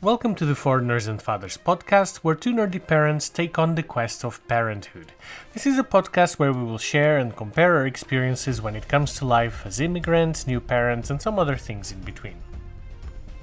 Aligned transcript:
Welcome 0.00 0.36
to 0.36 0.46
the 0.46 0.54
Foreigners 0.54 1.08
and 1.08 1.20
Fathers 1.20 1.58
podcast, 1.58 2.18
where 2.18 2.36
two 2.36 2.52
nerdy 2.54 2.78
parents 2.78 3.28
take 3.28 3.58
on 3.58 3.74
the 3.74 3.82
quest 3.82 4.24
of 4.24 4.46
parenthood. 4.46 5.10
This 5.52 5.66
is 5.66 5.76
a 5.76 5.82
podcast 5.82 6.38
where 6.38 6.52
we 6.52 6.62
will 6.62 6.78
share 6.78 7.18
and 7.18 7.34
compare 7.34 7.74
our 7.78 7.84
experiences 7.84 8.62
when 8.62 8.76
it 8.76 8.86
comes 8.86 9.14
to 9.14 9.24
life 9.24 9.66
as 9.66 9.80
immigrants, 9.80 10.46
new 10.46 10.60
parents, 10.60 11.10
and 11.10 11.20
some 11.20 11.36
other 11.36 11.56
things 11.56 11.90
in 11.90 11.98
between. 12.02 12.36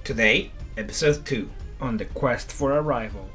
Today, 0.05 0.53
episode 0.77 1.25
2 1.25 1.49
on 1.81 1.97
the 1.97 2.05
quest 2.05 2.53
for 2.53 2.71
arrival. 2.71 3.29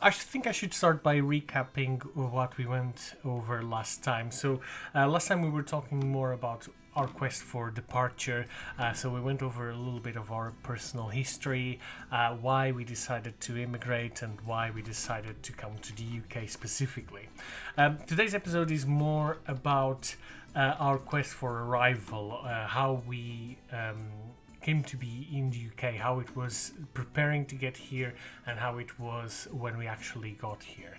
I 0.00 0.10
think 0.10 0.46
I 0.46 0.52
should 0.52 0.72
start 0.72 1.02
by 1.02 1.16
recapping 1.16 2.00
what 2.14 2.56
we 2.56 2.66
went 2.66 3.16
over 3.24 3.60
last 3.64 4.04
time. 4.04 4.30
So, 4.30 4.60
uh, 4.94 5.08
last 5.08 5.26
time 5.26 5.42
we 5.42 5.50
were 5.50 5.64
talking 5.64 5.98
more 6.12 6.30
about 6.30 6.68
our 6.96 7.06
quest 7.06 7.42
for 7.42 7.70
departure. 7.70 8.46
Uh, 8.78 8.92
so 8.92 9.10
we 9.10 9.20
went 9.20 9.42
over 9.42 9.70
a 9.70 9.76
little 9.76 10.00
bit 10.00 10.16
of 10.16 10.30
our 10.30 10.52
personal 10.62 11.08
history, 11.08 11.78
uh, 12.12 12.34
why 12.34 12.72
we 12.72 12.84
decided 12.84 13.40
to 13.40 13.56
immigrate, 13.56 14.22
and 14.22 14.40
why 14.42 14.70
we 14.70 14.82
decided 14.82 15.42
to 15.42 15.52
come 15.52 15.76
to 15.82 15.94
the 15.94 16.04
UK 16.20 16.48
specifically. 16.48 17.28
Um, 17.76 17.98
today's 18.06 18.34
episode 18.34 18.70
is 18.70 18.86
more 18.86 19.38
about 19.46 20.14
uh, 20.54 20.74
our 20.78 20.98
quest 20.98 21.32
for 21.34 21.64
arrival, 21.64 22.40
uh, 22.44 22.66
how 22.66 23.02
we. 23.06 23.58
Um, 23.72 24.10
came 24.64 24.82
to 24.82 24.96
be 24.96 25.28
in 25.30 25.50
the 25.50 25.66
UK, 25.70 25.96
how 25.96 26.20
it 26.20 26.34
was 26.34 26.72
preparing 26.94 27.44
to 27.44 27.54
get 27.54 27.76
here, 27.76 28.14
and 28.46 28.58
how 28.58 28.78
it 28.78 28.98
was 28.98 29.46
when 29.52 29.76
we 29.76 29.86
actually 29.86 30.30
got 30.40 30.62
here. 30.62 30.96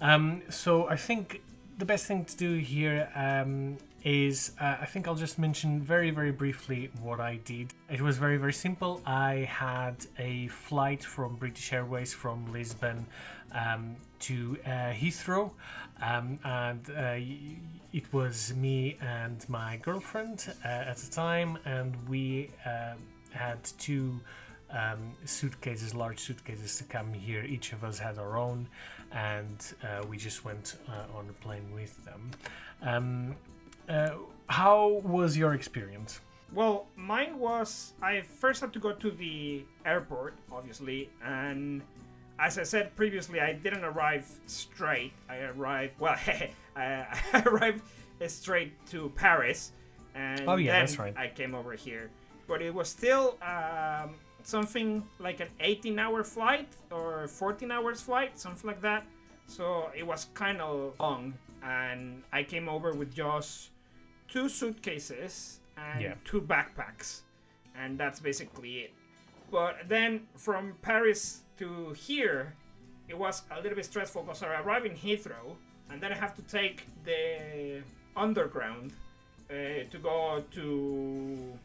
Um, 0.00 0.42
so 0.50 0.88
I 0.88 0.96
think 0.96 1.40
the 1.78 1.84
best 1.84 2.06
thing 2.06 2.24
to 2.24 2.36
do 2.36 2.56
here 2.56 3.08
um, 3.14 3.78
is 4.04 4.52
uh, 4.60 4.76
I 4.80 4.84
think 4.84 5.08
I'll 5.08 5.14
just 5.14 5.38
mention 5.38 5.80
very, 5.80 6.10
very 6.10 6.30
briefly 6.30 6.90
what 7.00 7.20
I 7.20 7.36
did. 7.44 7.72
It 7.90 8.02
was 8.02 8.18
very, 8.18 8.36
very 8.36 8.52
simple. 8.52 9.00
I 9.06 9.48
had 9.50 9.96
a 10.18 10.48
flight 10.48 11.02
from 11.02 11.36
British 11.36 11.72
Airways 11.72 12.12
from 12.12 12.52
Lisbon 12.52 13.06
um, 13.52 13.96
to 14.20 14.58
uh, 14.66 14.92
Heathrow, 14.92 15.52
um, 16.02 16.38
and 16.44 16.90
uh, 16.90 17.16
it 17.92 18.12
was 18.12 18.54
me 18.54 18.98
and 19.00 19.48
my 19.48 19.78
girlfriend 19.78 20.52
uh, 20.64 20.68
at 20.68 20.98
the 20.98 21.10
time, 21.10 21.58
and 21.64 21.96
we 22.08 22.50
uh, 22.66 22.94
had 23.30 23.58
two. 23.78 24.20
Um, 24.70 25.12
suitcases, 25.24 25.94
large 25.94 26.18
suitcases 26.18 26.78
to 26.78 26.84
come 26.84 27.12
here. 27.12 27.44
Each 27.44 27.72
of 27.72 27.84
us 27.84 27.96
had 27.96 28.18
our 28.18 28.36
own, 28.36 28.66
and 29.12 29.64
uh, 29.84 30.04
we 30.08 30.16
just 30.16 30.44
went 30.44 30.74
on 31.14 31.28
a 31.28 31.32
plane 31.44 31.70
with 31.72 32.04
them. 32.04 32.32
Uh, 33.88 34.10
how 34.48 35.00
was 35.04 35.36
your 35.36 35.54
experience? 35.54 36.20
Well, 36.52 36.86
mine 36.96 37.38
was 37.38 37.94
I 38.00 38.20
first 38.20 38.60
had 38.60 38.72
to 38.74 38.78
go 38.78 38.92
to 38.92 39.10
the 39.10 39.64
airport, 39.84 40.34
obviously, 40.52 41.10
and 41.24 41.82
as 42.38 42.58
I 42.58 42.62
said 42.62 42.94
previously, 42.96 43.40
I 43.40 43.52
didn't 43.52 43.84
arrive 43.84 44.26
straight. 44.46 45.12
I 45.28 45.38
arrived 45.38 46.00
well. 46.00 46.16
I 46.76 47.06
arrived 47.46 47.82
straight 48.26 48.72
to 48.86 49.10
Paris, 49.16 49.72
and 50.14 50.48
oh 50.48 50.56
yeah, 50.56 50.72
then 50.72 50.80
that's 50.82 50.98
right. 50.98 51.14
I 51.16 51.28
came 51.28 51.54
over 51.54 51.72
here, 51.72 52.10
but 52.46 52.62
it 52.62 52.72
was 52.72 52.88
still 52.88 53.36
um, 53.42 54.14
something 54.42 55.02
like 55.18 55.40
an 55.40 55.48
18-hour 55.60 56.22
flight 56.24 56.68
or 56.90 57.26
14 57.28 57.70
hours 57.70 58.00
flight, 58.00 58.38
something 58.38 58.66
like 58.68 58.80
that. 58.80 59.04
So 59.46 59.90
it 59.96 60.06
was 60.06 60.28
kind 60.34 60.60
of 60.60 60.94
long, 61.00 61.34
and 61.62 62.22
I 62.32 62.42
came 62.44 62.68
over 62.68 62.92
with 62.92 63.14
just 63.14 63.70
two 64.28 64.48
suitcases 64.48 65.60
and 65.76 66.02
yeah. 66.02 66.14
two 66.24 66.40
backpacks, 66.40 67.20
and 67.76 67.98
that's 67.98 68.20
basically 68.20 68.78
it. 68.78 68.92
But 69.50 69.88
then 69.88 70.26
from 70.36 70.74
Paris 70.82 71.42
to 71.58 71.92
here, 71.92 72.54
it 73.08 73.16
was 73.16 73.42
a 73.50 73.60
little 73.60 73.76
bit 73.76 73.84
stressful 73.84 74.22
because 74.22 74.42
I 74.42 74.60
arrived 74.60 74.86
in 74.86 74.92
Heathrow, 74.92 75.56
and 75.90 76.00
then 76.00 76.12
I 76.12 76.16
have 76.16 76.34
to 76.36 76.42
take 76.42 76.86
the 77.04 77.82
underground 78.16 78.92
uh, 79.50 79.54
to 79.90 79.98
go 80.02 80.42
to 80.52 81.58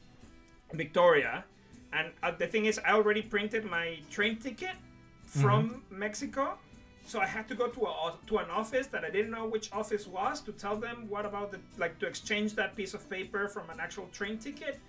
Victoria. 0.74 1.44
And 1.94 2.12
uh, 2.22 2.32
the 2.32 2.48
thing 2.48 2.66
is, 2.66 2.80
I 2.86 2.92
already 2.92 3.22
printed 3.22 3.66
my 3.66 4.00
train 4.12 4.38
ticket 4.38 4.76
from 5.26 5.70
mm-hmm. 5.70 6.00
Mexico, 6.00 6.58
so 7.10 7.20
I 7.20 7.26
had 7.26 7.48
to 7.48 7.56
go 7.56 7.68
to 7.68 7.82
a 7.88 8.14
to 8.28 8.38
an 8.38 8.50
office 8.52 8.86
that 8.88 9.04
I 9.04 9.10
didn't 9.10 9.32
know 9.32 9.46
which 9.48 9.74
office 9.74 10.06
was 10.06 10.42
to 10.42 10.52
tell 10.52 10.76
them 10.76 11.08
what 11.10 11.26
about 11.26 11.52
the 11.52 11.60
like 11.78 11.98
to 12.00 12.06
exchange 12.06 12.54
that 12.56 12.76
piece 12.76 12.94
of 12.94 13.10
paper 13.10 13.48
from 13.48 13.70
an 13.72 13.80
actual 13.80 14.08
train 14.14 14.38
ticket, 14.38 14.80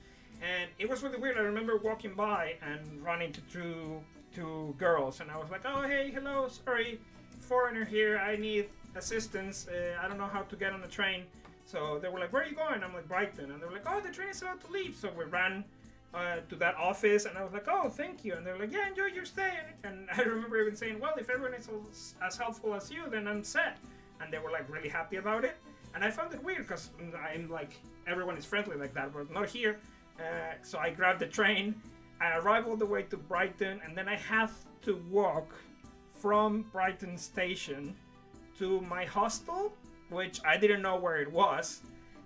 and 0.43 0.69
it 0.79 0.89
was 0.89 1.03
really 1.03 1.19
weird. 1.19 1.39
I 1.39 1.41
remember 1.41 1.79
walking 1.79 2.15
by 2.15 2.57
and 2.63 2.81
running 3.03 3.33
to 3.33 3.41
two 3.53 4.03
two 4.35 4.75
girls, 4.79 5.21
and 5.21 5.31
I 5.31 5.39
was 5.39 5.51
like, 5.51 5.63
"Oh 5.65 5.83
hey, 5.83 6.11
hello, 6.11 6.49
sorry, 6.49 7.01
foreigner 7.41 7.87
here. 7.87 8.19
I 8.19 8.37
need 8.37 8.69
assistance. 8.97 9.67
Uh, 9.67 9.99
I 10.03 10.07
don't 10.07 10.19
know 10.19 10.33
how 10.37 10.43
to 10.43 10.57
get 10.57 10.75
on 10.75 10.83
the 10.83 10.93
train." 10.99 11.25
So 11.65 11.99
they 12.01 12.09
were 12.09 12.21
like, 12.21 12.33
"Where 12.35 12.43
are 12.43 12.47
you 12.47 12.57
going?" 12.65 12.85
I'm 12.85 12.93
like, 12.93 13.09
"Brighton," 13.09 13.51
and 13.51 13.63
they 13.63 13.67
were 13.67 13.73
like, 13.73 13.87
"Oh, 13.87 14.01
the 14.01 14.13
train 14.13 14.29
is 14.29 14.43
about 14.43 14.61
to 14.67 14.71
leave." 14.71 14.95
So 14.95 15.11
we 15.17 15.25
ran 15.25 15.65
uh, 16.13 16.37
to 16.49 16.57
that 16.57 16.75
office, 16.77 17.25
and 17.25 17.39
I 17.39 17.45
was 17.45 17.53
like, 17.53 17.69
"Oh, 17.69 17.89
thank 17.89 18.25
you." 18.25 18.35
And 18.35 18.47
they're 18.47 18.59
like, 18.59 18.73
"Yeah, 18.73 18.89
enjoy 18.89 19.07
your 19.07 19.25
stay." 19.25 19.53
And 19.85 20.09
I 20.17 20.23
remember 20.23 20.61
even 20.61 20.77
saying, 20.77 20.99
"Well, 20.99 21.15
if 21.19 21.31
everyone 21.31 21.55
is 21.55 21.69
as 22.23 22.37
helpful 22.37 22.75
as 22.75 22.91
you, 22.91 23.09
then 23.09 23.29
I'm 23.29 23.45
set." 23.45 23.79
And 24.21 24.33
they 24.33 24.39
were 24.39 24.51
like 24.51 24.69
really 24.69 24.89
happy 24.89 25.17
about 25.17 25.45
it. 25.45 25.57
And 25.95 26.05
I 26.05 26.11
found 26.11 26.35
it 26.35 26.43
weird 26.43 26.67
because 26.67 26.91
I'm 27.15 27.49
like 27.49 27.73
everyone 28.07 28.37
is 28.37 28.45
friendly 28.45 28.77
like 28.77 28.95
that, 28.95 29.13
but 29.13 29.31
not 29.31 29.49
here. 29.49 29.79
Uh, 30.19 30.55
so 30.63 30.79
I 30.79 30.91
grabbed 30.91 31.21
the 31.21 31.27
train. 31.27 31.75
I 32.21 32.37
arrived 32.37 32.69
all 32.69 32.77
the 32.77 32.87
way 32.87 33.03
to 33.05 33.17
Brighton, 33.17 33.81
and 33.85 33.97
then 33.97 34.09
I 34.09 34.17
have 34.17 34.53
to 34.83 35.03
walk 35.11 35.55
from 36.21 36.63
Brighton 36.71 37.17
station 37.17 37.95
to 38.59 38.83
my 38.83 39.05
hostel, 39.07 39.73
which 40.11 40.41
I 40.45 40.59
didn't 40.59 40.83
know 40.83 40.97
where 40.97 41.17
it 41.17 41.33
was 41.33 41.81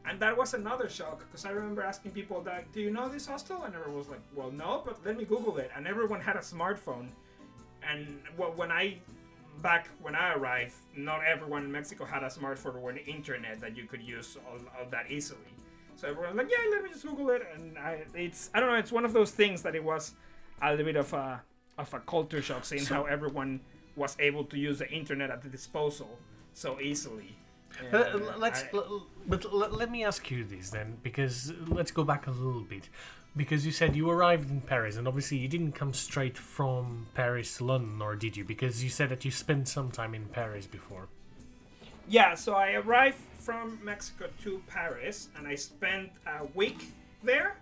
and 0.07 0.21
that 0.21 0.37
was 0.37 0.55
another 0.55 0.89
shock 0.89 1.21
because 1.21 1.45
I 1.45 1.51
remember 1.51 1.83
asking 1.83 2.13
people 2.13 2.41
that, 2.43 2.71
"Do 2.73 2.81
you 2.81 2.91
know 2.91 3.09
this 3.09 3.27
hostel?" 3.27 3.63
And 3.65 3.75
everyone 3.75 3.99
was 3.99 4.09
like, 4.09 4.21
"Well, 4.35 4.51
no, 4.51 4.83
but 4.85 5.05
let 5.05 5.17
me 5.17 5.25
Google 5.25 5.57
it." 5.59 5.71
And 5.75 5.87
everyone 5.87 6.21
had 6.21 6.37
a 6.37 6.41
smartphone. 6.41 7.09
And 7.83 8.21
when 8.57 8.71
I 8.71 8.99
back 9.63 9.89
when 10.03 10.15
I 10.15 10.35
arrived, 10.35 10.75
not 10.97 11.23
everyone 11.25 11.65
in 11.65 11.73
Mexico 11.73 12.05
had 12.05 12.23
a 12.23 12.29
smartphone 12.29 12.77
or 12.83 12.91
an 12.91 12.99
internet 12.99 13.61
that 13.61 13.77
you 13.77 13.85
could 13.85 14.03
use 14.03 14.37
all, 14.47 14.59
all 14.79 14.87
that 14.91 15.11
easily. 15.11 15.41
So 15.97 16.09
everyone 16.09 16.37
was 16.37 16.45
like, 16.45 16.53
"Yeah, 16.53 16.71
let 16.71 16.83
me 16.83 16.91
just 16.91 17.07
Google 17.07 17.31
it." 17.31 17.43
And 17.55 17.79
I, 17.79 18.05
it's 18.15 18.51
I 18.55 18.61
don't 18.61 18.71
know, 18.71 18.77
it's 18.77 18.93
one 18.93 19.05
of 19.05 19.13
those 19.13 19.31
things 19.31 19.63
that 19.63 19.75
it 19.75 19.85
was 19.85 20.13
a 20.61 20.71
little 20.71 20.85
bit 20.85 20.97
of 20.97 21.13
a 21.13 21.43
of 21.79 21.93
a 21.95 22.01
culture 22.01 22.43
shock, 22.43 22.65
seeing 22.65 22.83
so, 22.83 22.95
how 22.95 23.05
everyone 23.05 23.61
was 23.97 24.17
able 24.19 24.45
to 24.45 24.59
use 24.59 24.79
the 24.81 24.91
internet 24.91 25.31
at 25.31 25.43
the 25.43 25.49
disposal 25.49 26.19
so 26.53 26.81
easily. 26.81 27.37
Uh, 27.93 28.21
let's 28.39 28.63
I, 28.63 28.69
but 29.27 29.53
let 29.53 29.91
me 29.91 30.05
ask 30.05 30.31
you 30.31 30.45
this 30.45 30.71
then, 30.71 30.99
because 31.03 31.53
let's 31.67 31.91
go 31.91 32.05
back 32.05 32.27
a 32.27 32.31
little 32.31 32.63
bit, 32.63 32.89
because 33.37 33.67
you 33.67 33.73
said 33.73 33.97
you 33.97 34.09
arrived 34.11 34.51
in 34.51 34.61
Paris, 34.61 34.97
and 34.97 35.09
obviously 35.09 35.39
you 35.39 35.49
didn't 35.49 35.73
come 35.73 35.93
straight 35.93 36.39
from 36.39 37.07
Paris 37.15 37.59
to 37.59 37.65
London, 37.65 38.01
or 38.01 38.15
did 38.17 38.37
you? 38.37 38.45
Because 38.45 38.85
you 38.85 38.91
said 38.91 39.09
that 39.09 39.25
you 39.25 39.31
spent 39.31 39.69
some 39.69 39.91
time 39.91 40.15
in 40.15 40.27
Paris 40.27 40.67
before. 40.67 41.09
Yeah, 42.09 42.35
so 42.35 42.55
I 42.55 42.73
arrived 42.75 43.19
from 43.39 43.79
Mexico 43.83 44.29
to 44.43 44.63
Paris, 44.67 45.29
and 45.37 45.49
I 45.49 45.55
spent 45.55 46.11
a 46.27 46.45
week 46.55 46.93
there. 47.23 47.57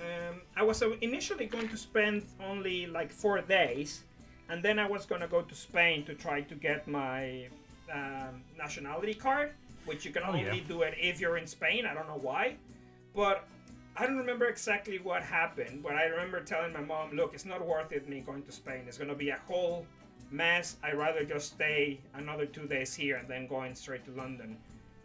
Um, 0.00 0.40
I 0.56 0.62
was 0.62 0.82
initially 1.00 1.46
going 1.46 1.68
to 1.68 1.76
spend 1.76 2.24
only 2.42 2.86
like 2.86 3.12
four 3.12 3.40
days, 3.40 4.02
and 4.48 4.62
then 4.62 4.78
I 4.78 4.88
was 4.88 5.06
gonna 5.06 5.28
go 5.28 5.42
to 5.42 5.54
Spain 5.54 6.04
to 6.06 6.14
try 6.14 6.40
to 6.40 6.54
get 6.54 6.88
my 6.88 7.48
um, 7.92 8.42
nationality 8.56 9.14
card, 9.14 9.52
which 9.84 10.04
you 10.04 10.10
can 10.10 10.22
oh, 10.24 10.28
only 10.28 10.44
yeah. 10.44 10.56
do 10.66 10.82
it 10.82 10.94
if 10.98 11.20
you're 11.20 11.36
in 11.36 11.46
Spain. 11.46 11.86
I 11.86 11.94
don't 11.94 12.06
know 12.06 12.18
why, 12.20 12.56
but 13.14 13.46
I 13.96 14.06
don't 14.06 14.16
remember 14.16 14.46
exactly 14.46 14.98
what 14.98 15.22
happened. 15.22 15.82
But 15.82 15.94
I 15.94 16.04
remember 16.04 16.40
telling 16.40 16.72
my 16.72 16.80
mom, 16.80 17.12
"Look, 17.12 17.34
it's 17.34 17.44
not 17.44 17.64
worth 17.64 17.92
it 17.92 18.08
me 18.08 18.20
going 18.20 18.42
to 18.44 18.52
Spain. 18.52 18.84
It's 18.86 18.98
gonna 18.98 19.14
be 19.14 19.30
a 19.30 19.38
whole 19.46 19.86
mess. 20.30 20.76
I'd 20.82 20.96
rather 20.96 21.24
just 21.24 21.54
stay 21.54 22.00
another 22.14 22.46
two 22.46 22.66
days 22.66 22.94
here 22.94 23.16
and 23.16 23.28
then 23.28 23.46
going 23.46 23.74
straight 23.74 24.04
to 24.06 24.10
London." 24.12 24.56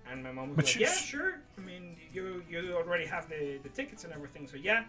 And 0.10 0.24
my 0.24 0.32
mom 0.32 0.50
was 0.50 0.56
but 0.56 0.66
like, 0.66 0.80
"Yeah, 0.80 0.94
sure. 0.94 1.42
I 1.58 1.62
mean, 1.62 1.98
you 2.14 2.44
you 2.50 2.74
already 2.76 3.06
have 3.06 3.30
the 3.30 3.60
the 3.64 3.70
tickets 3.70 4.04
and 4.06 4.14
everything, 4.14 4.48
so 4.48 4.58
yeah." 4.58 4.84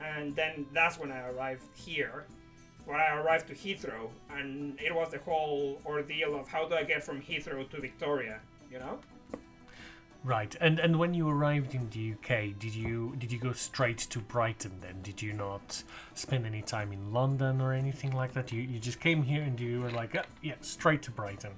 And 0.00 0.34
then 0.34 0.66
that's 0.72 0.98
when 0.98 1.12
I 1.12 1.28
arrived 1.28 1.64
here 1.76 2.26
when 2.86 3.00
I 3.00 3.16
arrived 3.16 3.48
to 3.48 3.54
Heathrow, 3.54 4.10
and 4.30 4.78
it 4.80 4.94
was 4.94 5.10
the 5.10 5.18
whole 5.18 5.80
ordeal 5.86 6.38
of 6.38 6.48
how 6.48 6.68
do 6.68 6.74
I 6.74 6.84
get 6.84 7.02
from 7.02 7.20
Heathrow 7.20 7.68
to 7.70 7.80
Victoria, 7.80 8.40
you 8.70 8.78
know? 8.78 8.98
Right, 10.22 10.56
and 10.58 10.78
and 10.78 10.98
when 10.98 11.12
you 11.12 11.28
arrived 11.28 11.74
in 11.74 11.90
the 11.90 12.12
UK, 12.14 12.58
did 12.58 12.74
you 12.74 13.14
did 13.18 13.30
you 13.30 13.38
go 13.38 13.52
straight 13.52 13.98
to 13.98 14.20
Brighton? 14.20 14.72
Then 14.80 15.02
did 15.02 15.20
you 15.20 15.34
not 15.34 15.82
spend 16.14 16.46
any 16.46 16.62
time 16.62 16.92
in 16.92 17.12
London 17.12 17.60
or 17.60 17.74
anything 17.74 18.12
like 18.12 18.32
that? 18.32 18.50
You 18.50 18.62
you 18.62 18.78
just 18.78 19.00
came 19.00 19.22
here 19.22 19.42
and 19.42 19.60
you 19.60 19.82
were 19.82 19.90
like, 19.90 20.16
oh, 20.16 20.22
yeah, 20.42 20.54
straight 20.62 21.02
to 21.02 21.10
Brighton. 21.10 21.50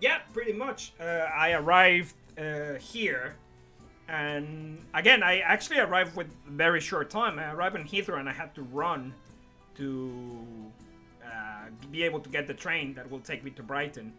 Yeah, 0.00 0.18
pretty 0.32 0.52
much. 0.52 0.92
Uh, 1.00 1.26
I 1.36 1.52
arrived 1.52 2.14
uh, 2.38 2.74
here, 2.74 3.34
and 4.08 4.78
again, 4.94 5.24
I 5.24 5.40
actually 5.40 5.78
arrived 5.78 6.14
with 6.14 6.28
very 6.46 6.80
short 6.80 7.10
time. 7.10 7.40
I 7.40 7.52
arrived 7.52 7.74
in 7.74 7.84
Heathrow 7.84 8.20
and 8.20 8.28
I 8.28 8.32
had 8.32 8.54
to 8.54 8.62
run 8.62 9.12
to 9.76 10.36
uh, 11.24 11.66
be 11.90 12.02
able 12.02 12.20
to 12.20 12.28
get 12.28 12.46
the 12.46 12.54
train 12.54 12.94
that 12.94 13.10
will 13.10 13.20
take 13.20 13.44
me 13.44 13.50
to 13.52 13.62
Brighton. 13.62 14.12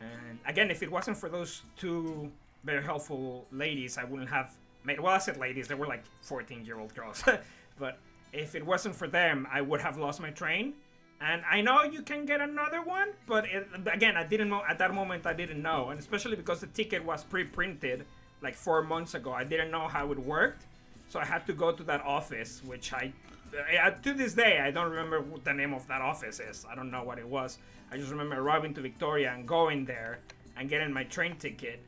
And 0.00 0.38
again, 0.46 0.70
if 0.70 0.82
it 0.82 0.90
wasn't 0.90 1.16
for 1.16 1.28
those 1.28 1.62
two 1.76 2.30
very 2.64 2.82
helpful 2.82 3.46
ladies, 3.52 3.98
I 3.98 4.04
wouldn't 4.04 4.28
have 4.30 4.54
made. 4.84 5.00
Well, 5.00 5.12
I 5.12 5.18
said 5.18 5.36
ladies; 5.36 5.68
they 5.68 5.74
were 5.74 5.86
like 5.86 6.04
14-year-old 6.24 6.94
girls. 6.94 7.24
but 7.78 7.98
if 8.32 8.54
it 8.54 8.64
wasn't 8.64 8.94
for 8.94 9.08
them, 9.08 9.46
I 9.50 9.60
would 9.60 9.80
have 9.80 9.96
lost 9.96 10.20
my 10.20 10.30
train. 10.30 10.74
And 11.20 11.42
I 11.50 11.60
know 11.60 11.82
you 11.82 12.02
can 12.02 12.24
get 12.26 12.40
another 12.40 12.80
one, 12.82 13.08
but 13.26 13.44
it, 13.46 13.66
again, 13.92 14.16
I 14.16 14.24
didn't 14.24 14.50
know 14.50 14.62
at 14.68 14.78
that 14.78 14.94
moment. 14.94 15.26
I 15.26 15.32
didn't 15.32 15.60
know, 15.60 15.90
and 15.90 15.98
especially 15.98 16.36
because 16.36 16.60
the 16.60 16.68
ticket 16.68 17.04
was 17.04 17.24
pre-printed 17.24 18.04
like 18.40 18.54
four 18.54 18.82
months 18.82 19.14
ago. 19.14 19.32
I 19.32 19.42
didn't 19.42 19.72
know 19.72 19.88
how 19.88 20.12
it 20.12 20.18
worked, 20.18 20.66
so 21.08 21.18
I 21.18 21.24
had 21.24 21.44
to 21.46 21.52
go 21.52 21.72
to 21.72 21.82
that 21.84 22.02
office, 22.04 22.62
which 22.64 22.92
I, 22.92 23.12
uh, 23.54 23.90
to 23.90 24.14
this 24.14 24.34
day, 24.34 24.60
I 24.60 24.70
don't 24.70 24.90
remember 24.90 25.20
what 25.20 25.44
the 25.44 25.52
name 25.52 25.72
of 25.72 25.86
that 25.88 26.00
office 26.00 26.40
is. 26.40 26.66
I 26.70 26.74
don't 26.74 26.90
know 26.90 27.02
what 27.02 27.18
it 27.18 27.26
was. 27.26 27.58
I 27.90 27.96
just 27.96 28.10
remember 28.10 28.36
arriving 28.36 28.74
to 28.74 28.80
Victoria 28.80 29.32
and 29.32 29.46
going 29.46 29.84
there 29.84 30.20
and 30.56 30.68
getting 30.68 30.92
my 30.92 31.04
train 31.04 31.36
ticket. 31.36 31.80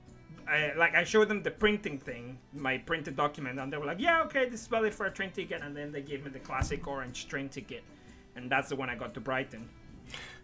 I, 0.48 0.72
like 0.76 0.94
I 0.94 1.04
showed 1.04 1.28
them 1.28 1.42
the 1.42 1.50
printing 1.50 1.98
thing, 1.98 2.38
my 2.54 2.78
printed 2.78 3.16
document, 3.16 3.58
and 3.60 3.72
they 3.72 3.76
were 3.76 3.86
like, 3.86 4.00
"Yeah, 4.00 4.22
okay, 4.22 4.48
this 4.48 4.62
is 4.62 4.66
valid 4.66 4.94
for 4.94 5.06
a 5.06 5.10
train 5.10 5.30
ticket." 5.30 5.62
And 5.62 5.76
then 5.76 5.92
they 5.92 6.02
gave 6.02 6.24
me 6.24 6.30
the 6.30 6.40
classic 6.40 6.86
orange 6.88 7.28
train 7.28 7.48
ticket, 7.48 7.84
and 8.34 8.50
that's 8.50 8.68
the 8.68 8.76
one 8.76 8.90
I 8.90 8.96
got 8.96 9.14
to 9.14 9.20
Brighton. 9.20 9.68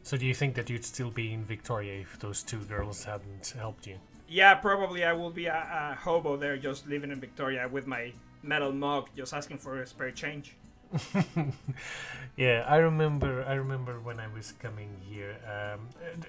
So, 0.02 0.16
do 0.16 0.24
you 0.24 0.34
think 0.34 0.54
that 0.54 0.70
you'd 0.70 0.84
still 0.84 1.10
be 1.10 1.32
in 1.32 1.44
Victoria 1.44 2.00
if 2.00 2.18
those 2.20 2.44
two 2.44 2.60
girls 2.60 3.02
hadn't 3.04 3.54
helped 3.56 3.86
you? 3.86 3.98
Yeah, 4.28 4.54
probably 4.54 5.04
I 5.04 5.12
will 5.12 5.30
be 5.30 5.46
a, 5.46 5.54
a 5.54 5.96
hobo 6.00 6.36
there, 6.36 6.56
just 6.56 6.86
living 6.86 7.10
in 7.10 7.20
Victoria 7.20 7.68
with 7.68 7.86
my 7.88 8.12
metal 8.42 8.72
mug, 8.72 9.08
just 9.16 9.34
asking 9.34 9.58
for 9.58 9.82
a 9.82 9.86
spare 9.86 10.12
change. 10.12 10.56
yeah, 12.36 12.64
I 12.68 12.76
remember. 12.76 13.44
I 13.46 13.54
remember 13.54 14.00
when 14.00 14.20
I 14.20 14.28
was 14.28 14.52
coming 14.52 14.96
here. 15.00 15.36
Um, 15.46 15.88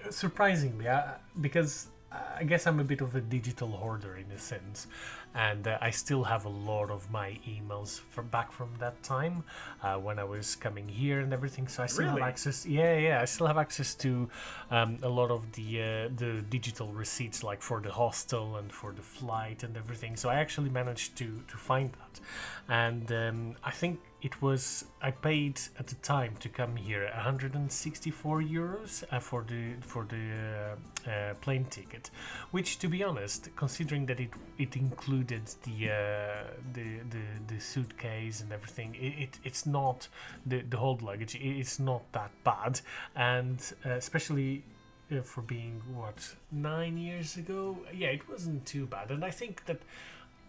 surprisingly, 0.10 0.88
I, 0.88 1.16
because 1.42 1.88
I 2.12 2.44
guess 2.44 2.68
I'm 2.68 2.80
a 2.80 2.84
bit 2.84 3.02
of 3.02 3.16
a 3.16 3.22
digital 3.22 3.70
hoarder 3.70 4.16
in 4.18 4.32
a 4.32 4.40
sense, 4.40 4.88
and 5.36 5.68
uh, 5.68 5.78
I 5.82 5.92
still 5.92 6.24
have 6.24 6.46
a 6.46 6.50
lot 6.50 6.90
of 6.90 7.10
my 7.12 7.40
emails 7.48 8.00
from 8.00 8.28
back 8.28 8.52
from 8.52 8.70
that 8.80 9.02
time 9.04 9.44
uh, 9.84 9.96
when 9.98 10.20
I 10.20 10.24
was 10.24 10.56
coming 10.56 10.88
here 10.88 11.20
and 11.20 11.34
everything. 11.34 11.68
So 11.68 11.84
I 11.84 11.86
still 11.86 12.06
really? 12.06 12.22
have 12.22 12.30
access. 12.30 12.66
Yeah, 12.66 12.98
yeah, 12.98 13.22
I 13.22 13.26
still 13.26 13.48
have 13.48 13.58
access 13.58 13.96
to 13.96 14.30
um, 14.72 14.98
a 15.04 15.10
lot 15.10 15.32
of 15.32 15.52
the 15.54 15.82
uh, 15.82 16.10
the 16.16 16.44
digital 16.50 16.88
receipts, 16.92 17.44
like 17.44 17.62
for 17.62 17.80
the 17.80 17.92
hostel 17.92 18.58
and 18.58 18.72
for 18.72 18.92
the 18.92 19.02
flight 19.02 19.64
and 19.64 19.78
everything. 19.78 20.16
So 20.16 20.30
I 20.30 20.36
actually 20.36 20.70
managed 20.70 21.16
to 21.18 21.44
to 21.48 21.58
find 21.58 21.92
that, 21.94 22.20
and 22.68 23.12
um, 23.12 23.56
I 23.64 23.72
think 23.72 24.00
it 24.22 24.42
was 24.42 24.86
I 25.02 25.12
paid 25.12 25.60
at 25.78 25.88
the 25.88 25.96
time 25.96 26.36
to 26.40 26.50
come 26.50 26.76
here 26.76 27.10
164 27.14 28.42
euros 28.42 29.04
uh, 29.12 29.20
for 29.20 29.44
the 29.44 29.74
for 29.82 30.06
the 30.06 30.76
uh, 31.08 31.10
uh, 31.10 31.34
plane 31.36 31.66
ticket, 31.66 32.10
which 32.52 32.80
to 32.80 32.88
be 32.88 33.04
honest, 33.04 33.50
considering 33.56 34.08
that 34.08 34.20
it 34.20 34.32
it 34.58 34.76
included 35.18 35.48
the 35.64 35.92
uh, 35.92 36.44
the, 36.74 37.00
the 37.10 37.54
the 37.54 37.60
suitcase 37.60 38.42
and 38.42 38.52
everything, 38.52 38.96
it, 38.96 39.24
it 39.24 39.40
it's 39.44 39.66
not 39.66 40.08
the 40.46 40.62
the 40.62 40.78
whole 40.78 41.00
luggage. 41.02 41.36
It's 41.36 41.80
not 41.80 42.02
that 42.14 42.32
bad, 42.44 42.82
and 43.16 43.60
uh, 43.86 43.92
especially. 43.92 44.64
Uh, 45.10 45.22
for 45.22 45.42
being 45.42 45.82
what 45.94 46.36
nine 46.52 46.98
years 46.98 47.38
ago, 47.38 47.78
yeah, 47.96 48.10
it 48.10 48.28
wasn't 48.28 48.66
too 48.66 48.86
bad, 48.86 49.10
and 49.10 49.24
I 49.24 49.32
think 49.32 49.66
that 49.66 49.80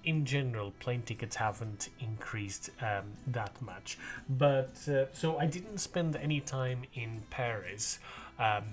in 0.03 0.25
general, 0.25 0.73
plane 0.81 1.03
tickets 1.03 1.37
haven't 1.37 1.91
increased 2.01 2.71
um, 2.83 3.05
that 3.29 3.63
much. 3.63 3.99
But 4.29 4.77
uh, 4.89 5.05
so 5.13 5.39
I 5.39 5.47
didn't 5.47 5.79
spend 5.79 6.17
any 6.17 6.41
time 6.41 6.83
in 6.93 7.23
Paris, 7.31 8.01
um, 8.41 8.65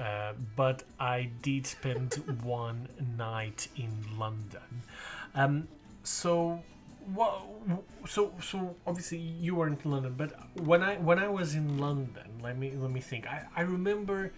uh, 0.00 0.32
but 0.56 0.82
I 0.98 1.30
did 1.42 1.64
spend 1.64 2.14
one 2.42 2.88
night 3.16 3.68
in 3.76 3.92
London. 4.18 4.82
Um, 5.34 5.68
so 6.02 6.62
what? 7.14 7.42
So 8.06 8.32
so 8.42 8.76
obviously 8.86 9.18
you 9.18 9.54
weren't 9.54 9.84
in 9.84 9.90
London, 9.90 10.14
but 10.16 10.32
when 10.60 10.82
I 10.82 10.96
when 10.96 11.18
I 11.18 11.28
was 11.28 11.54
in 11.54 11.78
London, 11.78 12.40
let 12.42 12.58
me 12.58 12.72
let 12.76 12.90
me 12.90 13.00
think. 13.00 13.26
I 13.26 13.46
I 13.56 13.62
remember 13.62 14.32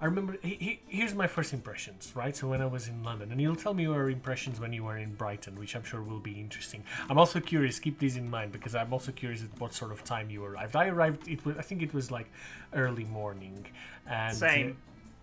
I 0.00 0.04
remember. 0.04 0.36
He, 0.42 0.56
he, 0.56 0.80
here's 0.88 1.14
my 1.14 1.26
first 1.26 1.54
impressions, 1.54 2.12
right? 2.14 2.36
So 2.36 2.48
when 2.48 2.60
I 2.60 2.66
was 2.66 2.86
in 2.86 3.02
London, 3.02 3.32
and 3.32 3.40
you'll 3.40 3.56
tell 3.56 3.72
me 3.72 3.84
your 3.84 4.10
impressions 4.10 4.60
when 4.60 4.72
you 4.74 4.84
were 4.84 4.98
in 4.98 5.14
Brighton, 5.14 5.58
which 5.58 5.74
I'm 5.74 5.84
sure 5.84 6.02
will 6.02 6.20
be 6.20 6.38
interesting. 6.38 6.84
I'm 7.08 7.18
also 7.18 7.40
curious. 7.40 7.78
Keep 7.78 7.98
these 7.98 8.16
in 8.16 8.28
mind 8.28 8.52
because 8.52 8.74
I'm 8.74 8.92
also 8.92 9.10
curious 9.10 9.42
at 9.42 9.58
what 9.58 9.72
sort 9.72 9.92
of 9.92 10.04
time 10.04 10.28
you 10.28 10.44
arrived. 10.44 10.76
I 10.76 10.88
arrived. 10.88 11.26
It 11.26 11.46
was. 11.46 11.56
I 11.56 11.62
think 11.62 11.82
it 11.82 11.94
was 11.94 12.10
like 12.10 12.30
early 12.74 13.04
morning. 13.04 13.66
And, 14.06 14.36
Same. 14.36 14.70
Uh, 14.70 14.74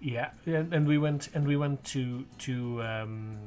yeah, 0.02 0.32
and, 0.48 0.74
and 0.74 0.88
we 0.88 0.98
went 0.98 1.30
and 1.36 1.48
we 1.48 1.56
went 1.56 1.84
to 1.86 2.26
to. 2.40 2.82
Um, 2.82 3.38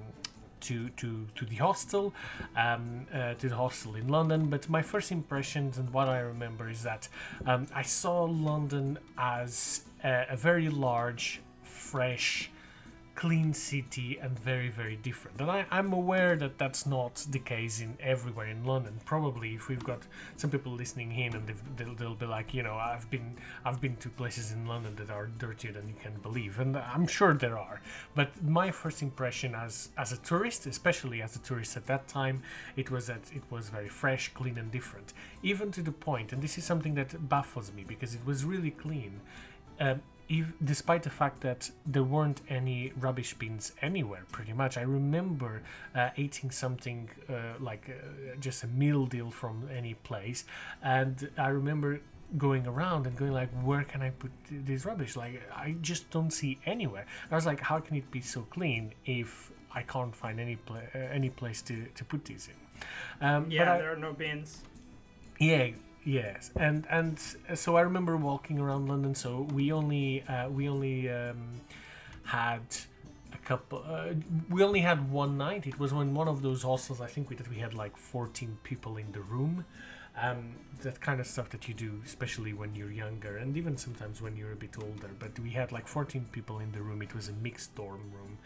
to, 0.67 0.89
to, 0.91 1.27
to 1.35 1.45
the 1.45 1.57
hostel, 1.57 2.15
um, 2.57 3.07
uh, 3.13 3.35
to 3.35 3.49
the 3.49 3.57
hostel 3.57 3.95
in 3.95 4.09
London. 4.09 4.49
But 4.49 4.69
my 4.69 4.83
first 4.83 5.13
impressions 5.13 5.79
and 5.79 5.91
what 5.93 6.09
I 6.09 6.21
remember 6.21 6.69
is 6.69 6.83
that 6.83 7.09
um, 7.47 7.67
I 7.75 7.83
saw 7.83 8.25
London 8.25 8.99
as 9.17 9.83
a, 10.03 10.27
a 10.31 10.37
very 10.37 10.69
large, 10.69 11.41
fresh, 11.63 12.51
clean 13.17 13.55
city 13.55 14.19
and 14.21 14.39
very 14.39 14.69
very 14.69 14.95
different. 14.95 15.41
And 15.41 15.51
I, 15.51 15.65
i'm 15.71 15.93
aware 15.93 16.37
that 16.37 16.59
that's 16.59 16.85
not 16.85 17.27
the 17.31 17.39
case 17.39 17.81
in 17.81 17.97
everywhere 17.99 18.47
in 18.47 18.65
london. 18.65 19.01
Probably 19.07 19.55
if 19.55 19.69
we've 19.69 19.83
got 19.83 20.03
some 20.37 20.51
people 20.51 20.73
listening 20.73 21.11
in 21.19 21.35
and 21.35 21.51
they'll, 21.77 21.95
they'll 21.95 22.15
be 22.15 22.27
like 22.27 22.53
you 22.53 22.63
know 22.63 22.77
i've 22.77 23.11
been 23.11 23.37
i've 23.65 23.81
been 23.81 23.97
to 23.97 24.11
places 24.11 24.53
in 24.53 24.67
london 24.67 24.95
that 24.97 25.11
are 25.11 25.27
dirtier 25.27 25.73
than 25.73 25.89
you 25.89 25.95
can 26.01 26.15
believe. 26.21 26.61
And 26.61 26.77
i'm 26.77 27.07
sure 27.07 27.33
there 27.35 27.59
are. 27.59 27.81
But 28.15 28.43
my 28.45 28.71
first 28.71 29.01
impression 29.03 29.55
as 29.55 29.89
as 29.97 30.13
a 30.13 30.19
tourist 30.19 30.67
especially 30.67 31.23
as 31.23 31.35
a 31.35 31.39
tourist 31.41 31.77
at 31.77 31.87
that 31.87 32.07
time 32.09 32.43
it 32.77 32.91
was 32.91 33.07
that 33.07 33.25
it 33.35 33.43
was 33.51 33.71
very 33.71 33.89
fresh 33.89 34.29
clean 34.35 34.59
and 34.59 34.71
different. 34.71 35.15
Even 35.43 35.73
to 35.73 35.83
the 35.83 35.93
point 35.93 36.33
and 36.33 36.43
this 36.43 36.59
is 36.59 36.65
something 36.65 36.95
that 36.95 37.29
baffles 37.31 37.73
me 37.73 37.83
because 37.83 38.15
it 38.15 38.25
was 38.27 38.45
really 38.45 38.71
clean 38.71 39.21
um, 39.81 40.03
if, 40.29 40.53
despite 40.63 41.03
the 41.05 41.11
fact 41.11 41.41
that 41.43 41.71
there 41.85 42.03
weren't 42.03 42.41
any 42.49 42.93
rubbish 42.99 43.35
bins 43.35 43.73
anywhere, 43.81 44.25
pretty 44.33 44.53
much. 44.53 44.77
I 44.77 44.83
remember 44.83 45.63
uh, 45.95 46.11
eating 46.17 46.51
something 46.51 47.11
uh, 47.29 47.55
like 47.61 47.89
uh, 47.89 48.37
just 48.41 48.65
a 48.65 48.67
meal 48.67 49.07
deal 49.07 49.31
from 49.31 49.69
any 49.75 49.95
place, 49.95 50.45
and 50.83 51.31
I 51.39 51.49
remember 51.49 52.01
going 52.37 52.67
around 52.67 53.07
and 53.07 53.17
going 53.17 53.33
like, 53.33 53.51
where 53.63 53.85
can 53.85 54.03
I 54.03 54.11
put 54.11 54.33
this 54.51 54.85
rubbish? 54.85 55.17
Like, 55.17 55.43
I 55.55 55.77
just 55.81 56.11
don't 56.11 56.33
see 56.33 56.59
anywhere. 56.67 57.07
I 57.31 57.35
was 57.35 57.47
like, 57.47 57.61
how 57.61 57.79
can 57.79 57.97
it 57.97 58.11
be 58.11 58.21
so 58.21 58.43
clean 58.51 58.95
if 59.05 59.53
I 59.73 59.83
can't 59.83 60.15
find 60.15 60.41
any 60.41 60.57
pla- 60.57 60.91
uh, 60.95 60.99
any 60.99 61.31
place 61.31 61.63
to, 61.63 61.87
to 61.95 62.05
put 62.05 62.25
these 62.25 62.49
in? 62.49 63.27
Um, 63.27 63.51
yeah, 63.51 63.75
I, 63.75 63.79
there 63.79 63.93
are 63.93 63.97
no 63.97 64.13
bins. 64.13 64.63
Yeah, 65.39 65.69
Yes, 66.07 66.53
and 66.57 66.87
and 66.89 67.19
so 67.57 67.77
I 67.77 67.81
remember 67.81 68.17
walking 68.17 68.61
around 68.61 68.89
London. 68.89 69.15
So 69.17 69.49
we 69.53 69.73
only 69.73 70.23
uh, 70.23 70.49
we 70.49 70.69
only 70.69 71.11
um, 71.11 71.61
had 72.25 72.63
a 73.35 73.39
couple. 73.39 73.85
Uh, 73.85 74.15
we 74.49 74.63
only 74.63 74.81
had 74.81 75.11
one 75.11 75.37
night. 75.37 75.67
It 75.67 75.81
was 75.81 75.93
when 75.93 76.15
one 76.15 76.29
of 76.29 76.43
those 76.43 76.63
hostels. 76.63 77.01
I 77.01 77.09
think 77.09 77.29
we 77.29 77.37
we 77.51 77.57
had 77.59 77.75
like 77.75 77.97
fourteen 77.97 78.59
people 78.63 78.99
in 78.99 79.11
the 79.13 79.21
room. 79.21 79.65
Um, 80.23 80.55
that 80.83 81.01
kind 81.01 81.21
of 81.21 81.27
stuff 81.27 81.51
that 81.51 81.69
you 81.69 81.75
do, 81.75 82.01
especially 82.05 82.55
when 82.55 82.75
you're 82.75 82.93
younger, 82.93 83.37
and 83.37 83.57
even 83.57 83.77
sometimes 83.77 84.23
when 84.23 84.37
you're 84.37 84.53
a 84.53 84.57
bit 84.57 84.77
older. 84.79 85.11
But 85.19 85.39
we 85.41 85.51
had 85.51 85.73
like 85.73 85.89
14 85.89 86.27
people 86.33 86.59
in 86.61 86.73
the 86.73 86.83
room. 86.83 87.03
It 87.03 87.15
was 87.15 87.29
a 87.29 87.33
mixed 87.33 87.75
dorm 87.75 88.13
room, 88.15 88.39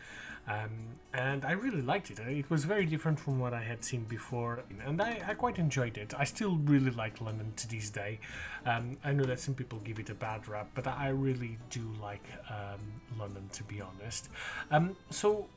um, 0.48 0.70
and 1.12 1.44
I 1.44 1.52
really 1.52 1.82
liked 1.82 2.10
it. 2.10 2.20
It 2.20 2.48
was 2.50 2.64
very 2.64 2.86
different 2.86 3.18
from 3.18 3.40
what 3.40 3.52
I 3.52 3.62
had 3.62 3.84
seen 3.84 4.04
before, 4.04 4.62
and 4.84 5.02
I, 5.02 5.20
I 5.26 5.34
quite 5.34 5.58
enjoyed 5.58 5.98
it. 5.98 6.14
I 6.16 6.24
still 6.24 6.56
really 6.56 6.92
like 6.92 7.20
London 7.20 7.52
to 7.56 7.68
this 7.68 7.90
day. 7.90 8.20
Um, 8.64 8.96
I 9.04 9.12
know 9.12 9.24
that 9.24 9.40
some 9.40 9.54
people 9.54 9.80
give 9.80 9.98
it 9.98 10.08
a 10.10 10.14
bad 10.14 10.46
rap, 10.46 10.68
but 10.74 10.86
I 10.86 11.08
really 11.08 11.58
do 11.68 11.82
like 12.00 12.22
um, 12.48 12.80
London, 13.18 13.48
to 13.52 13.64
be 13.64 13.80
honest. 13.80 14.28
Um, 14.70 14.96
so 15.10 15.48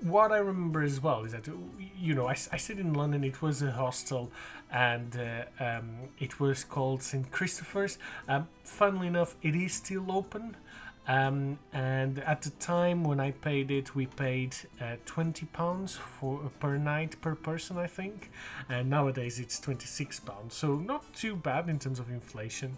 what 0.00 0.32
I 0.32 0.38
remember 0.38 0.82
as 0.82 1.02
well 1.02 1.24
is 1.24 1.32
that 1.32 1.48
you 1.98 2.14
know 2.14 2.26
I, 2.26 2.36
I 2.52 2.56
stayed 2.56 2.78
in 2.78 2.94
London. 2.94 3.24
It 3.24 3.42
was 3.42 3.62
a 3.62 3.72
hostel, 3.72 4.30
and 4.70 5.16
uh, 5.16 5.64
um, 5.64 5.90
it 6.18 6.40
was 6.40 6.64
called 6.64 7.02
St 7.02 7.30
Christopher's. 7.30 7.98
Um, 8.28 8.48
funnily 8.64 9.06
enough, 9.06 9.36
it 9.42 9.54
is 9.54 9.74
still 9.74 10.10
open. 10.10 10.56
Um, 11.06 11.58
and 11.72 12.18
at 12.20 12.42
the 12.42 12.50
time 12.50 13.04
when 13.04 13.20
I 13.20 13.32
paid 13.32 13.70
it, 13.70 13.94
we 13.94 14.06
paid 14.06 14.56
uh, 14.80 14.96
twenty 15.04 15.46
pounds 15.46 15.96
for 15.96 16.50
per 16.60 16.78
night 16.78 17.20
per 17.20 17.34
person, 17.34 17.76
I 17.76 17.86
think. 17.86 18.30
And 18.68 18.88
nowadays 18.88 19.38
it's 19.38 19.60
twenty 19.60 19.86
six 19.86 20.18
pounds, 20.18 20.54
so 20.54 20.76
not 20.76 21.12
too 21.14 21.36
bad 21.36 21.68
in 21.68 21.78
terms 21.78 21.98
of 22.00 22.10
inflation. 22.10 22.76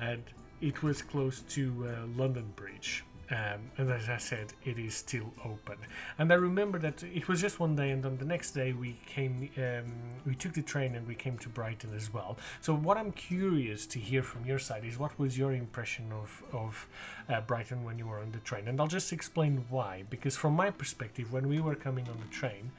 And 0.00 0.22
it 0.60 0.82
was 0.82 1.02
close 1.02 1.40
to 1.40 1.86
uh, 1.88 2.06
London 2.16 2.52
Bridge 2.56 3.04
Um, 3.30 3.70
and 3.76 3.90
as 3.90 4.08
I 4.08 4.16
said, 4.16 4.54
it 4.64 4.78
is 4.78 4.94
still 4.94 5.32
open. 5.44 5.76
And 6.18 6.32
I 6.32 6.36
remember 6.36 6.78
that 6.78 7.02
it 7.02 7.28
was 7.28 7.42
just 7.42 7.60
one 7.60 7.76
day, 7.76 7.90
and 7.90 8.02
then 8.02 8.16
the 8.16 8.24
next 8.24 8.52
day 8.52 8.72
we 8.72 8.98
came, 9.06 9.50
um, 9.58 9.92
we 10.24 10.34
took 10.34 10.54
the 10.54 10.62
train 10.62 10.94
and 10.94 11.06
we 11.06 11.14
came 11.14 11.36
to 11.38 11.48
Brighton 11.50 11.94
as 11.94 12.12
well. 12.12 12.38
So 12.62 12.74
what 12.74 12.96
I'm 12.96 13.12
curious 13.12 13.86
to 13.88 13.98
hear 13.98 14.22
from 14.22 14.46
your 14.46 14.58
side 14.58 14.84
is 14.84 14.98
what 14.98 15.18
was 15.18 15.36
your 15.36 15.52
impression 15.52 16.10
of 16.12 16.42
of 16.52 16.88
uh, 17.28 17.42
Brighton 17.42 17.84
when 17.84 17.98
you 17.98 18.06
were 18.06 18.18
on 18.18 18.32
the 18.32 18.38
train? 18.38 18.66
And 18.66 18.80
I'll 18.80 18.86
just 18.86 19.12
explain 19.12 19.66
why. 19.68 20.04
Because 20.08 20.34
from 20.36 20.54
my 20.54 20.70
perspective, 20.70 21.30
when 21.30 21.48
we 21.48 21.60
were 21.60 21.74
coming 21.74 22.08
on 22.08 22.18
the 22.20 22.34
train, 22.34 22.72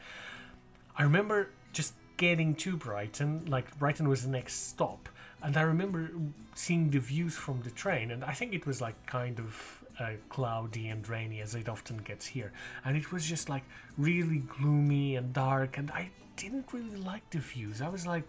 I 0.97 1.03
remember 1.03 1.49
just 1.73 1.93
getting 2.17 2.55
to 2.55 2.75
Brighton, 2.75 3.45
like 3.45 3.77
Brighton 3.77 4.09
was 4.09 4.23
the 4.23 4.29
next 4.29 4.67
stop, 4.67 5.09
and 5.41 5.55
I 5.55 5.61
remember 5.61 6.11
seeing 6.53 6.89
the 6.89 6.99
views 6.99 7.35
from 7.35 7.61
the 7.61 7.71
train, 7.71 8.11
and 8.11 8.25
I 8.25 8.33
think 8.33 8.53
it 8.53 8.65
was 8.65 8.81
like 8.81 9.05
kind 9.05 9.39
of 9.39 9.78
uh, 9.99 10.11
cloudy 10.29 10.87
and 10.87 11.07
rainy 11.07 11.41
as 11.41 11.55
it 11.55 11.69
often 11.69 11.97
gets 11.97 12.27
here. 12.27 12.51
And 12.85 12.97
it 12.97 13.11
was 13.11 13.25
just 13.25 13.49
like 13.49 13.63
really 13.97 14.39
gloomy 14.39 15.15
and 15.15 15.33
dark, 15.33 15.77
and 15.77 15.91
I 15.91 16.11
didn't 16.39 16.71
really 16.71 16.95
like 16.95 17.29
the 17.31 17.39
views. 17.39 17.81
I 17.81 17.89
was 17.89 18.07
like, 18.07 18.25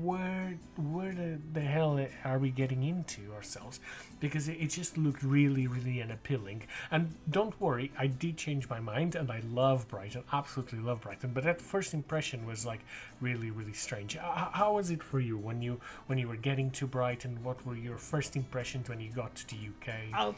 where, 0.00 0.58
where 0.78 1.12
the, 1.12 1.38
the 1.52 1.60
hell 1.60 2.00
are 2.24 2.38
we 2.38 2.48
getting 2.48 2.84
into 2.84 3.34
ourselves? 3.34 3.80
Because 4.18 4.48
it, 4.48 4.56
it 4.58 4.68
just 4.68 4.96
looked 4.96 5.22
really, 5.22 5.66
really 5.66 6.00
unappealing. 6.00 6.62
And 6.90 7.16
don't 7.28 7.60
worry, 7.60 7.92
I 7.98 8.06
did 8.06 8.38
change 8.38 8.70
my 8.70 8.80
mind, 8.80 9.14
and 9.14 9.30
I 9.30 9.42
love 9.46 9.88
Brighton, 9.88 10.24
absolutely 10.32 10.78
love 10.78 11.02
Brighton. 11.02 11.32
But 11.34 11.44
that 11.44 11.60
first 11.60 11.92
impression 11.92 12.46
was 12.46 12.64
like 12.64 12.80
really, 13.20 13.50
really 13.50 13.74
strange. 13.74 14.16
How, 14.16 14.50
how 14.54 14.74
was 14.76 14.90
it 14.90 15.02
for 15.02 15.20
you 15.20 15.36
when 15.36 15.60
you 15.60 15.80
when 16.06 16.16
you 16.16 16.28
were 16.28 16.36
getting 16.36 16.70
to 16.72 16.86
Brighton? 16.86 17.42
What 17.42 17.66
were 17.66 17.76
your 17.76 17.98
first 17.98 18.36
impressions 18.36 18.88
when 18.88 19.00
you 19.00 19.10
got 19.10 19.34
to 19.34 19.46
the 19.48 19.56
UK? 19.56 19.94
I'll 20.14 20.34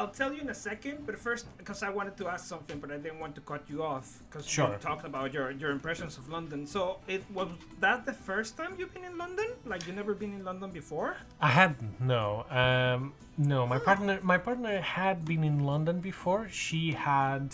I'll 0.00 0.08
tell 0.08 0.32
you 0.32 0.40
in 0.40 0.48
a 0.48 0.54
second, 0.54 1.04
but 1.04 1.18
first, 1.18 1.44
because 1.58 1.82
I 1.82 1.90
wanted 1.90 2.16
to 2.16 2.28
ask 2.28 2.46
something, 2.46 2.78
but 2.80 2.90
I 2.90 2.96
didn't 2.96 3.20
want 3.20 3.34
to 3.34 3.42
cut 3.42 3.62
you 3.68 3.82
off 3.82 4.06
because 4.24 4.46
sure. 4.46 4.70
you 4.72 4.78
talked 4.78 5.04
about 5.04 5.34
your 5.34 5.50
your 5.50 5.72
impressions 5.72 6.16
of 6.16 6.24
London. 6.36 6.66
So 6.66 6.82
it 7.06 7.22
was 7.34 7.48
that 7.80 8.06
the 8.06 8.14
first 8.14 8.56
time 8.56 8.70
you've 8.78 8.94
been 8.94 9.04
in 9.04 9.18
London? 9.18 9.48
Like 9.66 9.86
you 9.86 9.92
never 9.92 10.14
been 10.14 10.32
in 10.32 10.42
London 10.42 10.70
before? 10.70 11.18
I 11.38 11.50
hadn't. 11.60 12.00
No. 12.00 12.46
Um, 12.48 13.12
no. 13.36 13.66
My 13.66 13.78
partner, 13.78 14.18
my 14.22 14.38
partner 14.38 14.80
had 14.80 15.26
been 15.26 15.44
in 15.44 15.58
London 15.70 16.00
before. 16.00 16.48
She 16.48 16.92
had. 16.92 17.48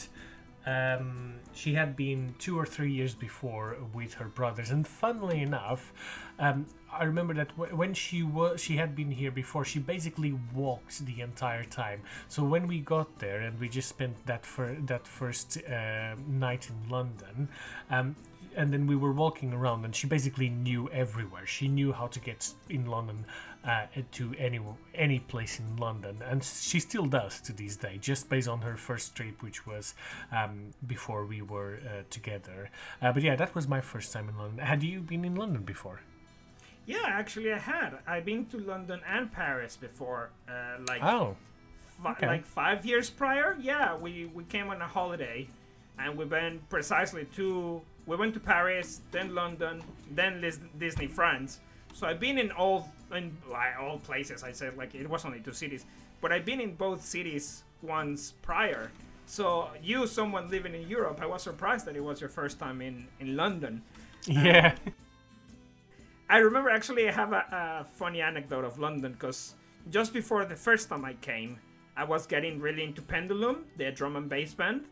Um, 0.67 1.37
she 1.53 1.75
had 1.75 1.97
been 1.97 2.35
two 2.39 2.59
or 2.59 2.67
three 2.67 2.93
years 2.93 3.15
before 3.15 3.77
with 3.95 4.15
her 4.15 4.29
brothers, 4.39 4.71
and 4.71 4.87
funnily 4.87 5.41
enough, 5.41 5.93
um, 6.41 6.67
I 6.99 7.05
remember 7.05 7.35
that 7.35 7.51
when 7.57 7.95
she 7.95 8.23
was 8.23 8.61
she 8.61 8.77
had 8.77 8.95
been 8.95 9.11
here 9.11 9.31
before, 9.31 9.65
she 9.65 9.79
basically 9.79 10.33
walked 10.55 11.05
the 11.05 11.21
entire 11.21 11.65
time. 11.65 12.03
So 12.29 12.43
when 12.45 12.67
we 12.67 12.81
got 12.81 13.19
there 13.19 13.41
and 13.41 13.59
we 13.61 13.69
just 13.69 13.89
spent 13.89 14.27
that 14.27 14.45
for 14.47 14.77
that 14.87 15.07
first 15.07 15.59
uh, 15.59 16.15
night 16.29 16.69
in 16.71 16.91
London, 16.91 17.49
um, 17.91 18.17
and 18.57 18.73
then 18.73 18.87
we 18.87 18.97
were 18.97 19.13
walking 19.13 19.53
around, 19.53 19.85
and 19.85 19.95
she 19.95 20.07
basically 20.07 20.49
knew 20.49 20.89
everywhere. 20.91 21.47
She 21.47 21.69
knew 21.69 21.93
how 21.93 22.07
to 22.07 22.21
get 22.21 22.53
in 22.71 22.87
London 22.87 23.27
uh, 23.65 23.87
to 24.13 24.35
any 24.39 24.61
any 24.95 25.19
place 25.19 25.61
in 25.61 25.77
London, 25.77 26.23
and 26.25 26.43
she 26.43 26.81
still 26.81 27.07
does 27.07 27.41
to 27.43 27.53
this 27.53 27.77
day, 27.77 27.99
just 28.01 28.29
based 28.29 28.49
on 28.49 28.61
her 28.63 28.77
first 28.77 29.15
trip, 29.15 29.43
which 29.43 29.67
was 29.67 29.95
um, 30.33 30.73
before 30.87 31.27
we 31.27 31.43
were 31.43 31.79
uh, 31.85 32.03
together. 32.11 32.71
Uh, 33.03 33.13
but 33.13 33.23
yeah, 33.23 33.37
that 33.37 33.55
was 33.55 33.69
my 33.69 33.81
first 33.81 34.13
time 34.13 34.29
in 34.29 34.39
London. 34.39 34.65
Had 34.65 34.83
you 34.83 35.01
been 35.01 35.25
in 35.25 35.35
London 35.35 35.63
before? 35.63 36.01
Yeah, 36.87 37.03
actually, 37.05 37.53
I 37.53 37.59
had. 37.59 37.99
I've 38.07 38.25
been 38.25 38.47
to 38.47 38.59
London 38.59 39.01
and 39.09 39.31
Paris 39.31 39.77
before. 39.77 40.31
Uh, 40.49 40.79
like 40.87 41.03
oh, 41.03 41.37
okay. 42.05 42.27
like 42.27 42.47
five 42.47 42.87
years 42.87 43.11
prior. 43.11 43.57
Yeah, 43.61 43.97
we 43.97 44.31
we 44.33 44.45
came 44.45 44.71
on 44.71 44.81
a 44.81 44.87
holiday, 44.87 45.49
and 45.99 46.17
we 46.17 46.25
went 46.25 46.69
precisely 46.71 47.25
to. 47.37 47.83
We 48.07 48.15
went 48.15 48.35
to 48.35 48.41
Paris, 48.41 49.01
then 49.11 49.35
London, 49.35 49.83
then 50.13 50.41
Disney 50.79 51.09
France. 51.09 51.59
So 51.93 52.07
I've 52.07 52.21
been 52.21 52.39
in 52.39 52.53
all 52.53 52.89
in 53.13 53.37
like, 53.51 53.75
all 53.81 53.99
places. 53.99 54.45
I 54.45 54.53
said 54.53 54.77
like 54.77 54.95
it 54.95 55.11
was 55.11 55.25
only 55.25 55.41
two 55.41 55.53
cities, 55.53 55.85
but 56.21 56.31
I've 56.31 56.45
been 56.45 56.61
in 56.61 56.77
both 56.77 57.05
cities 57.05 57.65
once 57.83 58.35
prior. 58.43 58.93
So 59.27 59.71
you, 59.83 60.07
someone 60.07 60.49
living 60.51 60.73
in 60.73 60.89
Europe, 60.89 61.19
I 61.21 61.27
was 61.27 61.43
surprised 61.43 61.85
that 61.87 61.97
it 61.97 62.05
was 62.05 62.21
your 62.21 62.31
first 62.31 62.61
time 62.61 62.81
in 62.81 63.09
in 63.19 63.35
London. 63.35 63.83
yeah. 64.27 64.77
I 66.29 66.39
remember 66.39 66.71
actually 66.71 67.09
I 67.09 67.13
have 67.13 67.33
a, 67.33 67.45
a 67.83 67.85
funny 67.85 68.21
anecdote 68.21 68.65
of 68.65 68.79
London 68.79 69.13
because 69.13 69.55
just 69.91 70.13
before 70.13 70.45
the 70.45 70.57
first 70.57 70.89
time 70.89 71.05
I 71.05 71.15
came, 71.15 71.59
I 71.97 72.05
was 72.05 72.27
getting 72.27 72.61
really 72.61 72.83
into 72.85 73.01
Pendulum, 73.03 73.65
the 73.77 73.91
drum 73.91 74.17
and 74.17 74.29
bass 74.29 74.53
band, 74.55 74.87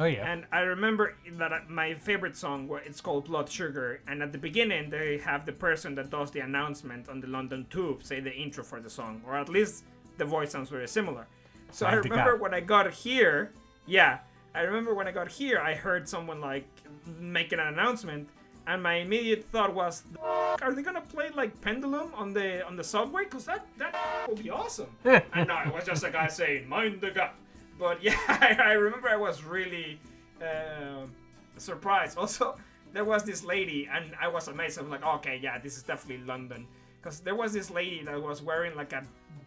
Oh 0.00 0.04
yeah. 0.04 0.30
and 0.30 0.44
I 0.52 0.60
remember 0.60 1.16
that 1.32 1.70
my 1.70 1.94
favorite 1.94 2.36
song 2.36 2.68
it's 2.84 3.00
called 3.00 3.26
Blood 3.26 3.48
Sugar, 3.48 4.00
and 4.08 4.22
at 4.22 4.32
the 4.32 4.38
beginning 4.38 4.90
they 4.90 5.18
have 5.18 5.46
the 5.46 5.52
person 5.52 5.94
that 5.96 6.10
does 6.10 6.30
the 6.30 6.40
announcement 6.40 7.08
on 7.08 7.20
the 7.20 7.26
London 7.26 7.66
Tube 7.70 8.02
say 8.02 8.20
the 8.20 8.32
intro 8.32 8.64
for 8.64 8.80
the 8.80 8.90
song, 8.90 9.22
or 9.26 9.36
at 9.36 9.48
least 9.48 9.84
the 10.18 10.24
voice 10.24 10.50
sounds 10.50 10.68
very 10.68 10.88
similar. 10.88 11.26
So 11.70 11.86
I 11.86 11.94
the 11.94 12.02
remember 12.02 12.36
when 12.36 12.52
I 12.52 12.60
got 12.60 12.92
here, 12.92 13.52
yeah, 13.86 14.18
I 14.54 14.62
remember 14.62 14.94
when 14.94 15.06
I 15.06 15.12
got 15.12 15.30
here, 15.30 15.58
I 15.60 15.74
heard 15.74 16.08
someone 16.08 16.40
like 16.40 16.66
making 17.18 17.58
an 17.60 17.68
announcement, 17.68 18.28
and 18.66 18.82
my 18.82 18.94
immediate 18.94 19.44
thought 19.50 19.74
was, 19.74 20.02
"The 20.12 20.20
"Are 20.20 20.72
they 20.72 20.82
gonna 20.82 21.00
play 21.00 21.30
like 21.30 21.60
Pendulum 21.60 22.12
on 22.14 22.32
the 22.32 22.64
on 22.66 22.76
the 22.76 22.84
subway? 22.84 23.24
Cause 23.24 23.44
that 23.46 23.66
that 23.78 23.94
will 24.28 24.36
be 24.36 24.50
awesome." 24.50 24.90
and 25.04 25.48
no, 25.48 25.58
it 25.66 25.72
was 25.72 25.84
just 25.84 26.04
a 26.04 26.10
guy 26.10 26.28
saying, 26.28 26.68
"Mind 26.68 27.00
the 27.00 27.10
gap." 27.10 27.34
But 27.78 28.02
yeah, 28.02 28.18
I, 28.28 28.56
I 28.58 28.72
remember 28.72 29.08
I 29.08 29.16
was 29.16 29.44
really 29.44 29.98
uh, 30.40 31.06
surprised. 31.56 32.18
Also, 32.18 32.56
there 32.92 33.04
was 33.04 33.24
this 33.24 33.42
lady, 33.44 33.88
and 33.92 34.12
I 34.20 34.28
was 34.28 34.48
amazed. 34.48 34.78
I 34.78 34.82
was 34.82 34.90
like, 34.90 35.04
"Okay, 35.04 35.40
yeah, 35.42 35.58
this 35.58 35.76
is 35.76 35.82
definitely 35.82 36.24
London," 36.24 36.66
because 37.00 37.20
there 37.20 37.34
was 37.34 37.52
this 37.52 37.70
lady 37.70 38.02
that 38.04 38.20
was 38.20 38.42
wearing 38.42 38.76
like 38.76 38.92
a 38.92 39.02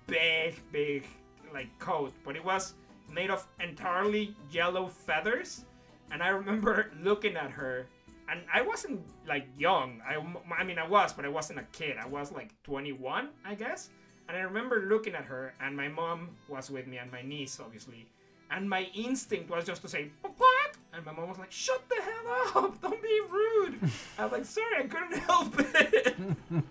big, 0.08 0.56
big 0.72 1.06
like 1.54 1.68
coat, 1.80 2.14
but 2.26 2.36
it 2.36 2.44
was 2.44 2.74
made 3.12 3.30
of 3.30 3.48
entirely 3.60 4.36
yellow 4.52 4.88
feathers. 4.88 5.66
And 6.12 6.22
I 6.22 6.30
remember 6.30 6.92
looking 7.02 7.36
at 7.36 7.52
her, 7.52 7.88
and 8.30 8.42
I 8.54 8.62
wasn't 8.62 9.02
like 9.28 9.48
young. 9.58 10.02
I, 10.08 10.16
I 10.58 10.64
mean, 10.64 10.80
I 10.80 10.88
was, 10.88 11.14
but 11.14 11.26
I 11.26 11.30
wasn't 11.30 11.60
a 11.60 11.64
kid. 11.72 11.98
I 12.02 12.08
was 12.08 12.32
like 12.32 12.52
21, 12.64 13.30
I 13.46 13.56
guess. 13.56 13.90
And 14.28 14.36
I 14.38 14.42
remember 14.42 14.86
looking 14.90 15.14
at 15.14 15.26
her, 15.26 15.54
and 15.62 15.76
my 15.78 15.88
mom 15.88 16.30
was 16.50 16.72
with 16.72 16.88
me, 16.88 16.98
and 16.98 17.12
my 17.12 17.22
niece, 17.22 17.60
obviously. 17.64 18.08
And 18.52 18.70
my 18.70 18.88
instinct 18.96 19.50
was 19.50 19.66
just 19.66 19.82
to 19.84 19.88
say, 19.88 20.10
"What?" 20.22 20.72
And 20.94 21.06
my 21.06 21.12
mom 21.12 21.30
was 21.30 21.38
like, 21.40 21.52
"Shut 21.52 21.82
the 21.90 22.02
hell 22.02 22.64
up! 22.66 22.82
Don't 22.82 23.02
be 23.02 23.22
rude." 23.30 23.80
I 24.18 24.24
was 24.24 24.32
like, 24.32 24.46
"Sorry, 24.46 24.78
I 24.80 24.88
couldn't 24.88 25.18
help 25.30 25.54
it." 25.60 26.16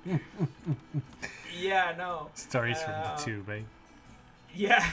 yeah, 1.61 1.95
no. 1.97 2.31
Stories 2.35 2.81
from 2.83 2.95
Uh, 2.95 3.17
the 3.17 3.23
tube, 3.23 3.49
eh? 3.51 3.61
Yeah, 4.55 4.85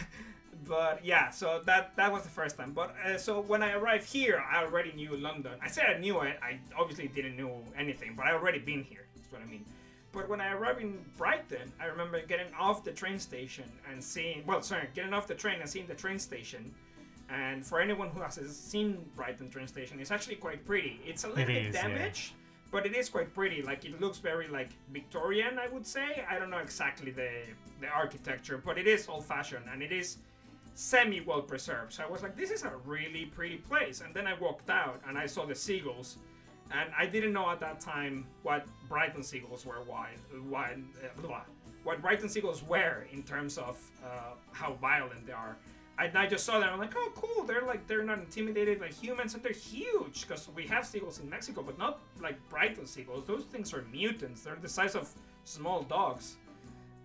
but 0.68 1.04
yeah, 1.04 1.30
so 1.30 1.62
that 1.66 1.96
that 1.96 2.12
was 2.12 2.24
the 2.24 2.30
first 2.30 2.58
time. 2.58 2.72
But 2.74 2.96
uh, 3.06 3.18
so 3.18 3.42
when 3.42 3.64
I 3.64 3.74
arrived 3.74 4.06
here, 4.12 4.44
I 4.50 4.64
already 4.64 4.92
knew 4.94 5.16
London. 5.16 5.54
I 5.62 5.68
said 5.68 5.86
I 5.96 5.98
knew 5.98 6.22
it. 6.22 6.40
I 6.42 6.60
obviously 6.78 7.08
didn't 7.08 7.38
know 7.38 7.64
anything, 7.78 8.14
but 8.16 8.26
I 8.26 8.34
already 8.34 8.60
been 8.60 8.84
here. 8.84 9.08
That's 9.16 9.32
what 9.32 9.42
I 9.42 9.46
mean. 9.46 9.66
But 10.12 10.28
when 10.28 10.42
I 10.42 10.52
arrived 10.52 10.82
in 10.82 11.00
Brighton, 11.18 11.72
I 11.80 11.86
remember 11.86 12.22
getting 12.26 12.54
off 12.60 12.84
the 12.84 12.92
train 12.92 13.18
station 13.18 13.64
and 13.90 14.04
seeing. 14.04 14.44
Well, 14.46 14.62
sorry, 14.62 14.88
getting 14.94 15.14
off 15.14 15.26
the 15.28 15.36
train 15.36 15.62
and 15.62 15.70
seeing 15.70 15.88
the 15.88 15.96
train 15.96 16.20
station. 16.20 16.74
And 17.30 17.66
for 17.66 17.80
anyone 17.80 18.10
who 18.10 18.22
has 18.22 18.36
seen 18.56 19.06
Brighton 19.16 19.50
train 19.50 19.68
station, 19.68 20.00
it's 20.02 20.12
actually 20.12 20.36
quite 20.36 20.66
pretty. 20.66 21.00
It's 21.06 21.24
a 21.24 21.30
little 21.30 21.46
bit 21.46 21.68
is, 21.68 21.76
yeah. 21.76 21.88
damaged, 21.88 22.34
but 22.72 22.86
it 22.86 22.94
is 22.94 23.08
quite 23.10 23.34
pretty. 23.34 23.62
Like 23.62 23.86
it 23.86 24.00
looks 24.02 24.20
very 24.20 24.50
like 24.50 24.72
Victorian, 24.92 25.58
I 25.58 25.70
would 25.70 25.88
say. 25.88 26.26
I 26.30 26.38
don't 26.38 26.50
know 26.50 26.60
exactly 26.60 27.12
the 27.12 27.30
the 27.80 27.88
architecture, 27.88 28.62
but 28.64 28.78
it 28.78 28.86
is 28.86 29.08
old 29.08 29.26
fashioned 29.26 29.66
and 29.72 29.82
it 29.82 29.94
is 29.94 30.18
semi 30.74 31.22
well 31.22 31.42
preserved. 31.42 31.94
So 31.94 32.04
I 32.04 32.10
was 32.10 32.24
like, 32.24 32.36
this 32.36 32.52
is 32.52 32.64
a 32.64 32.72
really 32.86 33.26
pretty 33.26 33.58
place. 33.58 34.02
And 34.02 34.14
then 34.14 34.28
I 34.28 34.34
walked 34.34 34.70
out 34.70 35.02
and 35.08 35.18
I 35.18 35.26
saw 35.26 35.46
the 35.46 35.56
seagulls, 35.56 36.18
and 36.74 36.90
I 36.98 37.06
didn't 37.06 37.34
know 37.34 37.50
at 37.50 37.60
that 37.60 37.80
time 37.80 38.26
what 38.44 38.66
Brighton 38.88 39.24
seagulls 39.24 39.66
were. 39.66 39.82
Why? 39.86 40.10
Why? 40.50 40.76
blah. 41.22 41.42
What 41.84 42.02
Brighton 42.02 42.30
seagulls 42.30 42.64
were 42.64 43.08
in 43.12 43.24
terms 43.24 43.58
of 43.58 43.80
uh, 44.06 44.36
how 44.52 44.74
violent 44.74 45.26
they 45.26 45.34
are. 45.34 45.58
And 46.00 46.18
I 46.18 46.26
just 46.26 46.46
saw 46.46 46.60
them. 46.60 46.70
I'm 46.72 46.80
like, 46.80 46.94
oh, 46.96 47.12
cool. 47.16 47.44
They're 47.44 47.62
like 47.64 47.86
they're 47.88 48.04
not 48.04 48.20
intimidated 48.20 48.80
by 48.80 48.88
humans, 48.88 49.34
and 49.36 49.44
they're 49.44 49.52
huge 49.52 50.22
because 50.22 50.50
we 50.56 50.66
have 50.68 50.86
seagulls 50.86 51.20
in 51.20 51.30
Mexico, 51.30 51.62
but 51.62 51.78
not 51.78 52.00
like 52.20 52.38
Brighton 52.50 52.88
seagulls. 52.88 53.26
Those 53.28 53.44
things 53.44 53.74
are 53.74 53.84
mutants. 53.92 54.42
They're 54.42 54.58
the 54.60 54.70
size 54.70 54.96
of 54.96 55.10
small 55.44 55.84
dogs. 55.84 56.38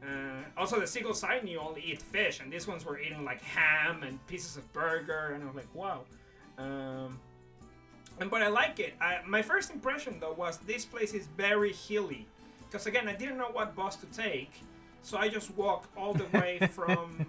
Uh, 0.07 0.43
also, 0.57 0.79
the 0.79 0.87
seagulls 0.87 1.21
side 1.21 1.47
you 1.49 1.59
only 1.59 1.83
eat 1.83 2.01
fish, 2.01 2.41
and 2.41 2.53
these 2.53 2.67
ones 2.67 2.85
were 2.85 2.99
eating 2.99 3.25
like 3.25 3.43
ham 3.43 4.03
and 4.03 4.25
pieces 4.27 4.57
of 4.57 4.73
burger, 4.73 5.33
and 5.35 5.43
I 5.43 5.47
was 5.47 5.57
like, 5.57 5.75
wow. 5.75 6.03
Um, 6.59 7.19
and 8.21 8.31
but 8.31 8.43
I 8.43 8.49
like 8.49 8.79
it. 8.79 8.95
I, 9.01 9.19
my 9.27 9.43
first 9.43 9.71
impression 9.71 10.19
though 10.21 10.33
was 10.33 10.59
this 10.59 10.85
place 10.85 11.13
is 11.13 11.27
very 11.37 11.73
hilly, 11.73 12.27
because 12.65 12.87
again 12.87 13.09
I 13.09 13.15
didn't 13.15 13.37
know 13.37 13.51
what 13.53 13.75
bus 13.75 13.97
to 13.97 14.07
take, 14.07 14.53
so 15.03 15.19
I 15.19 15.29
just 15.29 15.55
walked 15.57 15.95
all 15.97 16.15
the 16.15 16.27
way 16.39 16.59
from 16.73 17.27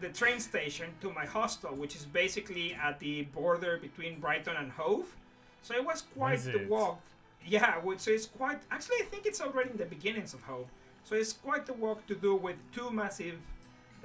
the 0.00 0.08
train 0.08 0.40
station 0.40 0.88
to 1.00 1.12
my 1.12 1.24
hostel, 1.24 1.74
which 1.74 1.96
is 1.96 2.04
basically 2.04 2.74
at 2.74 2.98
the 2.98 3.22
border 3.22 3.78
between 3.78 4.20
Brighton 4.20 4.56
and 4.56 4.70
Hove. 4.72 5.14
So 5.62 5.74
it 5.74 5.84
was 5.84 6.02
quite 6.16 6.40
the 6.40 6.66
walk. 6.68 7.00
Yeah, 7.46 7.80
so 7.96 8.10
it's 8.10 8.26
quite. 8.26 8.60
Actually, 8.70 8.96
I 9.00 9.04
think 9.04 9.26
it's 9.26 9.40
already 9.40 9.70
in 9.70 9.76
the 9.78 9.86
beginnings 9.86 10.34
of 10.34 10.42
Hove. 10.42 10.68
So 11.04 11.16
it's 11.16 11.32
quite 11.32 11.66
the 11.66 11.72
walk 11.74 12.06
to 12.06 12.14
do 12.14 12.34
with 12.36 12.56
two 12.72 12.90
massive, 12.90 13.36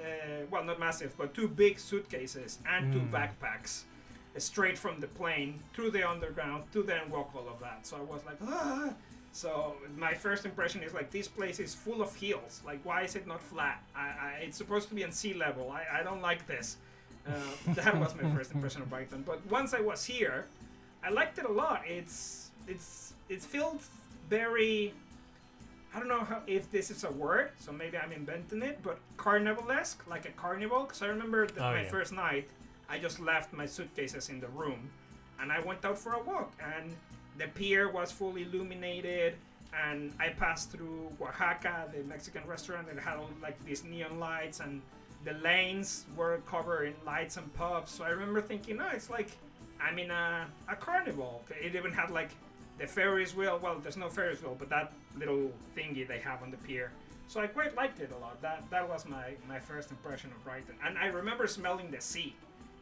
uh, 0.00 0.04
well, 0.50 0.64
not 0.64 0.78
massive, 0.80 1.16
but 1.16 1.34
two 1.34 1.48
big 1.48 1.78
suitcases 1.78 2.58
and 2.68 2.92
two 2.92 3.00
Mm. 3.00 3.10
backpacks, 3.10 3.82
uh, 4.34 4.40
straight 4.40 4.76
from 4.78 5.00
the 5.00 5.06
plane 5.06 5.60
through 5.72 5.90
the 5.92 6.08
underground 6.08 6.64
to 6.72 6.82
then 6.82 7.08
walk 7.10 7.30
all 7.34 7.48
of 7.48 7.60
that. 7.60 7.86
So 7.86 7.96
I 7.96 8.00
was 8.00 8.24
like, 8.24 8.38
ah. 8.42 8.92
So 9.32 9.76
my 9.96 10.14
first 10.14 10.46
impression 10.46 10.82
is 10.82 10.94
like 10.94 11.10
this 11.10 11.28
place 11.28 11.60
is 11.60 11.74
full 11.74 12.00
of 12.00 12.14
hills. 12.16 12.62
Like 12.64 12.80
why 12.84 13.02
is 13.02 13.14
it 13.16 13.26
not 13.26 13.42
flat? 13.42 13.82
I, 13.94 14.06
I, 14.26 14.30
it's 14.44 14.56
supposed 14.56 14.88
to 14.88 14.94
be 14.94 15.04
on 15.04 15.12
sea 15.12 15.34
level. 15.34 15.70
I, 15.70 16.00
I 16.00 16.02
don't 16.02 16.22
like 16.22 16.46
this. 16.46 16.78
Uh, 17.28 17.32
that 17.74 17.94
was 18.00 18.14
my 18.14 18.28
first 18.34 18.52
impression 18.52 18.80
of 18.82 18.88
Brighton. 18.88 19.22
But 19.26 19.44
once 19.50 19.74
I 19.74 19.80
was 19.80 20.04
here, 20.06 20.46
I 21.04 21.10
liked 21.10 21.38
it 21.38 21.44
a 21.44 21.52
lot. 21.52 21.82
It's 21.86 22.50
it's 22.66 23.12
it 23.28 23.42
feels 23.42 23.88
very. 24.30 24.94
I 25.96 25.98
don't 25.98 26.08
know 26.08 26.24
how, 26.24 26.42
if 26.46 26.70
this 26.70 26.90
is 26.90 27.04
a 27.04 27.10
word, 27.10 27.52
so 27.58 27.72
maybe 27.72 27.96
I'm 27.96 28.12
inventing 28.12 28.60
it, 28.60 28.80
but 28.82 28.98
carnivalesque, 29.16 30.06
like 30.06 30.26
a 30.26 30.32
carnival. 30.32 30.80
Because 30.82 31.00
I 31.00 31.06
remember 31.06 31.46
that 31.46 31.58
Oh, 31.58 31.70
my 31.72 31.82
yeah. 31.84 31.88
first 31.88 32.12
night, 32.12 32.50
I 32.90 32.98
just 32.98 33.18
left 33.18 33.54
my 33.54 33.64
suitcases 33.64 34.28
in 34.28 34.38
the 34.38 34.48
room, 34.48 34.90
and 35.40 35.50
I 35.50 35.60
went 35.60 35.82
out 35.86 35.96
for 35.96 36.12
a 36.12 36.22
walk, 36.22 36.52
and 36.62 36.92
the 37.38 37.48
pier 37.48 37.90
was 37.90 38.12
fully 38.12 38.42
illuminated, 38.42 39.36
and 39.86 40.12
I 40.20 40.28
passed 40.28 40.70
through 40.70 41.08
Wahaca, 41.18 41.90
the 41.90 42.02
Mexican 42.04 42.46
restaurant 42.46 42.88
that 42.94 43.02
had 43.02 43.16
all, 43.16 43.30
like 43.42 43.58
these 43.64 43.82
neon 43.82 44.20
lights, 44.20 44.60
and 44.60 44.82
the 45.24 45.32
lanes 45.42 46.04
were 46.14 46.42
covered 46.46 46.88
in 46.88 46.94
lights 47.06 47.38
and 47.38 47.52
pubs. 47.54 47.90
So 47.90 48.04
I 48.04 48.10
remember 48.10 48.42
thinking, 48.42 48.78
oh, 48.82 48.90
it's 48.92 49.08
like 49.08 49.30
I'm 49.80 49.98
in 49.98 50.10
a, 50.10 50.46
a 50.68 50.76
carnival. 50.76 51.42
It 51.58 51.74
even 51.74 51.90
had 51.92 52.10
like 52.10 52.30
the 52.78 52.86
Ferris 52.86 53.34
wheel. 53.34 53.58
Well, 53.62 53.78
there's 53.82 53.96
no 53.96 54.08
Ferris 54.08 54.42
wheel, 54.42 54.56
but 54.58 54.68
that 54.68 54.92
little 55.18 55.50
thingy 55.76 56.06
they 56.06 56.18
have 56.18 56.42
on 56.42 56.50
the 56.50 56.56
pier. 56.58 56.90
So 57.28 57.40
I 57.40 57.46
quite 57.46 57.74
liked 57.74 58.00
it 58.00 58.12
a 58.16 58.18
lot. 58.18 58.40
That 58.42 58.62
that 58.70 58.88
was 58.88 59.06
my, 59.06 59.34
my 59.48 59.58
first 59.58 59.90
impression 59.90 60.30
of 60.30 60.44
Brighton. 60.44 60.74
And 60.84 60.96
I 60.98 61.06
remember 61.06 61.46
smelling 61.46 61.90
the 61.90 62.00
sea, 62.00 62.34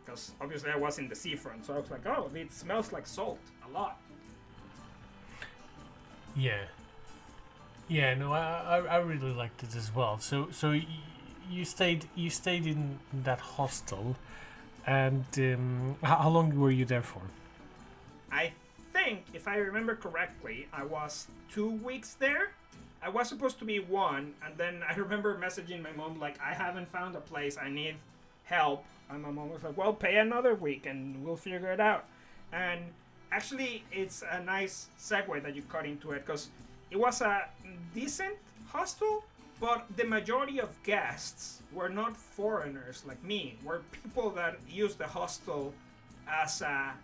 because 0.04 0.32
obviously 0.40 0.70
I 0.70 0.76
was 0.76 0.98
in 0.98 1.08
the 1.08 1.14
seafront. 1.14 1.64
So 1.64 1.74
I 1.74 1.78
was 1.78 1.90
like, 1.90 2.06
oh, 2.06 2.30
it 2.34 2.52
smells 2.52 2.92
like 2.92 3.06
salt 3.06 3.38
a 3.68 3.72
lot. 3.72 3.98
Yeah. 6.36 6.64
Yeah, 7.88 8.14
no, 8.14 8.32
I, 8.32 8.78
I, 8.78 8.78
I 8.78 8.96
really 8.96 9.32
liked 9.32 9.62
it 9.62 9.76
as 9.76 9.94
well. 9.94 10.18
So 10.18 10.48
so 10.50 10.70
y- 10.70 10.86
you 11.50 11.64
stayed 11.64 12.06
you 12.14 12.30
stayed 12.30 12.66
in 12.66 12.98
that 13.12 13.40
hostel, 13.40 14.16
and 14.86 15.24
um, 15.36 15.96
how, 16.02 16.16
how 16.16 16.28
long 16.30 16.58
were 16.58 16.70
you 16.70 16.86
there 16.86 17.02
for? 17.02 17.20
I 18.32 18.52
think, 18.94 19.24
if 19.34 19.48
I 19.48 19.56
remember 19.56 19.96
correctly, 19.96 20.68
I 20.72 20.84
was 20.84 21.26
two 21.50 21.70
weeks 21.70 22.14
there. 22.14 22.52
I 23.02 23.08
was 23.10 23.28
supposed 23.28 23.58
to 23.58 23.64
be 23.66 23.80
one, 23.80 24.32
and 24.44 24.56
then 24.56 24.82
I 24.88 24.94
remember 25.04 25.36
messaging 25.36 25.82
my 25.82 25.92
mom 25.92 26.18
like, 26.18 26.40
"I 26.40 26.54
haven't 26.54 26.88
found 26.88 27.14
a 27.16 27.20
place. 27.20 27.58
I 27.58 27.68
need 27.68 27.96
help." 28.44 28.84
And 29.10 29.22
my 29.22 29.30
mom 29.30 29.50
was 29.50 29.62
like, 29.62 29.76
"Well, 29.76 29.92
pay 29.92 30.16
another 30.16 30.54
week, 30.54 30.86
and 30.86 31.22
we'll 31.24 31.36
figure 31.36 31.72
it 31.72 31.80
out." 31.80 32.04
And 32.52 32.80
actually, 33.30 33.84
it's 33.92 34.22
a 34.30 34.42
nice 34.42 34.88
segue 34.98 35.42
that 35.42 35.54
you 35.54 35.62
cut 35.62 35.84
into 35.84 36.12
it 36.12 36.24
because 36.24 36.48
it 36.90 36.98
was 36.98 37.20
a 37.20 37.48
decent 37.94 38.36
hostel, 38.68 39.24
but 39.60 39.84
the 39.96 40.04
majority 40.04 40.60
of 40.60 40.70
guests 40.84 41.60
were 41.72 41.88
not 41.88 42.16
foreigners 42.16 43.02
like 43.06 43.22
me. 43.22 43.58
Were 43.64 43.82
people 43.90 44.30
that 44.30 44.56
used 44.70 44.98
the 44.98 45.06
hostel 45.06 45.74
as 46.28 46.62
a 46.62 46.94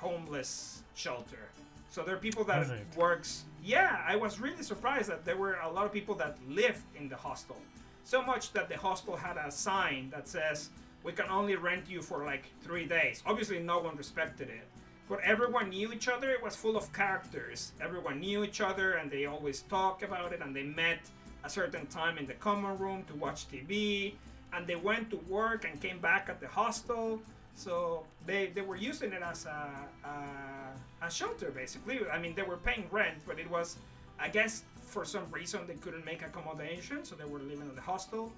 semi-homeless 0.00 0.82
shelter. 0.94 1.48
So 1.90 2.02
there 2.02 2.14
are 2.14 2.18
people 2.18 2.44
that 2.44 2.68
works. 2.96 3.44
Yeah, 3.62 4.00
I 4.06 4.16
was 4.16 4.40
really 4.40 4.62
surprised 4.62 5.10
that 5.10 5.24
there 5.24 5.36
were 5.36 5.58
a 5.62 5.70
lot 5.70 5.86
of 5.86 5.92
people 5.92 6.14
that 6.16 6.36
lived 6.48 6.82
in 6.96 7.08
the 7.08 7.16
hostel. 7.16 7.56
So 8.04 8.22
much 8.22 8.52
that 8.52 8.68
the 8.68 8.76
hostel 8.76 9.16
had 9.16 9.36
a 9.36 9.50
sign 9.50 10.10
that 10.10 10.28
says 10.28 10.70
we 11.02 11.12
can 11.12 11.28
only 11.28 11.56
rent 11.56 11.84
you 11.88 12.00
for 12.02 12.24
like 12.24 12.44
three 12.62 12.86
days. 12.86 13.22
Obviously, 13.26 13.58
no 13.58 13.80
one 13.80 13.96
respected 13.96 14.48
it, 14.48 14.66
but 15.08 15.20
everyone 15.20 15.70
knew 15.70 15.92
each 15.92 16.08
other. 16.08 16.30
It 16.30 16.42
was 16.42 16.56
full 16.56 16.76
of 16.76 16.92
characters. 16.92 17.72
Everyone 17.80 18.20
knew 18.20 18.44
each 18.44 18.60
other, 18.60 18.92
and 18.92 19.10
they 19.10 19.26
always 19.26 19.62
talk 19.62 20.02
about 20.02 20.32
it. 20.32 20.40
And 20.42 20.54
they 20.54 20.62
met 20.62 21.00
a 21.44 21.50
certain 21.50 21.86
time 21.86 22.18
in 22.18 22.26
the 22.26 22.34
common 22.34 22.78
room 22.78 23.04
to 23.08 23.14
watch 23.14 23.48
TV, 23.48 24.14
and 24.52 24.66
they 24.66 24.76
went 24.76 25.10
to 25.10 25.16
work 25.28 25.64
and 25.64 25.80
came 25.80 25.98
back 25.98 26.28
at 26.28 26.40
the 26.40 26.48
hostel. 26.48 27.20
So 27.60 28.04
they, 28.24 28.46
they 28.54 28.62
were 28.62 28.76
using 28.76 29.12
it 29.12 29.20
as 29.20 29.44
a, 29.44 29.68
a, 30.02 31.06
a 31.06 31.10
shelter, 31.10 31.50
basically. 31.50 32.00
I 32.10 32.18
mean, 32.18 32.34
they 32.34 32.42
were 32.42 32.56
paying 32.56 32.86
rent, 32.90 33.18
but 33.26 33.38
it 33.38 33.50
was, 33.50 33.76
I 34.18 34.30
guess, 34.30 34.62
for 34.86 35.04
some 35.04 35.30
reason 35.30 35.66
they 35.66 35.74
couldn't 35.74 36.06
make 36.06 36.22
accommodation, 36.22 37.04
so 37.04 37.16
they 37.16 37.26
were 37.26 37.38
living 37.38 37.68
in 37.68 37.74
the 37.74 37.82
hostel. 37.82 38.32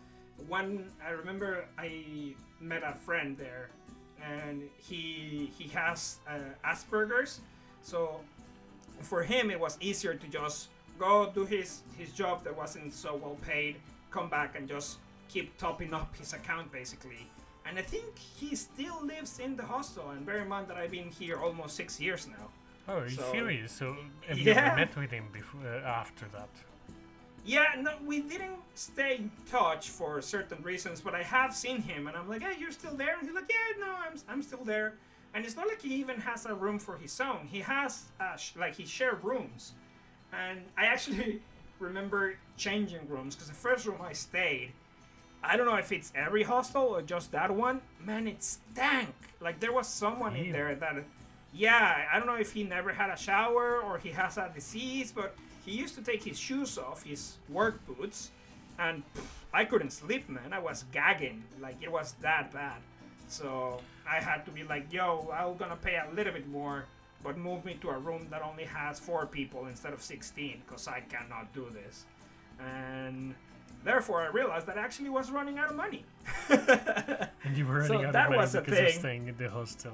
One, 0.48 0.90
I 1.06 1.10
remember 1.10 1.66
I 1.78 2.34
met 2.58 2.82
a 2.82 2.94
friend 2.94 3.38
there, 3.38 3.70
and 4.20 4.68
he 4.76 5.52
he 5.56 5.68
has 5.68 6.18
uh, 6.28 6.68
Asperger's, 6.68 7.42
so 7.80 8.20
for 9.02 9.22
him 9.22 9.52
it 9.52 9.60
was 9.60 9.78
easier 9.80 10.14
to 10.14 10.26
just 10.26 10.68
go 10.98 11.30
do 11.32 11.44
his 11.44 11.82
his 11.96 12.10
job 12.10 12.42
that 12.42 12.56
wasn't 12.56 12.92
so 12.92 13.14
well 13.14 13.36
paid, 13.46 13.76
come 14.10 14.28
back 14.28 14.56
and 14.58 14.68
just 14.68 14.98
keep 15.28 15.56
topping 15.58 15.94
up 15.94 16.10
his 16.16 16.32
account 16.32 16.72
basically. 16.72 17.28
And 17.66 17.78
I 17.78 17.82
think 17.82 18.18
he 18.18 18.54
still 18.56 19.04
lives 19.04 19.38
in 19.38 19.56
the 19.56 19.62
hostel. 19.64 20.10
And 20.10 20.26
bear 20.26 20.38
in 20.38 20.48
mind 20.48 20.68
that 20.68 20.76
I've 20.76 20.90
been 20.90 21.10
here 21.10 21.38
almost 21.38 21.76
six 21.76 22.00
years 22.00 22.26
now. 22.26 22.48
Oh, 22.88 22.98
are 22.98 23.06
you 23.06 23.16
So- 23.16 23.32
serious? 23.32 23.72
So 23.72 23.96
have 24.28 24.38
you 24.38 24.52
ever 24.52 24.76
met 24.76 24.94
with 24.96 25.10
him 25.10 25.24
before 25.32 25.60
uh, 25.66 25.80
after 26.00 26.26
that? 26.32 26.48
Yeah, 27.44 27.74
no, 27.80 27.96
we 28.04 28.20
didn't 28.20 28.60
stay 28.74 29.16
in 29.16 29.30
touch 29.50 29.88
for 29.90 30.20
certain 30.22 30.62
reasons, 30.62 31.00
but 31.00 31.12
I 31.14 31.24
have 31.24 31.52
seen 31.56 31.82
him, 31.82 32.06
and 32.06 32.16
I'm 32.16 32.28
like, 32.28 32.40
"Hey, 32.42 32.54
you're 32.60 32.70
still 32.70 32.94
there?" 32.94 33.16
And 33.18 33.26
he's 33.26 33.34
like, 33.34 33.50
"Yeah, 33.50 33.84
no, 33.84 33.92
I'm, 33.92 34.16
I'm 34.28 34.42
still 34.42 34.62
there." 34.64 34.94
And 35.34 35.44
it's 35.44 35.56
not 35.56 35.66
like 35.66 35.82
he 35.82 35.92
even 35.96 36.20
has 36.20 36.46
a 36.46 36.54
room 36.54 36.78
for 36.78 36.96
his 36.96 37.20
own. 37.20 37.48
He 37.50 37.58
has 37.60 38.04
uh, 38.20 38.36
sh- 38.36 38.52
like 38.56 38.76
he 38.76 38.86
shared 38.86 39.24
rooms, 39.24 39.72
and 40.32 40.60
I 40.78 40.86
actually 40.86 41.42
remember 41.80 42.36
changing 42.56 43.08
rooms 43.08 43.34
because 43.34 43.48
the 43.48 43.54
first 43.54 43.86
room 43.86 44.00
I 44.00 44.12
stayed, 44.12 44.70
I 45.44 45.56
don't 45.56 45.66
know 45.66 45.76
if 45.76 45.90
it's 45.90 46.12
every 46.14 46.42
hostel 46.42 46.82
or 46.82 47.02
just 47.02 47.32
that 47.32 47.50
one. 47.50 47.80
Man, 48.04 48.28
it 48.28 48.42
stank. 48.42 49.14
Like 49.40 49.58
there 49.60 49.72
was 49.72 49.88
someone 49.88 50.36
in 50.36 50.52
there 50.52 50.74
that, 50.76 51.04
yeah, 51.52 52.06
I 52.12 52.18
don't 52.18 52.26
know 52.26 52.36
if 52.36 52.52
he 52.52 52.62
never 52.62 52.92
had 52.92 53.10
a 53.10 53.16
shower 53.16 53.80
or 53.80 53.98
he 53.98 54.10
has 54.10 54.38
a 54.38 54.50
disease, 54.54 55.12
but 55.12 55.34
he 55.64 55.72
used 55.72 55.94
to 55.96 56.02
take 56.02 56.22
his 56.22 56.38
shoes 56.38 56.78
off, 56.78 57.02
his 57.02 57.36
work 57.48 57.84
boots, 57.86 58.30
and 58.78 59.02
pff, 59.14 59.24
I 59.52 59.64
couldn't 59.64 59.90
sleep, 59.90 60.28
man. 60.28 60.52
I 60.52 60.58
was 60.58 60.84
gagging. 60.92 61.42
Like 61.60 61.76
it 61.82 61.90
was 61.90 62.14
that 62.20 62.52
bad. 62.52 62.80
So 63.28 63.80
I 64.08 64.20
had 64.20 64.44
to 64.44 64.50
be 64.50 64.62
like, 64.62 64.92
yo, 64.92 65.28
I'm 65.32 65.56
gonna 65.56 65.76
pay 65.76 65.96
a 65.96 66.14
little 66.14 66.32
bit 66.32 66.48
more, 66.48 66.84
but 67.24 67.36
move 67.36 67.64
me 67.64 67.74
to 67.80 67.90
a 67.90 67.98
room 67.98 68.26
that 68.30 68.42
only 68.42 68.64
has 68.64 69.00
four 69.00 69.26
people 69.26 69.66
instead 69.66 69.92
of 69.92 70.02
16, 70.02 70.62
because 70.66 70.86
I 70.86 71.00
cannot 71.00 71.52
do 71.52 71.66
this. 71.72 72.04
And 72.60 73.34
therefore, 73.84 74.22
I 74.22 74.28
realized 74.28 74.66
that 74.66 74.78
I 74.78 74.82
actually 74.82 75.10
was 75.10 75.30
running 75.30 75.58
out 75.58 75.70
of 75.70 75.76
money. 75.76 76.04
And 77.44 77.56
you 77.56 77.66
were 77.66 77.84
So 77.86 77.94
running 77.94 78.06
out 78.06 78.12
that 78.12 78.26
of 78.26 78.30
money 78.30 78.40
was 78.40 78.54
a 78.54 78.60
because 78.60 78.78
of 78.78 78.86
thing. 78.86 78.98
staying 78.98 79.28
in 79.28 79.36
the 79.36 79.48
hostel. 79.50 79.92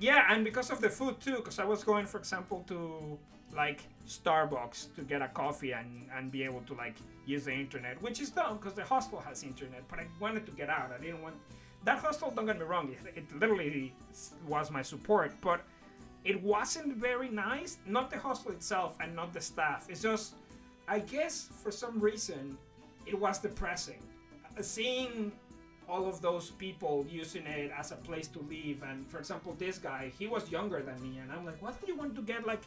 Yeah, 0.00 0.32
and 0.32 0.44
because 0.44 0.70
of 0.70 0.80
the 0.80 0.90
food 0.90 1.20
too, 1.20 1.36
because 1.36 1.58
I 1.58 1.64
was 1.64 1.84
going, 1.84 2.06
for 2.06 2.18
example, 2.18 2.64
to 2.68 3.18
like 3.54 3.82
Starbucks 4.08 4.94
to 4.96 5.02
get 5.02 5.20
a 5.22 5.28
coffee 5.28 5.72
and, 5.72 6.08
and 6.16 6.32
be 6.32 6.42
able 6.42 6.62
to 6.62 6.74
like 6.74 6.96
use 7.26 7.44
the 7.44 7.52
internet, 7.52 8.00
which 8.02 8.20
is 8.20 8.30
dumb 8.30 8.56
because 8.56 8.74
the 8.74 8.84
hostel 8.84 9.20
has 9.20 9.42
internet. 9.42 9.86
But 9.88 10.00
I 10.00 10.06
wanted 10.20 10.46
to 10.46 10.52
get 10.52 10.68
out. 10.70 10.90
I 10.90 11.00
didn't 11.00 11.22
want 11.22 11.36
that 11.84 11.98
hostel. 11.98 12.30
Don't 12.30 12.46
get 12.46 12.58
me 12.58 12.64
wrong; 12.64 12.90
it, 12.92 13.16
it 13.18 13.36
literally 13.38 13.94
was 14.48 14.70
my 14.70 14.82
support, 14.82 15.32
but 15.40 15.60
it 16.24 16.42
wasn't 16.42 16.96
very 16.96 17.28
nice. 17.28 17.76
Not 17.86 18.10
the 18.10 18.18
hostel 18.18 18.52
itself, 18.52 18.96
and 19.00 19.14
not 19.14 19.32
the 19.32 19.40
staff. 19.40 19.86
It's 19.90 20.02
just, 20.02 20.34
I 20.88 20.98
guess, 21.00 21.48
for 21.62 21.70
some 21.70 22.00
reason, 22.00 22.56
it 23.06 23.18
was 23.18 23.38
depressing. 23.38 24.02
Uh, 24.58 24.62
Seeing 24.62 25.32
all 25.88 26.06
of 26.08 26.20
those 26.22 26.50
people 26.50 27.04
using 27.08 27.44
it 27.46 27.72
as 27.76 27.92
a 27.92 27.96
place 27.96 28.28
to 28.28 28.38
live 28.48 28.82
and 28.88 29.06
for 29.10 29.18
example 29.18 29.54
this 29.58 29.78
guy 29.78 30.12
he 30.16 30.28
was 30.28 30.48
younger 30.48 30.80
than 30.80 30.94
me 31.02 31.18
and 31.18 31.30
i'm 31.32 31.44
like 31.44 31.60
why 31.60 31.70
don't 31.70 31.88
you 31.88 31.96
want 31.96 32.14
to 32.14 32.22
get 32.22 32.46
like 32.46 32.62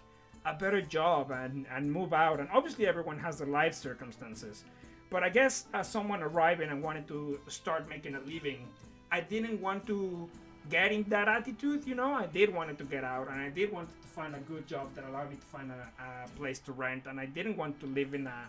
a 0.45 0.54
better 0.54 0.82
job 0.82 1.32
and 1.32 1.65
and 1.71 1.91
move 1.91 2.13
out? 2.13 2.39
And 2.39 2.48
obviously 2.54 2.88
everyone 2.88 3.17
has 3.19 3.38
their 3.38 3.48
life 3.48 3.74
circumstances. 3.74 4.63
But 5.10 5.24
i 5.24 5.30
guess 5.30 5.65
as 5.74 5.88
someone 5.88 6.21
arriving 6.24 6.69
and 6.69 6.82
wanted 6.82 7.08
to 7.08 7.39
start 7.48 7.88
making 7.88 8.15
a 8.15 8.19
living 8.21 8.67
i 9.12 9.21
didn't 9.21 9.62
want 9.62 9.86
to 9.86 10.28
get 10.69 10.91
in 10.91 11.04
that 11.10 11.28
attitude 11.28 11.86
you 11.86 11.95
know? 11.95 12.12
I 12.13 12.26
did 12.26 12.54
wanted 12.54 12.78
to 12.80 12.86
get 12.86 13.04
out 13.04 13.30
and 13.30 13.39
i 13.39 13.50
did 13.50 13.71
want 13.71 13.88
to 14.02 14.08
find 14.08 14.34
a 14.36 14.39
good 14.39 14.67
job 14.67 14.93
that 14.95 15.06
allowed 15.06 15.30
me 15.30 15.38
to 15.38 15.45
find 15.45 15.71
a, 15.71 15.84
a 16.04 16.28
place 16.39 16.60
to 16.67 16.71
rent 16.71 17.04
and 17.06 17.19
i 17.19 17.28
didn't 17.28 17.56
want 17.56 17.80
to 17.82 17.86
live 17.86 18.15
in 18.15 18.26
a, 18.26 18.39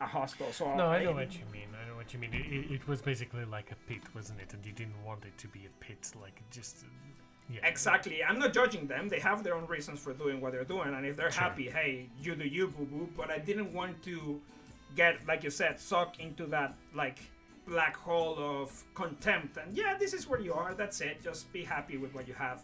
a 0.00 0.06
hostel 0.06 0.52
so 0.52 0.74
No, 0.74 0.86
I 0.86 1.04
know 1.04 1.12
what 1.12 1.32
you 1.34 1.44
mean. 1.52 1.68
I 1.80 1.88
know 1.88 1.96
what 1.96 2.12
you 2.12 2.18
mean. 2.18 2.32
It, 2.32 2.46
it, 2.52 2.74
it 2.76 2.88
was 2.88 3.02
basically 3.02 3.44
like 3.44 3.70
a 3.70 3.76
pit, 3.88 4.02
wasn't 4.14 4.40
it? 4.40 4.52
And 4.54 4.64
you 4.64 4.72
didn't 4.72 5.02
want 5.04 5.24
it 5.24 5.36
to 5.38 5.48
be 5.48 5.66
a 5.66 5.84
pit, 5.84 6.10
like 6.20 6.40
just. 6.50 6.84
Uh, 6.84 6.86
yeah. 7.52 7.66
Exactly. 7.66 8.22
I'm 8.22 8.38
not 8.38 8.52
judging 8.52 8.86
them. 8.86 9.08
They 9.08 9.18
have 9.18 9.42
their 9.42 9.54
own 9.54 9.66
reasons 9.66 9.98
for 9.98 10.12
doing 10.12 10.40
what 10.40 10.52
they're 10.52 10.64
doing, 10.64 10.94
and 10.94 11.04
if 11.04 11.16
they're 11.16 11.32
Sure. 11.32 11.42
happy, 11.42 11.68
hey, 11.68 12.08
you 12.20 12.34
do 12.36 12.46
you, 12.46 12.68
boo 12.68 12.84
boo. 12.84 13.08
But 13.16 13.30
I 13.30 13.38
didn't 13.38 13.72
want 13.74 14.02
to 14.04 14.40
get, 14.96 15.26
like 15.26 15.42
you 15.42 15.50
said, 15.50 15.80
sucked 15.80 16.20
into 16.20 16.46
that 16.46 16.74
like 16.94 17.18
black 17.66 17.96
hole 17.96 18.36
of 18.38 18.84
contempt. 18.94 19.56
And 19.56 19.76
yeah, 19.76 19.96
this 19.98 20.14
is 20.14 20.28
where 20.28 20.40
you 20.40 20.54
are. 20.54 20.74
That's 20.74 21.00
it. 21.00 21.22
Just 21.22 21.52
be 21.52 21.62
happy 21.64 21.96
with 21.98 22.14
what 22.14 22.26
you 22.28 22.34
have. 22.34 22.62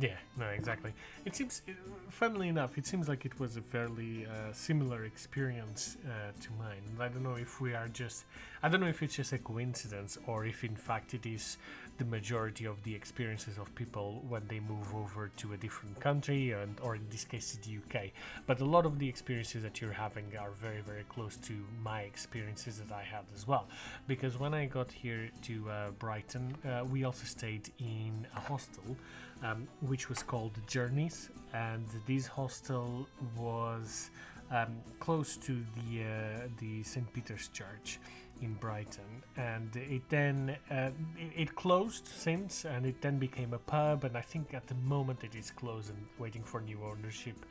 Yeah, 0.00 0.16
no, 0.36 0.46
exactly. 0.46 0.92
It 1.24 1.36
seems, 1.36 1.62
funnily 2.10 2.48
enough, 2.48 2.76
it 2.76 2.86
seems 2.86 3.08
like 3.08 3.24
it 3.24 3.38
was 3.38 3.56
a 3.56 3.60
fairly 3.60 4.26
uh, 4.26 4.52
similar 4.52 5.04
experience 5.04 5.96
uh, 6.04 6.32
to 6.40 6.48
mine. 6.58 6.82
I 6.98 7.08
don't 7.08 7.22
know 7.22 7.36
if 7.36 7.60
we 7.60 7.72
are 7.72 7.88
just, 7.88 8.24
I 8.62 8.68
don't 8.68 8.80
know 8.80 8.88
if 8.88 9.02
it's 9.02 9.14
just 9.14 9.32
a 9.32 9.38
coincidence 9.38 10.18
or 10.26 10.44
if 10.44 10.64
in 10.64 10.74
fact 10.74 11.14
it 11.14 11.24
is 11.24 11.56
the 11.98 12.04
majority 12.04 12.66
of 12.66 12.82
the 12.82 12.94
experiences 12.94 13.58
of 13.58 13.74
people 13.74 14.22
when 14.28 14.42
they 14.48 14.60
move 14.60 14.94
over 14.94 15.30
to 15.36 15.52
a 15.52 15.56
different 15.56 15.98
country, 16.00 16.50
and 16.52 16.78
or 16.82 16.96
in 16.96 17.06
this 17.10 17.24
case 17.24 17.56
the 17.64 17.78
UK. 17.78 18.10
But 18.46 18.60
a 18.60 18.64
lot 18.64 18.86
of 18.86 18.98
the 18.98 19.08
experiences 19.08 19.62
that 19.62 19.80
you're 19.80 19.92
having 19.92 20.26
are 20.38 20.50
very, 20.60 20.82
very 20.82 21.04
close 21.08 21.36
to 21.38 21.54
my 21.82 22.02
experiences 22.02 22.78
that 22.80 22.94
I 22.94 23.02
had 23.02 23.24
as 23.34 23.46
well. 23.46 23.66
Because 24.06 24.38
when 24.38 24.52
I 24.52 24.66
got 24.66 24.92
here 24.92 25.30
to 25.42 25.70
uh, 25.70 25.90
Brighton, 25.98 26.56
uh, 26.68 26.84
we 26.84 27.04
also 27.04 27.24
stayed 27.24 27.70
in 27.78 28.26
a 28.36 28.40
hostel 28.40 28.96
um, 29.42 29.68
which 29.80 30.08
was 30.08 30.22
called 30.22 30.52
Journeys, 30.66 31.30
and 31.52 31.86
this 32.06 32.26
hostel 32.26 33.08
was 33.36 34.10
um, 34.50 34.76
close 35.00 35.36
to 35.38 35.64
the 35.74 36.02
uh, 36.02 36.48
the 36.58 36.82
St 36.82 37.10
Peter's 37.12 37.48
Church 37.48 37.98
in 38.42 38.54
Brighton, 38.54 39.22
and 39.36 39.74
it 39.76 40.02
then 40.08 40.56
uh, 40.70 40.90
it, 41.16 41.54
closed 41.54 42.06
since, 42.06 42.64
and 42.64 42.84
it 42.84 43.00
then 43.00 43.18
became 43.18 43.54
a 43.54 43.58
pub, 43.58 44.04
and 44.04 44.16
I 44.16 44.20
think 44.20 44.52
at 44.52 44.66
the 44.66 44.74
moment 44.74 45.24
it 45.24 45.34
is 45.34 45.50
closed 45.50 45.90
and 45.90 46.06
waiting 46.18 46.42
for 46.42 46.60
new 46.60 46.80
ownership. 46.84 47.46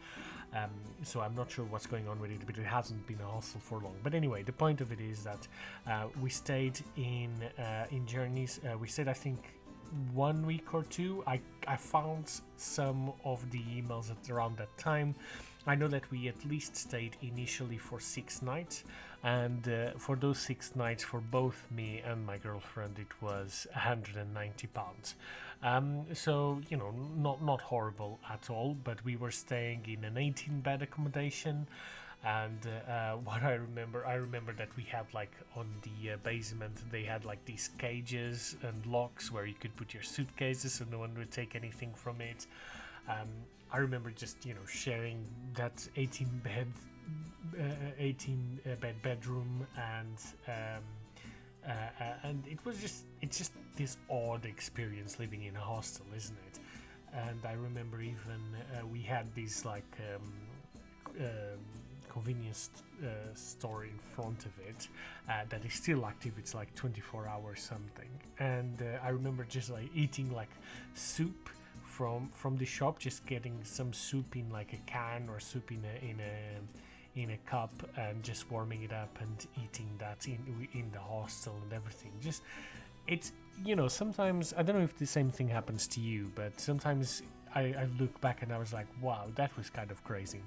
Um, 0.53 0.69
so 1.03 1.19
I'm 1.19 1.35
not 1.35 1.51
sure 1.51 1.65
what's 1.65 1.87
going 1.87 2.07
on 2.07 2.19
with 2.19 2.31
it, 2.31 2.41
but 2.45 2.57
it 2.57 2.65
hasn't 2.65 3.05
been 3.07 3.19
a 3.19 3.25
hostel 3.25 3.59
for 3.59 3.79
long. 3.79 3.95
But 4.03 4.13
anyway, 4.13 4.43
the 4.43 4.53
point 4.53 4.79
of 4.79 4.91
it 4.91 5.01
is 5.01 5.23
that 5.23 5.47
uh, 5.87 6.05
we 6.21 6.29
stayed 6.29 6.79
in 6.95 7.31
uh, 7.59 7.87
in 7.91 8.05
Journeys. 8.05 8.59
Uh, 8.63 8.77
we 8.77 8.87
stayed, 8.87 9.07
I 9.07 9.13
think, 9.13 9.54
one 10.13 10.45
week 10.45 10.73
or 10.73 10.83
two. 10.83 11.23
I 11.25 11.39
I 11.67 11.75
found 11.75 12.41
some 12.57 13.13
of 13.23 13.49
the 13.51 13.59
emails 13.59 14.11
at 14.11 14.29
around 14.29 14.57
that 14.57 14.75
time. 14.77 15.15
I 15.67 15.75
know 15.75 15.87
that 15.87 16.09
we 16.11 16.27
at 16.27 16.45
least 16.45 16.75
stayed 16.75 17.17
initially 17.21 17.77
for 17.77 17.99
six 17.99 18.41
nights, 18.41 18.83
and 19.23 19.67
uh, 19.67 19.91
for 19.97 20.15
those 20.15 20.37
six 20.37 20.75
nights, 20.75 21.03
for 21.03 21.19
both 21.19 21.67
me 21.71 22.01
and 22.05 22.23
my 22.25 22.37
girlfriend, 22.37 22.99
it 22.99 23.11
was 23.19 23.65
190 23.73 24.67
pounds. 24.67 25.15
Um, 25.63 26.05
so 26.13 26.61
you 26.69 26.77
know, 26.77 26.91
not 27.17 27.43
not 27.43 27.61
horrible 27.61 28.19
at 28.29 28.49
all. 28.49 28.75
But 28.83 29.03
we 29.03 29.15
were 29.15 29.31
staying 29.31 29.85
in 29.87 30.03
an 30.03 30.17
18 30.17 30.61
bed 30.61 30.81
accommodation 30.81 31.67
and 32.23 32.59
uh, 32.89 33.13
what 33.23 33.43
I 33.43 33.53
remember, 33.53 34.05
I 34.05 34.15
remember 34.15 34.53
that 34.53 34.75
we 34.75 34.83
had 34.83 35.05
like 35.13 35.31
on 35.55 35.67
the 35.83 36.13
uh, 36.13 36.17
basement, 36.23 36.77
they 36.91 37.03
had 37.03 37.25
like 37.25 37.43
these 37.45 37.69
cages 37.77 38.55
and 38.63 38.85
locks 38.85 39.31
where 39.31 39.45
you 39.45 39.55
could 39.55 39.75
put 39.75 39.93
your 39.93 40.03
suitcases, 40.03 40.73
so 40.73 40.85
no 40.91 40.99
one 40.99 41.13
would 41.17 41.31
take 41.31 41.55
anything 41.55 41.93
from 41.93 42.21
it. 42.21 42.47
Um, 43.07 43.27
I 43.71 43.77
remember 43.77 44.11
just 44.11 44.45
you 44.45 44.53
know 44.53 44.65
sharing 44.67 45.25
that 45.55 45.87
18 45.95 46.41
bed, 46.43 46.67
uh, 47.59 47.63
18 47.99 48.59
uh, 48.65 48.75
bed 48.75 49.01
bedroom, 49.01 49.67
and 49.77 50.17
um, 50.47 50.83
uh, 51.67 51.71
uh, 51.71 52.13
and 52.23 52.43
it 52.47 52.63
was 52.65 52.79
just 52.79 53.05
it's 53.21 53.37
just 53.37 53.53
this 53.75 53.97
odd 54.09 54.45
experience 54.45 55.19
living 55.19 55.43
in 55.43 55.55
a 55.55 55.59
hostel, 55.59 56.05
isn't 56.15 56.37
it? 56.47 56.59
And 57.13 57.39
I 57.45 57.53
remember 57.53 58.01
even 58.01 58.41
uh, 58.73 58.85
we 58.87 59.01
had 59.01 59.33
these 59.35 59.65
like. 59.65 59.85
Um, 60.13 60.33
convenience 62.15 62.69
uh, 63.03 63.07
store 63.33 63.83
in 63.83 63.97
front 64.15 64.39
of 64.45 64.53
it 64.69 64.87
uh, 65.29 65.43
that 65.49 65.65
is 65.65 65.73
still 65.73 66.05
active. 66.05 66.33
It's 66.37 66.55
like 66.55 66.73
24 66.75 67.27
hours 67.27 67.59
something. 67.61 68.11
And 68.39 68.81
uh, 68.81 69.05
i 69.07 69.09
remember 69.19 69.43
just 69.57 69.69
like 69.69 69.89
eating 70.03 70.29
like 70.41 70.53
soup 70.93 71.49
from 71.85 72.29
from 72.41 72.57
the 72.57 72.65
shop 72.65 72.99
just 72.99 73.25
getting 73.25 73.57
some 73.63 73.91
soup 73.93 74.35
in 74.35 74.47
like 74.59 74.71
a 74.73 74.81
can 74.93 75.21
or 75.29 75.39
soup 75.39 75.71
in 75.71 75.83
a 75.93 75.95
in 76.11 76.17
a 76.33 77.19
in 77.21 77.27
a 77.37 77.39
cup 77.49 77.71
and 78.03 78.15
just 78.23 78.41
warming 78.51 78.81
it 78.83 78.93
up 79.03 79.13
and 79.21 79.37
eating 79.63 79.89
that 80.03 80.19
in 80.33 80.39
in 80.79 80.85
the 80.91 81.03
hostel 81.11 81.55
and 81.63 81.71
everything. 81.79 82.11
Just 82.21 82.41
it's 83.07 83.31
you 83.63 83.75
know 83.75 83.87
sometimes 83.87 84.53
i 84.57 84.63
don't 84.63 84.77
know 84.77 84.83
if 84.83 84.97
the 84.97 85.05
same 85.05 85.29
thing 85.31 85.47
happens 85.47 85.87
to 85.87 85.99
you 85.99 86.31
but 86.35 86.59
sometimes 86.59 87.21
I, 87.53 87.61
I 87.61 87.87
look 87.99 88.19
back 88.19 88.41
and 88.41 88.51
i 88.51 88.57
was 88.57 88.73
like 88.73 88.87
wow 89.01 89.25
that 89.35 89.55
was 89.55 89.69
kind 89.69 89.91
of 89.91 90.03
crazy 90.03 90.41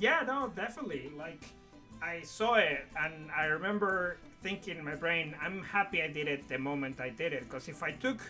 Yeah, 0.00 0.22
no, 0.26 0.52
definitely. 0.54 1.12
Like, 1.16 1.44
I 2.02 2.22
saw 2.22 2.54
it, 2.54 2.86
and 3.00 3.30
I 3.30 3.44
remember 3.46 4.18
thinking 4.42 4.78
in 4.78 4.84
my 4.84 4.96
brain, 4.96 5.34
I'm 5.40 5.62
happy 5.62 6.02
I 6.02 6.08
did 6.08 6.26
it 6.26 6.48
the 6.48 6.58
moment 6.58 7.00
I 7.00 7.10
did 7.10 7.32
it. 7.32 7.44
Because 7.44 7.68
if 7.68 7.82
I 7.82 7.92
took 7.92 8.20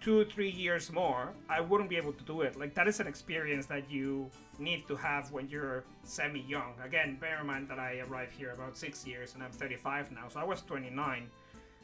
two, 0.00 0.24
three 0.26 0.50
years 0.50 0.92
more, 0.92 1.32
I 1.48 1.60
wouldn't 1.60 1.88
be 1.88 1.96
able 1.96 2.12
to 2.12 2.24
do 2.24 2.42
it. 2.42 2.58
Like, 2.58 2.74
that 2.74 2.88
is 2.88 3.00
an 3.00 3.06
experience 3.06 3.66
that 3.66 3.90
you 3.90 4.28
need 4.58 4.86
to 4.88 4.96
have 4.96 5.30
when 5.30 5.48
you're 5.48 5.84
semi 6.02 6.40
young. 6.40 6.74
Again, 6.84 7.16
bear 7.20 7.40
in 7.40 7.46
mind 7.46 7.68
that 7.68 7.78
I 7.78 8.02
arrived 8.08 8.32
here 8.32 8.50
about 8.50 8.76
six 8.76 9.06
years, 9.06 9.34
and 9.34 9.42
I'm 9.42 9.52
35 9.52 10.10
now, 10.12 10.28
so 10.28 10.40
I 10.40 10.44
was 10.44 10.62
29. 10.62 11.30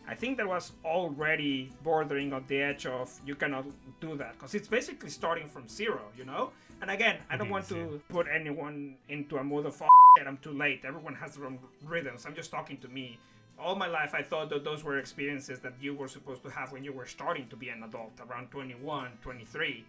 I 0.09 0.15
think 0.15 0.39
that 0.39 0.47
was 0.47 0.73
already 0.85 1.71
bordering 1.85 2.33
on 2.33 2.45
the 2.49 2.61
edge 2.61 2.87
of 2.87 3.13
you 3.25 3.35
cannot 3.35 3.67
do 4.01 4.17
that 4.17 4.33
because 4.33 4.55
it's 4.55 4.69
basically 4.69 5.11
starting 5.11 5.49
from 5.49 5.69
zero, 5.69 6.03
you 6.17 6.25
know. 6.25 6.51
And 6.81 6.91
again, 6.91 7.19
I 7.29 7.37
don't 7.37 7.51
want 7.51 7.69
to 7.69 8.01
put 8.09 8.27
anyone 8.33 8.97
into 9.09 9.37
a 9.37 9.45
mood 9.45 9.67
of 9.67 9.75
"F- 9.81 9.89
I'm 10.27 10.39
too 10.39 10.53
late. 10.53 10.85
Everyone 10.85 11.15
has 11.15 11.37
their 11.37 11.47
own 11.47 11.59
rhythms. 11.85 12.25
I'm 12.27 12.35
just 12.35 12.51
talking 12.51 12.79
to 12.79 12.89
me. 12.89 13.19
All 13.59 13.75
my 13.75 13.87
life, 13.87 14.15
I 14.15 14.23
thought 14.23 14.49
that 14.51 14.65
those 14.65 14.83
were 14.83 14.99
experiences 14.99 15.59
that 15.61 15.75
you 15.81 15.95
were 15.95 16.09
supposed 16.09 16.43
to 16.45 16.51
have 16.51 16.73
when 16.73 16.83
you 16.83 16.93
were 16.93 17.05
starting 17.05 17.47
to 17.49 17.57
be 17.57 17.69
an 17.69 17.83
adult, 17.83 18.13
around 18.27 18.51
21, 18.51 19.11
23, 19.21 19.85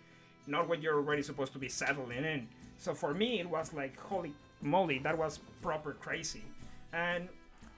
not 0.48 0.68
when 0.68 0.82
you're 0.82 0.96
already 0.96 1.22
supposed 1.22 1.54
to 1.54 1.60
be 1.60 1.70
settling 1.70 2.26
in. 2.26 2.50
So 2.78 2.94
for 2.94 3.14
me, 3.14 3.40
it 3.40 3.50
was 3.50 3.74
like, 3.74 3.98
holy 3.98 4.34
moly, 4.62 5.00
that 5.00 5.18
was 5.18 5.40
proper 5.62 5.94
crazy. 5.94 6.44
And 6.92 7.30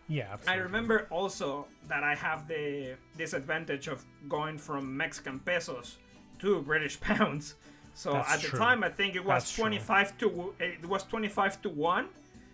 yeah 0.09 0.35
I 0.47 0.55
remember 0.55 1.07
also 1.09 1.67
that 1.87 2.03
I 2.03 2.15
have 2.15 2.47
the 2.47 2.95
disadvantage 3.17 3.87
of 3.87 4.03
going 4.27 4.57
from 4.57 4.97
Mexican 4.97 5.39
pesos 5.39 5.97
to 6.39 6.61
British 6.61 6.99
pounds. 7.09 7.55
So 7.95 8.13
That's 8.13 8.33
at 8.33 8.41
the 8.41 8.47
true. 8.49 8.59
time, 8.59 8.83
I 8.83 8.89
think 8.89 9.15
it 9.15 9.23
was 9.23 9.43
That's 9.43 9.51
true. 9.53 9.63
25 9.63 10.17
to 10.19 10.53
it 10.59 10.85
was 10.85 11.03
25 11.03 11.61
to 11.63 11.69
one. 11.69 12.09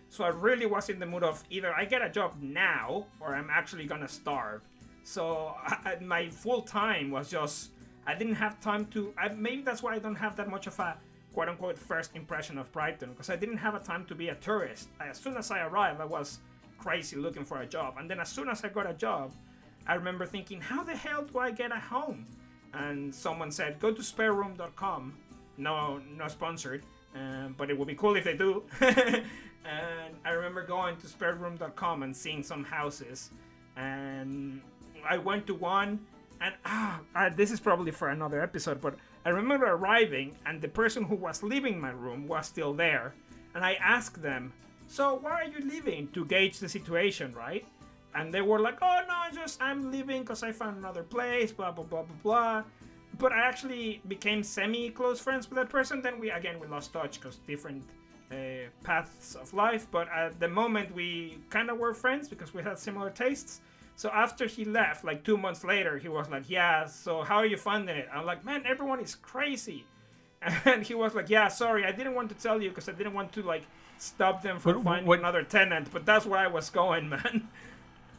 So 0.08 0.24
I 0.24 0.28
really 0.28 0.66
was 0.66 0.88
in 0.88 0.98
the 0.98 1.06
mood 1.06 1.22
of 1.22 1.42
either 1.50 1.72
I 1.74 1.84
get 1.84 2.02
a 2.02 2.08
job 2.10 2.34
now 2.40 3.06
or 3.20 3.34
I'm 3.34 3.48
actually 3.50 3.86
gonna 3.86 4.08
starve. 4.08 4.60
So 5.04 5.54
I, 5.64 5.76
I- 6.00 6.04
my 6.04 6.28
full 6.28 6.62
time 6.62 7.10
was 7.10 7.30
just 7.30 7.70
I 8.06 8.14
didn't 8.14 8.34
have 8.36 8.60
time 8.60 8.86
to. 8.86 9.12
I, 9.16 9.28
maybe 9.28 9.62
that's 9.62 9.82
why 9.82 9.94
I 9.94 9.98
don't 9.98 10.14
have 10.16 10.34
that 10.36 10.48
much 10.48 10.66
of 10.66 10.78
a 10.78 10.96
quote 11.32 11.48
unquote 11.48 11.78
first 11.78 12.16
impression 12.16 12.58
of 12.58 12.70
Brighton 12.72 13.10
because 13.12 13.30
I 13.30 13.36
didn't 13.36 13.58
have 13.58 13.74
a 13.74 13.78
time 13.80 14.04
to 14.06 14.14
be 14.14 14.28
a 14.28 14.34
tourist. 14.36 14.88
As 15.00 15.16
soon 15.18 15.36
as 15.36 15.50
I 15.50 15.60
arrived, 15.64 16.00
I 16.00 16.06
was 16.06 16.40
crazy 16.78 17.16
looking 17.16 17.44
for 17.44 17.60
a 17.60 17.66
job, 17.66 17.94
and 17.98 18.10
then 18.10 18.18
as 18.20 18.28
soon 18.28 18.48
as 18.48 18.64
I 18.64 18.68
got 18.68 18.88
a 18.88 18.94
job, 18.94 19.32
I 19.86 19.94
remember 19.94 20.24
thinking, 20.26 20.60
how 20.60 20.82
the 20.82 20.96
hell 20.96 21.24
do 21.24 21.38
I 21.38 21.50
get 21.50 21.70
a 21.72 21.78
home? 21.78 22.26
And 22.72 23.14
someone 23.14 23.50
said, 23.52 23.78
go 23.80 23.92
to 23.92 24.00
spareroom.com. 24.02 25.12
No, 25.60 26.00
no 26.16 26.26
sponsored, 26.28 26.84
um, 27.14 27.54
but 27.56 27.70
it 27.70 27.78
would 27.78 27.86
be 27.86 27.94
cool 27.94 28.16
if 28.16 28.24
they 28.24 28.36
do. 28.36 28.64
and 28.80 30.14
I 30.24 30.30
remember 30.30 30.64
going 30.64 30.96
to 30.96 31.06
spareroom.com 31.06 32.02
and 32.02 32.16
seeing 32.16 32.42
some 32.42 32.64
houses, 32.64 33.30
and 33.76 34.62
I 35.08 35.18
went 35.18 35.46
to 35.48 35.54
one, 35.54 36.00
and 36.40 36.54
ah, 36.64 37.00
ah, 37.14 37.28
this 37.28 37.50
is 37.50 37.60
probably 37.60 37.90
for 37.90 38.08
another 38.08 38.40
episode, 38.40 38.80
but 38.80 38.94
I 39.26 39.28
remember 39.28 39.66
arriving, 39.66 40.34
and 40.46 40.62
the 40.62 40.68
person 40.68 41.04
who 41.04 41.14
was 41.14 41.42
leaving 41.42 41.78
my 41.78 41.90
room 41.90 42.26
was 42.26 42.46
still 42.46 42.72
there, 42.72 43.14
and 43.54 43.62
I 43.62 43.74
asked 43.74 44.22
them, 44.22 44.52
"So 44.86 45.16
why 45.16 45.32
are 45.42 45.44
you 45.44 45.60
leaving?" 45.60 46.08
to 46.12 46.24
gauge 46.24 46.58
the 46.58 46.68
situation, 46.68 47.34
right? 47.34 47.66
And 48.14 48.32
they 48.32 48.40
were 48.40 48.58
like, 48.60 48.78
"Oh 48.80 49.00
no, 49.06 49.18
just 49.34 49.60
I'm 49.60 49.92
leaving 49.92 50.22
because 50.22 50.42
I 50.42 50.52
found 50.52 50.78
another 50.78 51.02
place." 51.02 51.52
Blah 51.52 51.72
blah 51.72 51.84
blah 51.84 52.02
blah 52.02 52.16
blah. 52.22 52.64
But 53.20 53.32
I 53.32 53.40
actually 53.50 54.00
became 54.08 54.42
semi-close 54.42 55.20
friends 55.20 55.48
with 55.48 55.56
that 55.60 55.68
person. 55.68 56.00
Then 56.02 56.18
we 56.18 56.30
again 56.30 56.56
we 56.58 56.66
lost 56.66 56.92
touch 56.92 57.20
because 57.20 57.36
different 57.46 57.82
uh, 58.32 58.36
paths 58.82 59.34
of 59.34 59.52
life. 59.52 59.86
But 59.90 60.08
at 60.22 60.40
the 60.40 60.48
moment 60.48 60.94
we 60.94 61.38
kind 61.50 61.68
of 61.70 61.78
were 61.78 61.94
friends 61.94 62.28
because 62.28 62.54
we 62.54 62.62
had 62.62 62.78
similar 62.78 63.10
tastes. 63.10 63.60
So 63.96 64.08
after 64.10 64.46
he 64.46 64.64
left, 64.64 65.04
like 65.04 65.22
two 65.24 65.36
months 65.36 65.62
later, 65.64 65.98
he 65.98 66.08
was 66.08 66.26
like, 66.30 66.48
"Yeah, 66.48 66.86
so 66.86 67.22
how 67.22 67.36
are 67.36 67.46
you 67.46 67.58
funding 67.58 67.96
it?" 68.02 68.08
I'm 68.14 68.24
like, 68.24 68.44
"Man, 68.44 68.62
everyone 68.66 69.00
is 69.00 69.14
crazy." 69.14 69.84
And 70.64 70.82
he 70.82 70.94
was 70.94 71.14
like, 71.14 71.28
"Yeah, 71.28 71.48
sorry, 71.48 71.84
I 71.84 71.92
didn't 71.92 72.14
want 72.14 72.28
to 72.30 72.34
tell 72.46 72.58
you 72.62 72.70
because 72.70 72.88
I 72.88 72.92
didn't 72.92 73.12
want 73.12 73.30
to 73.32 73.42
like 73.42 73.64
stop 73.98 74.40
them 74.42 74.58
from 74.58 74.72
But 74.76 74.84
finding 74.84 75.06
what- 75.06 75.18
another 75.18 75.42
tenant, 75.42 75.86
but 75.92 76.06
that's 76.06 76.24
where 76.24 76.40
I 76.40 76.46
was 76.46 76.70
going, 76.70 77.08
man." 77.14 77.48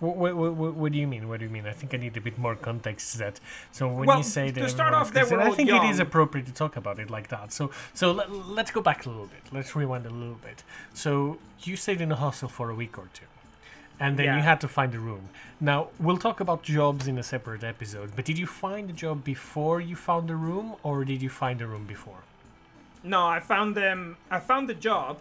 What, 0.02 0.36
what, 0.36 0.36
what, 0.36 0.74
what 0.74 0.92
do 0.92 0.98
you 0.98 1.08
mean? 1.08 1.30
What 1.30 1.40
do 1.40 1.46
you 1.46 1.52
mean? 1.52 1.68
I 1.68 1.74
think 1.74 1.94
I 1.94 1.98
need 1.98 2.18
a 2.18 2.22
bit 2.22 2.38
more 2.38 2.56
context 2.56 3.12
to 3.12 3.18
that. 3.20 3.40
So 3.72 3.88
when 3.88 4.08
Well, 4.08 4.18
you 4.18 4.24
say 4.24 4.52
to 4.52 4.68
start 4.68 4.94
off, 4.96 5.14
they 5.14 5.24
were 5.24 5.40
I 5.40 5.52
think 5.52 5.70
it 5.70 5.84
is 5.84 6.00
appropriate 6.00 6.48
to 6.48 6.54
talk 6.54 6.76
about 6.76 6.98
it 7.00 7.10
like 7.12 7.28
that. 7.30 7.54
So 7.54 7.70
so 7.94 8.12
let, 8.12 8.32
let's 8.58 8.72
go 8.72 8.82
back 8.82 9.06
a 9.06 9.10
little 9.10 9.28
bit. 9.28 9.44
Let's 9.52 9.76
rewind 9.76 10.06
a 10.08 10.10
little 10.10 10.40
bit. 10.48 10.64
So 10.94 11.38
you 11.62 11.76
stayed 11.76 12.02
in 12.02 12.12
a 12.12 12.16
hostel 12.16 12.50
for 12.50 12.70
a 12.72 12.76
week 12.76 12.98
or 12.98 13.08
two, 13.14 13.30
and 14.00 14.18
then 14.18 14.36
you 14.38 14.42
had 14.52 14.60
to 14.62 14.68
find 14.68 14.92
a 14.96 15.00
room. 15.00 15.30
Now 15.60 15.90
we'll 16.00 16.18
talk 16.28 16.40
about 16.40 16.64
jobs 16.64 17.08
in 17.08 17.18
a 17.20 17.24
separate 17.24 17.64
episode. 17.64 18.10
But 18.16 18.26
did 18.26 18.38
you 18.40 18.48
find 18.48 18.90
a 18.90 18.94
job 18.94 19.24
before 19.24 19.80
you 19.82 19.96
found 19.96 20.30
the 20.30 20.36
room, 20.36 20.76
or 20.82 21.06
did 21.06 21.22
you 21.22 21.30
find 21.30 21.62
a 21.62 21.68
room 21.68 21.86
before? 21.86 22.22
No, 23.04 23.26
I 23.28 23.40
found 23.40 23.76
them. 23.76 24.18
I 24.30 24.40
found 24.40 24.70
the 24.70 24.76
job, 24.90 25.18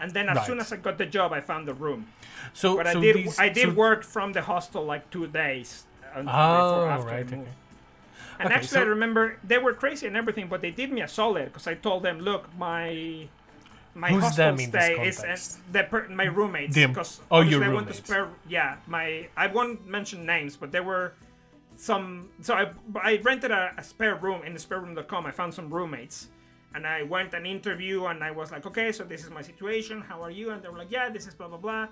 and 0.00 0.10
then 0.12 0.28
as 0.28 0.46
soon 0.46 0.58
as 0.60 0.72
I 0.72 0.76
got 0.76 0.96
the 0.98 1.06
job, 1.06 1.32
I 1.32 1.40
found 1.40 1.66
the 1.66 1.74
room. 1.74 2.06
So 2.52 2.76
But 2.76 2.86
so 2.86 2.98
I 2.98 3.02
did. 3.02 3.16
these- 3.16 3.38
I 3.38 3.48
did 3.48 3.68
so- 3.68 3.74
work 3.74 4.04
from 4.04 4.32
the 4.32 4.42
hostel 4.42 4.84
like 4.84 5.10
two 5.10 5.26
days. 5.26 5.84
uh, 6.14 6.20
Oh, 6.20 6.22
before 6.24 6.88
after 6.90 7.08
I 7.10 7.12
right. 7.16 7.26
Okay. 7.26 7.34
And 8.40 8.46
Okay, 8.46 8.54
actually, 8.54 8.80
I 8.80 8.84
remember 8.84 9.36
they 9.44 9.58
were 9.58 9.74
crazy 9.74 10.06
and 10.06 10.16
everything, 10.16 10.46
but 10.48 10.60
they 10.60 10.70
did 10.70 10.92
me 10.92 11.00
a 11.02 11.08
solid 11.08 11.46
because 11.46 11.66
I 11.66 11.74
told 11.74 12.02
them, 12.04 12.20
"Look, 12.20 12.48
my 12.56 13.26
my 13.94 14.10
Who's 14.10 14.22
hostel 14.22 14.44
them 14.44 14.60
in 14.60 14.70
this 14.70 14.84
stay 14.84 14.94
is 15.08 15.18
uh, 15.24 15.58
the 15.72 15.82
per- 15.84 16.08
my 16.08 16.24
roommates 16.26 16.74
because 16.76 17.20
Oh, 17.30 17.40
your 17.40 17.58
obviously 17.60 17.64
I 17.66 17.74
went 17.74 17.86
to 17.88 17.94
spare. 17.94 18.28
Yeah, 18.48 18.76
my 18.86 19.26
I 19.36 19.46
won't 19.48 19.86
mention 19.88 20.24
names, 20.24 20.56
but 20.56 20.70
there 20.70 20.84
were 20.84 21.14
some. 21.76 22.28
So 22.42 22.54
I 22.54 22.70
I 23.02 23.16
rented 23.22 23.50
a, 23.50 23.72
a 23.76 23.82
spare 23.82 24.14
room 24.14 24.42
in 24.44 24.52
the 24.54 24.60
spareroom.com. 24.60 25.26
I 25.26 25.32
found 25.32 25.52
some 25.52 25.68
roommates. 25.68 26.28
And 26.74 26.86
I 26.86 27.02
went 27.02 27.34
an 27.34 27.46
interview 27.46 28.06
and 28.06 28.22
I 28.22 28.30
was 28.30 28.52
like, 28.52 28.66
okay, 28.66 28.92
so 28.92 29.04
this 29.04 29.24
is 29.24 29.30
my 29.30 29.42
situation. 29.42 30.00
How 30.00 30.22
are 30.22 30.30
you? 30.30 30.50
And 30.50 30.62
they 30.62 30.68
were 30.68 30.78
like, 30.78 30.90
yeah, 30.90 31.08
this 31.08 31.26
is 31.26 31.34
blah, 31.34 31.48
blah, 31.48 31.58
blah. 31.58 31.88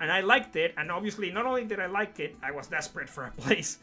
And 0.00 0.10
I 0.10 0.20
liked 0.20 0.56
it. 0.56 0.72
And 0.76 0.90
obviously, 0.90 1.30
not 1.30 1.46
only 1.46 1.64
did 1.64 1.80
I 1.80 1.86
like 1.86 2.20
it, 2.20 2.36
I 2.42 2.50
was 2.50 2.68
desperate 2.68 3.08
for 3.08 3.24
a 3.24 3.30
place. 3.42 3.78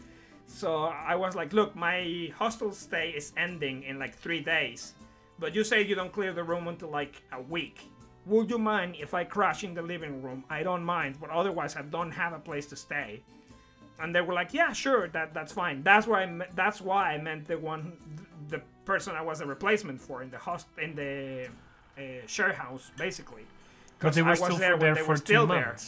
So 0.47 0.85
I 0.85 1.15
was 1.15 1.35
like, 1.35 1.53
look, 1.53 1.75
my 1.75 2.31
hostel 2.37 2.71
stay 2.71 3.09
is 3.09 3.33
ending 3.37 3.83
in 3.83 3.99
like 3.99 4.15
three 4.15 4.39
days. 4.39 4.93
But 5.39 5.53
you 5.53 5.63
say 5.63 5.83
you 5.83 5.93
don't 5.93 6.11
clear 6.11 6.33
the 6.33 6.43
room 6.43 6.67
until 6.67 6.89
like 6.89 7.21
a 7.33 7.41
week. 7.41 7.81
Would 8.25 8.49
you 8.49 8.57
mind 8.57 8.95
if 8.99 9.13
I 9.13 9.23
crash 9.23 9.63
in 9.63 9.73
the 9.73 9.81
living 9.81 10.21
room? 10.21 10.43
I 10.49 10.63
don't 10.63 10.83
mind, 10.83 11.17
but 11.19 11.29
otherwise 11.29 11.75
I 11.75 11.83
don't 11.83 12.11
have 12.11 12.33
a 12.33 12.39
place 12.39 12.65
to 12.67 12.75
stay. 12.75 13.21
And 13.99 14.13
they 14.13 14.21
were 14.21 14.33
like, 14.33 14.53
yeah, 14.53 14.73
sure, 14.73 15.07
that 15.09 15.33
that's 15.33 15.51
fine. 15.51 15.83
That's 15.83 16.07
why 16.07 16.23
I 16.23 16.47
that's 16.55 16.81
why 16.81 17.13
I 17.13 17.17
meant 17.21 17.47
the 17.47 17.57
one, 17.57 17.93
the 18.49 18.61
person 18.87 19.09
I 19.15 19.21
was 19.21 19.37
a 19.41 19.45
replacement 19.55 19.99
for 20.01 20.17
in 20.23 20.29
the 20.35 20.41
host 20.47 20.65
in 20.85 20.91
the 20.95 21.13
uh, 21.97 22.01
share 22.35 22.53
house, 22.53 22.83
basically. 22.97 23.45
Because 23.99 24.15
they 24.15 24.21
I 24.21 24.25
were 24.25 24.29
was 24.31 24.39
still 24.39 24.57
there 24.65 24.77
there 24.77 24.95
they 24.95 25.01
for 25.01 25.09
were 25.09 25.17
two 25.17 25.25
still 25.33 25.47
there. 25.47 25.65
months. 25.67 25.85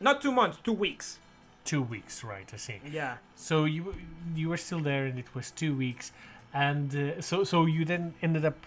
Not 0.00 0.22
two 0.24 0.32
months, 0.40 0.56
two 0.68 0.76
weeks. 0.86 1.18
Two 1.64 1.82
weeks, 1.82 2.14
right? 2.32 2.48
I 2.56 2.58
see. 2.66 2.78
Yeah. 3.00 3.14
So 3.48 3.54
you 3.74 3.82
you 4.40 4.48
were 4.52 4.60
still 4.66 4.82
there, 4.90 5.04
and 5.10 5.18
it 5.18 5.30
was 5.34 5.50
two 5.62 5.72
weeks, 5.84 6.12
and 6.54 6.88
uh, 6.94 7.20
so 7.20 7.36
so 7.52 7.66
you 7.76 7.84
then 7.84 8.14
ended 8.26 8.44
up 8.50 8.58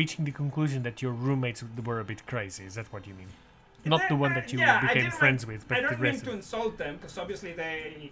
reaching 0.00 0.24
the 0.24 0.34
conclusion 0.42 0.82
that 0.82 0.96
your 1.02 1.12
roommates 1.26 1.60
were 1.86 2.00
a 2.00 2.04
bit 2.12 2.20
crazy. 2.32 2.64
Is 2.70 2.74
that 2.78 2.86
what 2.92 3.06
you 3.06 3.14
mean? 3.14 3.32
Not 3.84 4.02
the 4.08 4.16
one 4.16 4.32
that 4.34 4.52
you 4.52 4.58
Yeah, 4.58 4.80
became 4.80 5.10
friends 5.10 5.46
with, 5.46 5.60
but 5.68 5.78
I 5.78 5.80
the 5.82 5.88
don't 5.88 6.00
mean 6.00 6.20
to 6.20 6.32
insult 6.32 6.78
them 6.78 6.96
because 6.96 7.18
obviously 7.18 7.52
they 7.52 8.10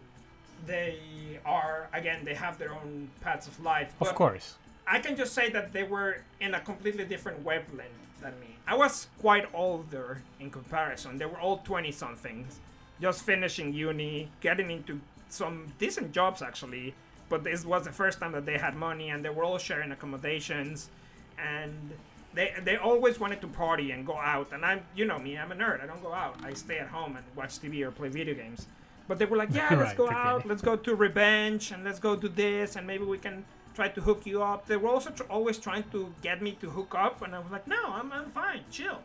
they 0.66 0.98
are 1.44 1.88
again 1.92 2.24
they 2.24 2.34
have 2.34 2.54
their 2.58 2.72
own 2.72 3.08
paths 3.20 3.46
of 3.46 3.58
life. 3.72 3.90
of 4.00 4.14
course. 4.14 4.46
I 4.86 4.98
can 4.98 5.16
just 5.16 5.32
say 5.32 5.50
that 5.50 5.72
they 5.72 5.84
were 5.84 6.18
in 6.40 6.54
a 6.54 6.60
completely 6.60 7.04
different 7.04 7.44
wavelength 7.44 8.20
than 8.20 8.38
me. 8.40 8.56
I 8.66 8.74
was 8.76 9.08
quite 9.20 9.46
older 9.54 10.22
in 10.40 10.50
comparison. 10.50 11.18
They 11.18 11.26
were 11.26 11.38
all 11.40 11.58
twenty 11.58 11.92
somethings, 11.92 12.58
just 13.00 13.22
finishing 13.24 13.72
uni, 13.72 14.28
getting 14.40 14.70
into 14.70 15.00
some 15.28 15.72
decent 15.78 16.12
jobs 16.12 16.42
actually. 16.42 16.94
But 17.28 17.44
this 17.44 17.64
was 17.64 17.84
the 17.84 17.92
first 17.92 18.20
time 18.20 18.32
that 18.32 18.44
they 18.44 18.58
had 18.58 18.74
money, 18.76 19.10
and 19.10 19.24
they 19.24 19.30
were 19.30 19.44
all 19.44 19.58
sharing 19.58 19.90
accommodations, 19.92 20.90
and 21.38 21.92
they 22.34 22.54
they 22.62 22.76
always 22.76 23.18
wanted 23.18 23.40
to 23.40 23.48
party 23.48 23.90
and 23.92 24.06
go 24.06 24.16
out. 24.16 24.52
And 24.52 24.64
I'm 24.64 24.82
you 24.94 25.04
know 25.04 25.18
me, 25.18 25.38
I'm 25.38 25.52
a 25.52 25.54
nerd. 25.54 25.82
I 25.82 25.86
don't 25.86 26.02
go 26.02 26.12
out. 26.12 26.36
I 26.42 26.52
stay 26.54 26.78
at 26.78 26.88
home 26.88 27.16
and 27.16 27.24
watch 27.36 27.58
TV 27.58 27.82
or 27.82 27.90
play 27.90 28.08
video 28.08 28.34
games. 28.34 28.66
But 29.08 29.18
they 29.18 29.24
were 29.24 29.36
like, 29.36 29.48
yeah, 29.54 29.68
let's 29.70 29.80
Right, 29.90 29.96
go 29.96 30.10
out, 30.10 30.46
let's 30.46 30.62
go 30.62 30.76
to 30.76 30.94
Revenge, 30.94 31.72
and 31.72 31.84
let's 31.84 31.98
go 31.98 32.14
do 32.16 32.28
this, 32.28 32.76
and 32.76 32.86
maybe 32.86 33.04
we 33.04 33.18
can 33.18 33.44
try 33.74 33.88
to 33.88 34.00
hook 34.00 34.26
you 34.26 34.42
up. 34.42 34.66
They 34.66 34.76
were 34.76 34.88
also 34.88 35.10
tr- 35.10 35.24
always 35.30 35.58
trying 35.58 35.84
to 35.92 36.12
get 36.22 36.42
me 36.42 36.52
to 36.60 36.70
hook 36.70 36.94
up, 36.96 37.22
and 37.22 37.34
I 37.34 37.38
was 37.38 37.50
like, 37.50 37.66
no, 37.66 37.82
I'm, 37.86 38.12
I'm 38.12 38.30
fine, 38.30 38.60
chill. 38.70 38.98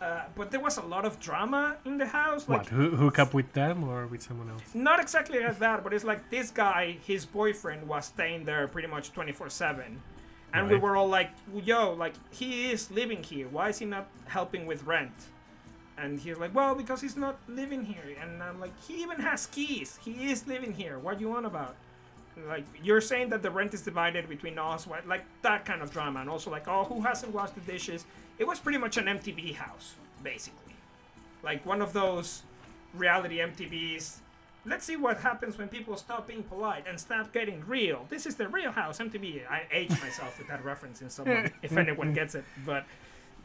Uh, 0.00 0.22
but 0.34 0.50
there 0.50 0.58
was 0.60 0.78
a 0.78 0.82
lot 0.82 1.04
of 1.04 1.20
drama 1.20 1.76
in 1.84 1.96
the 1.96 2.06
house. 2.06 2.48
Like, 2.48 2.62
what? 2.62 2.66
Hoo- 2.68 2.96
hook 2.96 3.18
up 3.20 3.34
with 3.34 3.52
them 3.52 3.84
or 3.84 4.06
with 4.08 4.22
someone 4.22 4.50
else? 4.50 4.62
not 4.74 4.98
exactly 5.00 5.38
like 5.40 5.58
that, 5.60 5.84
but 5.84 5.92
it's 5.92 6.04
like 6.04 6.28
this 6.28 6.50
guy, 6.50 6.96
his 7.06 7.24
boyfriend 7.24 7.86
was 7.86 8.06
staying 8.06 8.44
there 8.44 8.66
pretty 8.66 8.88
much 8.88 9.12
24 9.12 9.48
7. 9.50 10.00
And 10.54 10.68
we 10.68 10.76
were 10.76 10.96
all 10.96 11.08
like, 11.08 11.30
yo, 11.64 11.92
like, 11.94 12.12
he 12.30 12.70
is 12.70 12.90
living 12.90 13.22
here. 13.22 13.48
Why 13.48 13.70
is 13.70 13.78
he 13.78 13.86
not 13.86 14.06
helping 14.26 14.66
with 14.66 14.84
rent? 14.84 15.12
And 15.96 16.18
he's 16.20 16.36
like, 16.36 16.54
well, 16.54 16.74
because 16.74 17.00
he's 17.00 17.16
not 17.16 17.38
living 17.48 17.84
here. 17.84 18.16
And 18.20 18.42
I'm 18.42 18.60
like, 18.60 18.72
he 18.86 19.02
even 19.02 19.18
has 19.20 19.46
keys. 19.46 19.98
He 20.04 20.30
is 20.30 20.46
living 20.46 20.72
here. 20.74 20.98
What 20.98 21.16
do 21.18 21.24
you 21.24 21.30
want 21.30 21.46
about? 21.46 21.74
Like, 22.48 22.64
you're 22.82 23.00
saying 23.00 23.28
that 23.30 23.42
the 23.42 23.50
rent 23.50 23.74
is 23.74 23.82
divided 23.82 24.28
between 24.28 24.58
us, 24.58 24.86
like 25.06 25.24
that 25.42 25.64
kind 25.64 25.82
of 25.82 25.90
drama. 25.90 26.20
And 26.20 26.30
also, 26.30 26.50
like, 26.50 26.66
oh, 26.68 26.84
who 26.84 27.00
hasn't 27.00 27.34
washed 27.34 27.54
the 27.54 27.60
dishes? 27.60 28.06
It 28.38 28.46
was 28.46 28.58
pretty 28.58 28.78
much 28.78 28.96
an 28.96 29.04
MTV 29.04 29.54
house, 29.54 29.94
basically. 30.22 30.74
Like 31.42 31.64
one 31.66 31.82
of 31.82 31.92
those 31.92 32.42
reality 32.94 33.38
MTVs. 33.38 34.18
Let's 34.64 34.84
see 34.84 34.96
what 34.96 35.18
happens 35.18 35.58
when 35.58 35.68
people 35.68 35.96
stop 35.96 36.28
being 36.28 36.44
polite 36.44 36.84
and 36.88 36.98
start 36.98 37.32
getting 37.32 37.64
real. 37.66 38.06
This 38.08 38.26
is 38.26 38.36
the 38.36 38.46
real 38.48 38.70
house 38.70 38.98
MTV. 38.98 39.42
I 39.50 39.62
age 39.72 39.90
myself 39.90 40.38
with 40.38 40.46
that 40.48 40.64
reference 40.64 41.02
in 41.02 41.10
some 41.10 41.24
way, 41.26 41.50
if 41.62 41.76
anyone 41.76 42.12
gets 42.12 42.34
it. 42.36 42.44
But 42.64 42.84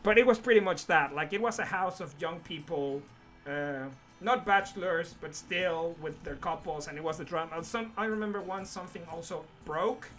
but 0.03 0.17
it 0.19 0.27
was 0.27 0.37
pretty 0.37 0.59
much 0.59 0.85
that. 0.85 1.15
Like 1.15 1.33
it 1.33 1.41
was 1.41 1.57
a 1.57 1.65
house 1.65 1.99
of 2.01 2.13
young 2.21 2.39
people, 2.41 3.01
uh, 3.47 3.85
not 4.19 4.45
bachelors, 4.45 5.15
but 5.21 5.35
still 5.35 5.95
with 6.01 6.21
their 6.23 6.35
couples, 6.35 6.87
and 6.87 6.97
it 6.97 7.03
was 7.03 7.17
the 7.17 7.25
drama. 7.25 7.63
Some 7.63 7.91
I 7.97 8.05
remember 8.05 8.41
once 8.41 8.69
something 8.69 9.03
also 9.11 9.45
broke, 9.65 10.09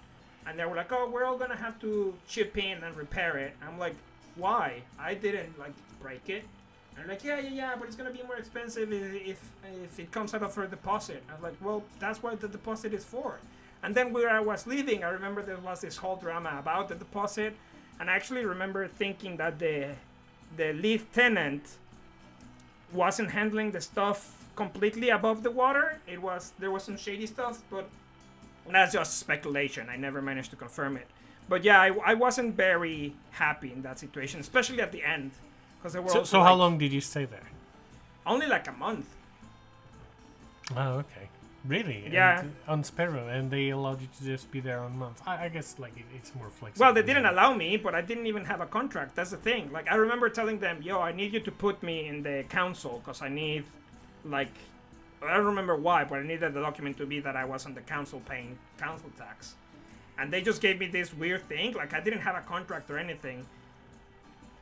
and 0.47 0.59
they 0.59 0.65
were 0.65 0.77
like, 0.77 0.93
"Oh, 0.93 1.09
we're 1.11 1.25
all 1.25 1.39
gonna 1.39 1.57
have 1.57 1.81
to 1.81 2.15
chip 2.29 2.57
in 2.57 2.83
and 2.85 2.97
repair 2.97 3.37
it." 3.39 3.55
I'm 3.67 3.79
like, 3.79 3.97
"Why? 4.37 4.83
I 4.99 5.15
didn't 5.15 5.59
like 5.59 5.73
break 6.01 6.29
it." 6.29 6.45
And 6.91 6.99
they're 6.99 7.15
like, 7.15 7.25
"Yeah, 7.25 7.41
yeah, 7.41 7.51
yeah, 7.51 7.77
but 7.77 7.87
it's 7.89 7.97
gonna 7.97 8.13
be 8.13 8.23
more 8.23 8.37
expensive 8.37 8.93
if 8.93 9.41
if, 9.65 9.99
it 9.99 10.13
comes 10.13 10.33
out 10.35 10.43
of 10.43 10.55
her 10.55 10.67
deposit." 10.67 11.23
I 11.29 11.35
was 11.35 11.43
like, 11.43 11.57
"Well, 11.61 11.83
that's 11.99 12.23
what 12.23 12.41
the 12.41 12.49
deposit 12.49 12.95
is 12.95 13.05
for." 13.05 13.39
And 13.83 13.95
then 13.95 14.13
where 14.13 14.31
I 14.31 14.41
was 14.41 14.67
leaving, 14.67 15.05
I 15.05 15.11
remember 15.11 15.43
there 15.43 15.57
was 15.59 15.81
this 15.81 15.97
whole 15.97 16.17
drama 16.17 16.57
about 16.59 16.89
the 16.89 16.95
deposit, 16.95 17.55
and 18.01 18.11
I 18.11 18.15
actually 18.15 18.45
remember 18.45 18.87
thinking 18.89 19.37
that 19.39 19.59
the 19.59 19.95
the 20.57 20.73
lead 20.73 21.03
tenant 21.13 21.65
wasn't 22.93 23.31
handling 23.31 23.71
the 23.73 23.81
stuff 23.81 24.49
completely 24.57 25.11
above 25.11 25.43
the 25.43 25.51
water. 25.51 26.01
It 26.07 26.21
was 26.21 26.53
there 26.59 26.71
was 26.71 26.83
some 26.83 26.97
shady 26.97 27.27
stuff, 27.27 27.63
but 27.71 27.89
that's 28.71 28.93
just 28.93 29.19
speculation. 29.19 29.89
I 29.89 29.97
never 29.97 30.21
managed 30.21 30.51
to 30.51 30.57
confirm 30.57 30.97
it. 30.97 31.07
But 31.49 31.65
yeah, 31.65 31.81
I, 31.81 31.89
I 32.05 32.15
wasn't 32.15 32.55
very 32.55 33.15
happy 33.31 33.73
in 33.73 33.83
that 33.83 33.99
situation, 33.99 34.41
especially 34.41 34.81
at 34.83 34.93
the 34.93 35.03
end, 35.03 35.31
because 35.79 35.93
there 35.95 36.03
were 36.03 36.11
So, 36.11 36.25
so 36.25 36.41
how 36.41 36.53
like, 36.53 36.59
long 36.59 36.79
did 36.79 36.93
you 36.93 37.01
stay 37.01 37.25
there? 37.25 37.49
Only 38.27 38.47
like 38.47 38.69
a 38.69 38.73
month. 38.73 39.07
Oh, 40.77 40.99
okay. 40.99 41.29
Really? 41.67 42.09
Yeah. 42.11 42.41
And, 42.41 42.55
on 42.67 42.83
SpareRoom, 42.83 43.29
and 43.29 43.51
they 43.51 43.71
allowed 43.71 44.01
you 44.01 44.09
to 44.19 44.25
just 44.25 44.51
be 44.51 44.61
there 44.61 44.81
on 44.81 44.97
month. 44.97 45.21
I, 45.27 45.47
I 45.47 45.49
guess 45.49 45.77
like 45.79 45.97
it, 45.97 46.05
it's 46.15 46.35
more 46.35 46.49
flexible. 46.51 46.87
Well, 46.87 46.95
they 46.95 47.03
didn't 47.03 47.27
allow 47.27 47.53
me, 47.55 47.77
but 47.77 47.95
I 47.95 48.01
didn't 48.01 48.27
even 48.27 48.45
have 48.45 48.61
a 48.61 48.67
contract. 48.67 49.17
That's 49.17 49.31
the 49.31 49.37
thing. 49.37 49.71
Like 49.73 49.91
I 49.91 49.97
remember 49.97 50.29
telling 50.29 50.59
them, 50.61 50.83
"Yo, 50.83 51.01
I 51.01 51.13
need 51.13 51.33
you 51.33 51.41
to 51.41 51.51
put 51.51 51.83
me 51.83 52.07
in 52.07 52.23
the 52.23 52.45
council 52.49 53.03
because 53.05 53.23
I 53.23 53.29
need, 53.29 53.65
like, 54.25 54.53
I 55.23 55.37
don't 55.37 55.47
remember 55.47 55.77
why, 55.77 56.05
but 56.05 56.21
I 56.21 56.23
needed 56.23 56.55
the 56.55 56.61
document 56.61 56.97
to 56.99 57.07
be 57.07 57.21
that 57.21 57.35
I 57.35 57.45
was 57.45 57.67
on 57.67 57.75
the 57.75 57.83
council 57.83 58.23
paying 58.29 58.57
council 58.79 59.11
tax." 59.19 59.57
And 60.19 60.33
they 60.33 60.41
just 60.41 60.61
gave 60.61 60.81
me 60.81 60.87
this 60.87 61.13
weird 61.15 61.49
thing. 61.49 61.75
Like 61.75 61.93
I 61.93 62.01
didn't 62.01 62.21
have 62.21 62.37
a 62.37 62.41
contract 62.41 62.91
or 62.91 62.99
anything. 62.99 63.47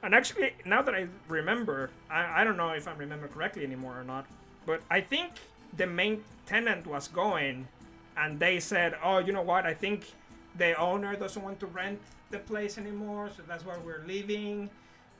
And 0.03 0.15
actually, 0.15 0.53
now 0.65 0.83
that 0.83 0.95
I 0.95 1.09
remember, 1.29 1.91
I, 2.11 2.43
I 2.43 2.45
don't 2.45 2.57
know 2.57 2.71
if 2.71 2.87
I 2.87 2.93
remember 2.93 3.29
correctly 3.29 3.65
anymore 3.65 3.99
or 3.99 4.05
not, 4.05 4.27
but 4.67 4.83
I 4.91 5.01
think 5.01 5.33
the 5.77 5.87
main 5.87 6.25
tenant 6.47 6.87
was 6.87 7.09
going, 7.09 7.69
and 8.17 8.39
they 8.41 8.61
said, 8.61 8.97
"Oh, 9.03 9.19
you 9.19 9.33
know 9.33 9.43
what? 9.43 9.67
I 9.67 9.75
think 9.75 10.13
the 10.57 10.75
owner 10.79 11.17
doesn't 11.17 11.43
want 11.43 11.61
to 11.61 11.67
rent 11.67 12.01
the 12.31 12.39
place 12.39 12.79
anymore, 12.79 13.31
so 13.37 13.43
that's 13.47 13.65
why 13.65 13.77
we're 13.85 14.05
leaving." 14.07 14.71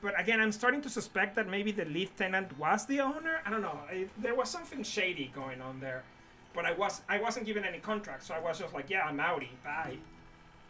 But 0.01 0.19
again, 0.19 0.39
I'm 0.39 0.51
starting 0.51 0.81
to 0.81 0.89
suspect 0.89 1.35
that 1.35 1.47
maybe 1.49 1.71
the 1.71 1.85
lead 1.85 2.09
tenant 2.17 2.57
was 2.59 2.85
the 2.85 3.01
owner. 3.01 3.41
I 3.45 3.49
don't 3.49 3.63
know. 3.63 3.79
There 4.19 4.35
was 4.35 4.49
something 4.49 4.83
shady 4.83 5.31
going 5.33 5.59
on 5.61 5.79
there, 5.79 6.03
but 6.53 6.65
I 6.65 6.73
was 6.73 7.01
I 7.09 7.19
wasn't 7.19 7.45
given 7.45 7.63
any 7.65 7.79
contract, 7.79 8.23
so 8.23 8.33
I 8.33 8.39
was 8.39 8.59
just 8.59 8.73
like, 8.73 8.89
"Yeah, 8.89 9.05
I'm 9.05 9.17
outie. 9.17 9.57
Bye." 9.63 9.97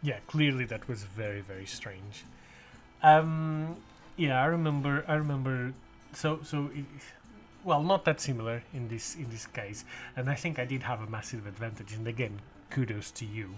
Yeah, 0.02 0.18
clearly 0.26 0.64
that 0.66 0.88
was 0.88 1.02
very 1.04 1.40
very 1.40 1.66
strange. 1.66 2.24
Um, 3.02 3.76
yeah, 4.16 4.42
I 4.42 4.46
remember. 4.46 5.04
I 5.06 5.14
remember. 5.14 5.72
So 6.12 6.40
so, 6.42 6.70
it, 6.74 6.84
well, 7.68 7.82
not 7.82 8.06
that 8.06 8.18
similar 8.18 8.62
in 8.72 8.88
this 8.88 9.14
in 9.14 9.28
this 9.28 9.46
case, 9.46 9.84
and 10.16 10.30
I 10.30 10.34
think 10.34 10.58
I 10.58 10.64
did 10.64 10.82
have 10.84 11.02
a 11.02 11.06
massive 11.06 11.46
advantage. 11.46 11.92
And 11.92 12.08
again, 12.08 12.40
kudos 12.70 13.10
to 13.10 13.26
you, 13.26 13.48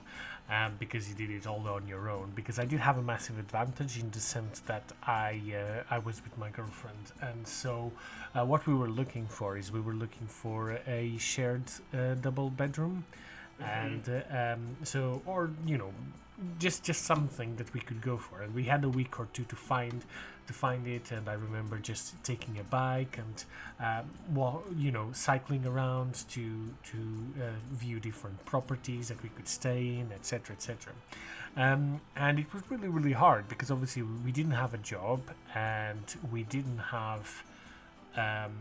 um, 0.50 0.72
because 0.80 1.08
you 1.08 1.14
did 1.14 1.30
it 1.30 1.46
all 1.46 1.64
on 1.68 1.86
your 1.86 2.10
own. 2.10 2.32
Because 2.34 2.58
I 2.58 2.64
did 2.64 2.80
have 2.80 2.98
a 2.98 3.02
massive 3.02 3.38
advantage 3.38 4.00
in 4.00 4.10
the 4.10 4.18
sense 4.18 4.58
that 4.70 4.90
I 5.04 5.40
uh, 5.54 5.94
I 5.94 5.98
was 6.00 6.16
with 6.24 6.36
my 6.36 6.50
girlfriend, 6.50 7.04
and 7.22 7.46
so 7.46 7.92
uh, 8.34 8.44
what 8.44 8.66
we 8.66 8.74
were 8.74 8.90
looking 8.90 9.26
for 9.26 9.56
is 9.56 9.70
we 9.70 9.80
were 9.80 9.98
looking 10.04 10.26
for 10.26 10.80
a 10.88 11.16
shared 11.18 11.68
uh, 11.94 12.14
double 12.14 12.50
bedroom, 12.50 13.04
and 13.60 14.02
uh, 14.08 14.38
um, 14.38 14.76
so 14.82 15.22
or 15.24 15.50
you 15.64 15.78
know 15.78 15.92
just 16.58 16.82
just 16.82 17.02
something 17.04 17.54
that 17.56 17.72
we 17.74 17.80
could 17.80 18.02
go 18.02 18.16
for. 18.16 18.42
And 18.42 18.52
we 18.54 18.64
had 18.64 18.82
a 18.82 18.88
week 18.88 19.20
or 19.20 19.28
two 19.32 19.44
to 19.44 19.56
find 19.56 20.02
to 20.50 20.54
find 20.66 20.86
it 20.88 21.12
and 21.12 21.28
i 21.28 21.36
remember 21.48 21.76
just 21.78 22.04
taking 22.24 22.58
a 22.58 22.64
bike 22.64 23.14
and 23.24 23.36
um, 23.86 24.04
well 24.34 24.62
you 24.76 24.90
know 24.90 25.06
cycling 25.12 25.64
around 25.64 26.12
to 26.28 26.44
to 26.90 26.98
uh, 27.44 27.44
view 27.82 28.00
different 28.00 28.44
properties 28.44 29.08
that 29.10 29.22
we 29.22 29.28
could 29.36 29.46
stay 29.46 29.82
in 30.00 30.10
etc 30.12 30.56
etc 30.56 30.92
um, 31.56 32.00
and 32.16 32.38
it 32.40 32.52
was 32.52 32.62
really 32.68 32.88
really 32.88 33.12
hard 33.12 33.48
because 33.48 33.70
obviously 33.70 34.02
we 34.26 34.32
didn't 34.32 34.58
have 34.64 34.74
a 34.74 34.82
job 34.94 35.20
and 35.54 36.16
we 36.32 36.42
didn't 36.42 36.82
have 36.98 37.26
um, 38.16 38.56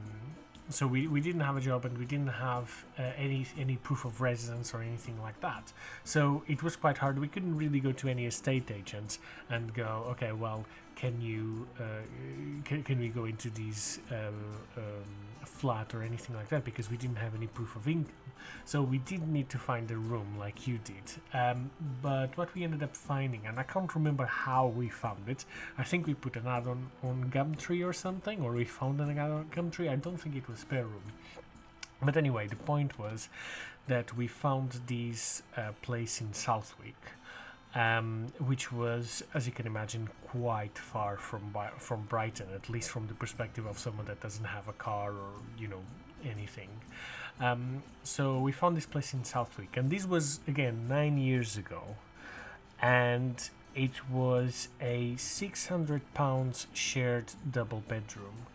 so 0.70 0.86
we, 0.86 1.08
we 1.08 1.20
didn't 1.20 1.42
have 1.42 1.58
a 1.58 1.62
job 1.62 1.86
and 1.86 1.98
we 1.98 2.06
didn't 2.06 2.28
have 2.50 2.86
uh, 3.00 3.02
any 3.18 3.48
any 3.58 3.76
proof 3.78 4.06
of 4.06 4.22
residence 4.22 4.74
or 4.74 4.82
anything 4.84 5.20
like 5.20 5.40
that. 5.42 5.74
So 6.04 6.44
it 6.48 6.62
was 6.62 6.76
quite 6.76 7.00
hard. 7.00 7.18
We 7.20 7.28
couldn't 7.28 7.58
really 7.58 7.80
go 7.80 7.92
to 7.92 8.08
any 8.08 8.28
estate 8.28 8.70
agents 8.70 9.18
and 9.50 9.74
go 9.74 10.06
okay 10.12 10.32
well 10.32 10.66
can 11.00 11.20
you 11.22 11.68
uh, 11.80 12.04
can, 12.66 12.84
can 12.84 13.00
we 13.00 13.10
go 13.10 13.26
into 13.26 13.50
these 13.50 14.00
um, 14.12 14.18
um, 14.78 14.84
flat 15.46 15.94
or 15.96 16.04
anything 16.04 16.36
like 16.36 16.50
that? 16.50 16.64
Because 16.66 16.90
we 16.90 16.98
didn't 16.98 17.18
have 17.18 17.36
any 17.36 17.48
proof 17.48 17.76
of 17.76 17.88
income 17.88 18.14
so 18.66 18.82
we 18.82 19.00
did 19.00 19.28
need 19.28 19.50
to 19.50 19.58
find 19.58 19.90
a 19.92 19.98
room 19.98 20.38
like 20.38 20.68
you 20.68 20.80
did. 20.84 21.04
Um, 21.34 21.72
but 22.02 22.38
what 22.38 22.54
we 22.54 22.64
ended 22.64 22.84
up 22.84 22.96
finding 22.96 23.42
and 23.48 23.60
i 23.60 23.64
can't 23.64 23.94
remember 23.96 24.26
how 24.26 24.68
we 24.68 24.90
found 24.90 25.28
it 25.28 25.46
i 25.78 25.84
think 25.84 26.08
we 26.08 26.14
put 26.14 26.36
an 26.36 26.48
ad 26.48 26.68
on 26.68 26.90
on 27.04 27.32
gumtree 27.34 27.86
or 27.86 27.94
something 27.94 28.42
or 28.42 28.54
we 28.54 28.66
found 28.66 29.00
an 29.02 29.18
ad 29.18 29.32
on 29.32 29.46
gumtree 29.56 29.90
i 29.90 29.96
don't 29.96 30.18
think 30.18 30.36
it 30.36 30.48
was 30.48 30.66
SpareRoom. 30.66 31.08
But 32.02 32.16
anyway 32.16 32.48
the 32.48 32.56
point 32.56 32.98
was 33.00 33.30
that 33.88 34.16
we 34.16 34.28
found 34.28 34.80
this 34.88 35.42
uh, 35.58 35.72
place 35.82 36.22
in 36.22 36.34
southwick 36.34 37.02
um, 37.76 38.28
which 38.40 38.72
was, 38.72 39.24
as 39.34 39.46
you 39.46 39.54
can 39.54 39.68
imagine, 39.68 40.10
quite 40.28 40.78
far 40.78 41.18
from 41.18 41.56
from 41.78 42.02
Brighton, 42.04 42.48
at 42.54 42.70
least 42.70 42.90
from 42.90 43.08
the 43.08 43.14
perspective 43.14 43.66
of 43.66 43.78
someone 43.78 44.06
that 44.08 44.22
doesn't 44.22 44.46
have 44.46 44.68
a 44.68 44.74
car 44.74 45.12
or 45.12 45.34
you 45.58 45.68
know 45.68 45.82
anything. 46.26 46.70
Um, 47.40 47.84
so 48.04 48.40
we 48.40 48.52
found 48.52 48.76
this 48.76 48.86
place 48.86 49.14
in 49.14 49.24
Southwick, 49.24 49.78
and 49.78 49.90
this 49.90 50.06
was 50.06 50.40
again 50.48 50.88
nine 50.88 51.18
years 51.18 51.58
ago, 51.58 51.96
and 52.82 53.50
it 53.76 54.10
was 54.10 54.70
a 54.82 55.16
six 55.18 55.68
hundred 55.68 56.02
pounds 56.14 56.68
shared 56.74 57.34
double 57.52 57.84
bedroom. 57.88 58.48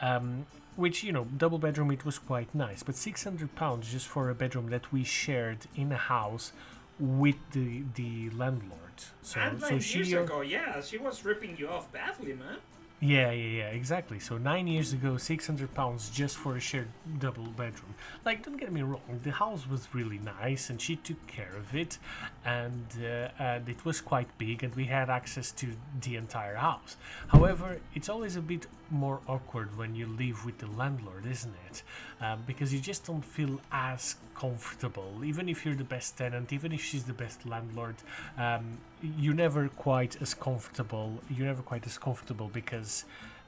Um, 0.00 0.46
which 0.76 1.04
you 1.04 1.12
know 1.12 1.24
double 1.36 1.58
bedroom 1.58 1.90
it 1.92 2.04
was 2.04 2.18
quite 2.18 2.52
nice 2.52 2.82
but 2.82 2.96
600 2.96 3.54
pounds 3.54 3.92
just 3.92 4.08
for 4.08 4.28
a 4.28 4.34
bedroom 4.34 4.70
that 4.70 4.92
we 4.92 5.04
shared 5.04 5.58
in 5.76 5.92
a 5.92 5.96
house 5.96 6.52
with 6.98 7.36
the 7.52 7.82
the 7.94 8.30
landlord. 8.30 8.80
So 9.22 9.40
and 9.40 9.60
so 9.60 9.78
she 9.78 9.98
years 9.98 10.14
uh, 10.14 10.22
ago, 10.22 10.40
yeah, 10.40 10.80
she 10.80 10.98
was 10.98 11.24
ripping 11.24 11.56
you 11.56 11.68
off 11.68 11.90
badly, 11.92 12.34
man. 12.34 12.58
Yeah 13.04 13.30
yeah 13.30 13.58
yeah 13.60 13.68
exactly. 13.68 14.18
So 14.18 14.38
nine 14.38 14.66
years 14.66 14.92
ago, 14.92 15.16
six 15.18 15.46
hundred 15.46 15.74
pounds 15.74 16.10
just 16.10 16.36
for 16.36 16.56
a 16.56 16.60
shared 16.60 16.88
double 17.18 17.44
bedroom. 17.44 17.94
Like 18.24 18.44
don't 18.44 18.56
get 18.56 18.72
me 18.72 18.82
wrong, 18.82 19.20
the 19.22 19.30
house 19.30 19.68
was 19.68 19.88
really 19.92 20.18
nice 20.18 20.70
and 20.70 20.80
she 20.80 20.96
took 20.96 21.26
care 21.26 21.54
of 21.56 21.74
it, 21.74 21.98
and 22.44 22.86
uh, 23.00 23.28
and 23.38 23.68
it 23.68 23.84
was 23.84 24.00
quite 24.00 24.28
big 24.38 24.64
and 24.64 24.74
we 24.74 24.86
had 24.86 25.10
access 25.10 25.52
to 25.52 25.66
the 26.00 26.16
entire 26.16 26.56
house. 26.56 26.96
However, 27.28 27.78
it's 27.94 28.08
always 28.08 28.36
a 28.36 28.40
bit 28.40 28.66
more 28.90 29.20
awkward 29.28 29.76
when 29.76 29.94
you 29.94 30.06
live 30.06 30.44
with 30.46 30.58
the 30.58 30.66
landlord, 30.68 31.26
isn't 31.26 31.54
it? 31.68 31.82
Um, 32.20 32.42
because 32.46 32.72
you 32.72 32.80
just 32.80 33.04
don't 33.04 33.24
feel 33.24 33.60
as 33.70 34.16
comfortable. 34.34 35.22
Even 35.24 35.48
if 35.48 35.64
you're 35.64 35.74
the 35.74 35.84
best 35.84 36.16
tenant, 36.16 36.52
even 36.52 36.72
if 36.72 36.82
she's 36.82 37.04
the 37.04 37.12
best 37.12 37.44
landlord, 37.46 37.96
um, 38.38 38.78
you're 39.02 39.34
never 39.34 39.68
quite 39.68 40.20
as 40.22 40.34
comfortable. 40.34 41.20
You're 41.30 41.46
never 41.46 41.62
quite 41.62 41.86
as 41.86 41.98
comfortable 41.98 42.48
because 42.52 43.04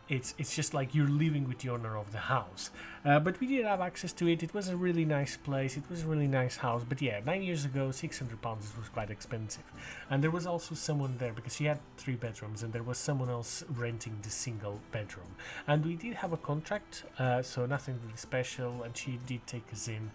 it's 0.08 0.34
it's 0.38 0.54
just 0.54 0.72
like 0.72 0.94
you're 0.94 1.08
living 1.08 1.48
with 1.48 1.58
the 1.58 1.68
owner 1.70 1.96
of 1.96 2.12
the 2.12 2.18
house. 2.18 2.70
Uh, 3.04 3.18
but 3.18 3.40
we 3.40 3.46
did 3.46 3.64
have 3.64 3.80
access 3.80 4.12
to 4.12 4.28
it. 4.28 4.42
It 4.42 4.54
was 4.54 4.68
a 4.68 4.76
really 4.76 5.04
nice 5.04 5.36
place. 5.36 5.76
It 5.76 5.82
was 5.90 6.02
a 6.02 6.06
really 6.06 6.28
nice 6.28 6.56
house. 6.56 6.84
But 6.88 7.02
yeah, 7.02 7.20
nine 7.24 7.42
years 7.42 7.64
ago, 7.64 7.90
six 7.90 8.18
hundred 8.18 8.40
pounds 8.40 8.72
was 8.78 8.88
quite 8.88 9.10
expensive. 9.10 9.64
And 10.10 10.22
there 10.22 10.30
was 10.30 10.46
also 10.46 10.74
someone 10.74 11.16
there 11.18 11.32
because 11.32 11.56
she 11.56 11.64
had 11.64 11.80
three 11.96 12.14
bedrooms, 12.14 12.62
and 12.62 12.72
there 12.72 12.84
was 12.84 12.98
someone 12.98 13.30
else 13.30 13.64
renting 13.76 14.16
the 14.22 14.30
single 14.30 14.80
bedroom. 14.92 15.34
And 15.66 15.84
we 15.84 15.96
did 15.96 16.14
have 16.14 16.32
a 16.32 16.36
contract, 16.36 17.04
uh, 17.18 17.42
so 17.42 17.66
nothing 17.66 17.98
really 18.04 18.16
special. 18.16 18.82
And 18.84 18.96
she 18.96 19.18
did 19.26 19.44
take 19.46 19.72
us 19.72 19.88
in. 19.88 20.10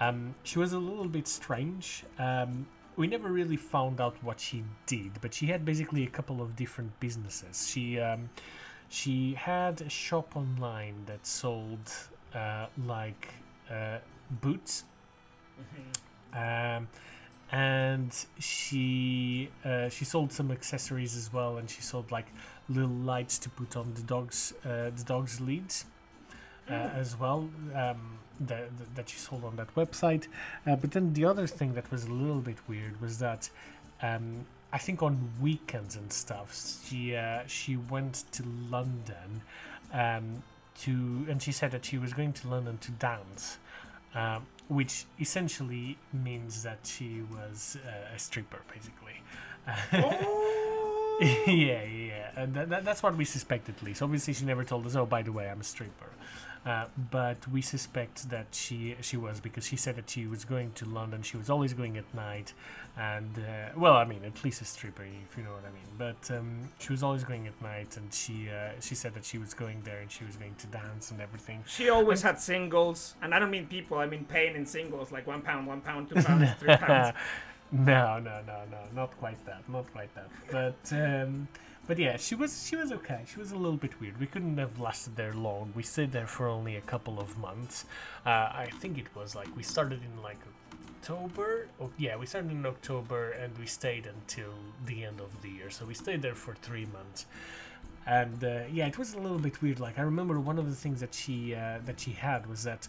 Um, 0.00 0.34
she 0.42 0.58
was 0.58 0.72
a 0.72 0.78
little 0.78 1.08
bit 1.08 1.26
strange. 1.28 2.04
Um, 2.18 2.66
we 2.96 3.06
never 3.06 3.28
really 3.28 3.56
found 3.56 4.00
out 4.00 4.16
what 4.22 4.40
she 4.40 4.64
did, 4.86 5.20
but 5.20 5.34
she 5.34 5.46
had 5.46 5.64
basically 5.64 6.04
a 6.04 6.08
couple 6.08 6.40
of 6.40 6.56
different 6.56 6.98
businesses. 7.00 7.68
She 7.68 7.98
um, 7.98 8.30
she 8.88 9.34
had 9.34 9.80
a 9.80 9.88
shop 9.88 10.36
online 10.36 11.04
that 11.06 11.26
sold 11.26 11.92
uh, 12.34 12.66
like 12.86 13.28
uh, 13.70 13.98
boots, 14.30 14.84
um, 16.32 16.88
and 17.50 18.14
she 18.38 19.50
uh, 19.64 19.88
she 19.88 20.04
sold 20.04 20.32
some 20.32 20.50
accessories 20.50 21.16
as 21.16 21.32
well, 21.32 21.58
and 21.58 21.68
she 21.68 21.82
sold 21.82 22.12
like 22.12 22.26
little 22.68 22.90
lights 22.90 23.38
to 23.38 23.50
put 23.50 23.76
on 23.76 23.92
the 23.94 24.02
dog's 24.02 24.54
uh, 24.64 24.90
the 24.96 25.04
dog's 25.04 25.40
leads 25.40 25.86
as 26.68 27.18
well. 27.18 27.48
Um, 27.74 28.18
that, 28.40 28.68
that 28.96 29.08
she 29.08 29.16
sold 29.16 29.44
on 29.44 29.56
that 29.56 29.72
website. 29.76 30.26
Uh, 30.66 30.76
but 30.76 30.90
then 30.90 31.12
the 31.12 31.24
other 31.24 31.46
thing 31.46 31.74
that 31.74 31.90
was 31.90 32.04
a 32.04 32.12
little 32.12 32.40
bit 32.40 32.56
weird 32.68 33.00
was 33.00 33.18
that 33.18 33.48
um, 34.02 34.44
I 34.72 34.78
think 34.78 35.02
on 35.02 35.30
weekends 35.40 35.96
and 35.96 36.12
stuff, 36.12 36.80
she 36.88 37.14
uh, 37.14 37.42
she 37.46 37.76
went 37.76 38.24
to 38.32 38.42
London 38.68 39.42
um, 39.92 40.42
to, 40.80 41.26
and 41.28 41.40
she 41.40 41.52
said 41.52 41.70
that 41.70 41.84
she 41.84 41.96
was 41.96 42.12
going 42.12 42.32
to 42.34 42.48
London 42.48 42.78
to 42.78 42.90
dance, 42.92 43.58
um, 44.14 44.46
which 44.68 45.04
essentially 45.20 45.96
means 46.12 46.64
that 46.64 46.78
she 46.82 47.22
was 47.30 47.78
uh, 47.86 48.14
a 48.14 48.18
stripper, 48.18 48.62
basically. 48.72 49.22
Oh, 49.92 51.18
yeah, 51.46 51.52
yeah, 51.52 51.84
yeah. 51.84 52.30
And 52.36 52.52
that, 52.54 52.68
that, 52.70 52.84
that's 52.84 53.02
what 53.02 53.16
we 53.16 53.24
suspect 53.24 53.68
at 53.68 53.80
least. 53.82 54.02
Obviously, 54.02 54.34
she 54.34 54.44
never 54.44 54.64
told 54.64 54.86
us. 54.86 54.96
Oh, 54.96 55.06
by 55.06 55.22
the 55.22 55.32
way, 55.32 55.48
I'm 55.48 55.60
a 55.60 55.64
stripper. 55.64 56.10
Uh, 56.66 56.86
but 57.10 57.46
we 57.48 57.60
suspect 57.60 58.30
that 58.30 58.46
she 58.52 58.96
she 59.02 59.18
was 59.18 59.38
because 59.38 59.66
she 59.66 59.76
said 59.76 59.96
that 59.96 60.08
she 60.08 60.26
was 60.26 60.46
going 60.46 60.72
to 60.72 60.86
London. 60.86 61.22
She 61.22 61.36
was 61.36 61.50
always 61.50 61.74
going 61.74 61.98
at 61.98 62.14
night, 62.14 62.54
and 62.96 63.38
uh, 63.38 63.68
well, 63.76 63.92
I 63.94 64.06
mean, 64.06 64.24
at 64.24 64.42
least 64.42 64.62
a 64.62 64.64
stripper, 64.64 65.04
if 65.04 65.36
you 65.36 65.44
know 65.44 65.50
what 65.50 65.64
I 65.64 65.72
mean. 65.72 65.90
But 65.98 66.34
um, 66.34 66.70
she 66.78 66.90
was 66.90 67.02
always 67.02 67.22
going 67.22 67.46
at 67.46 67.60
night, 67.60 67.98
and 67.98 68.12
she 68.14 68.48
uh, 68.48 68.80
she 68.80 68.94
said 68.94 69.12
that 69.12 69.26
she 69.26 69.36
was 69.36 69.52
going 69.52 69.82
there 69.84 69.98
and 70.00 70.10
she 70.10 70.24
was 70.24 70.36
going 70.36 70.54
to 70.54 70.66
dance 70.68 71.10
and 71.10 71.20
everything. 71.20 71.62
she 71.66 71.90
always 71.90 72.22
had 72.22 72.40
singles, 72.40 73.14
and 73.20 73.34
I 73.34 73.38
don't 73.38 73.50
mean 73.50 73.66
people. 73.66 73.98
I 73.98 74.06
mean 74.06 74.24
paying 74.24 74.56
in 74.56 74.64
singles, 74.64 75.12
like 75.12 75.26
one 75.26 75.42
pound, 75.42 75.66
one 75.66 75.82
pound, 75.82 76.08
two 76.08 76.22
pounds, 76.22 76.48
three 76.58 76.76
pounds. 76.78 77.14
no, 77.72 78.18
no, 78.18 78.40
no, 78.46 78.62
no, 78.70 78.78
not 78.94 79.10
quite 79.18 79.44
that, 79.44 79.68
not 79.68 79.92
quite 79.92 80.08
that. 80.14 80.30
But 80.50 80.96
um, 80.96 81.46
but 81.86 81.98
yeah, 81.98 82.16
she 82.16 82.34
was 82.34 82.66
she 82.66 82.76
was 82.76 82.92
okay. 82.92 83.22
She 83.26 83.38
was 83.38 83.52
a 83.52 83.56
little 83.56 83.76
bit 83.76 84.00
weird. 84.00 84.18
We 84.18 84.26
couldn't 84.26 84.58
have 84.58 84.80
lasted 84.80 85.16
there 85.16 85.34
long. 85.34 85.72
We 85.74 85.82
stayed 85.82 86.12
there 86.12 86.26
for 86.26 86.48
only 86.48 86.76
a 86.76 86.80
couple 86.80 87.20
of 87.20 87.38
months. 87.38 87.84
Uh, 88.24 88.30
I 88.64 88.70
think 88.80 88.98
it 88.98 89.14
was 89.14 89.34
like 89.34 89.54
we 89.56 89.62
started 89.62 90.00
in 90.02 90.22
like 90.22 90.38
October. 91.04 91.68
Oh, 91.80 91.90
yeah, 91.98 92.16
we 92.16 92.24
started 92.24 92.50
in 92.50 92.64
October 92.64 93.32
and 93.32 93.56
we 93.58 93.66
stayed 93.66 94.06
until 94.06 94.54
the 94.86 95.04
end 95.04 95.20
of 95.20 95.42
the 95.42 95.50
year. 95.50 95.68
So 95.68 95.84
we 95.84 95.92
stayed 95.92 96.22
there 96.22 96.34
for 96.34 96.54
three 96.54 96.86
months. 96.86 97.26
And 98.06 98.42
uh, 98.42 98.62
yeah, 98.72 98.86
it 98.86 98.96
was 98.98 99.12
a 99.12 99.18
little 99.18 99.38
bit 99.38 99.60
weird. 99.60 99.80
Like 99.80 99.98
I 99.98 100.02
remember 100.02 100.40
one 100.40 100.58
of 100.58 100.68
the 100.68 100.76
things 100.76 101.00
that 101.00 101.14
she 101.14 101.54
uh, 101.54 101.78
that 101.84 102.00
she 102.00 102.12
had 102.12 102.46
was 102.46 102.64
that 102.64 102.88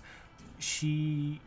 she 0.59 1.41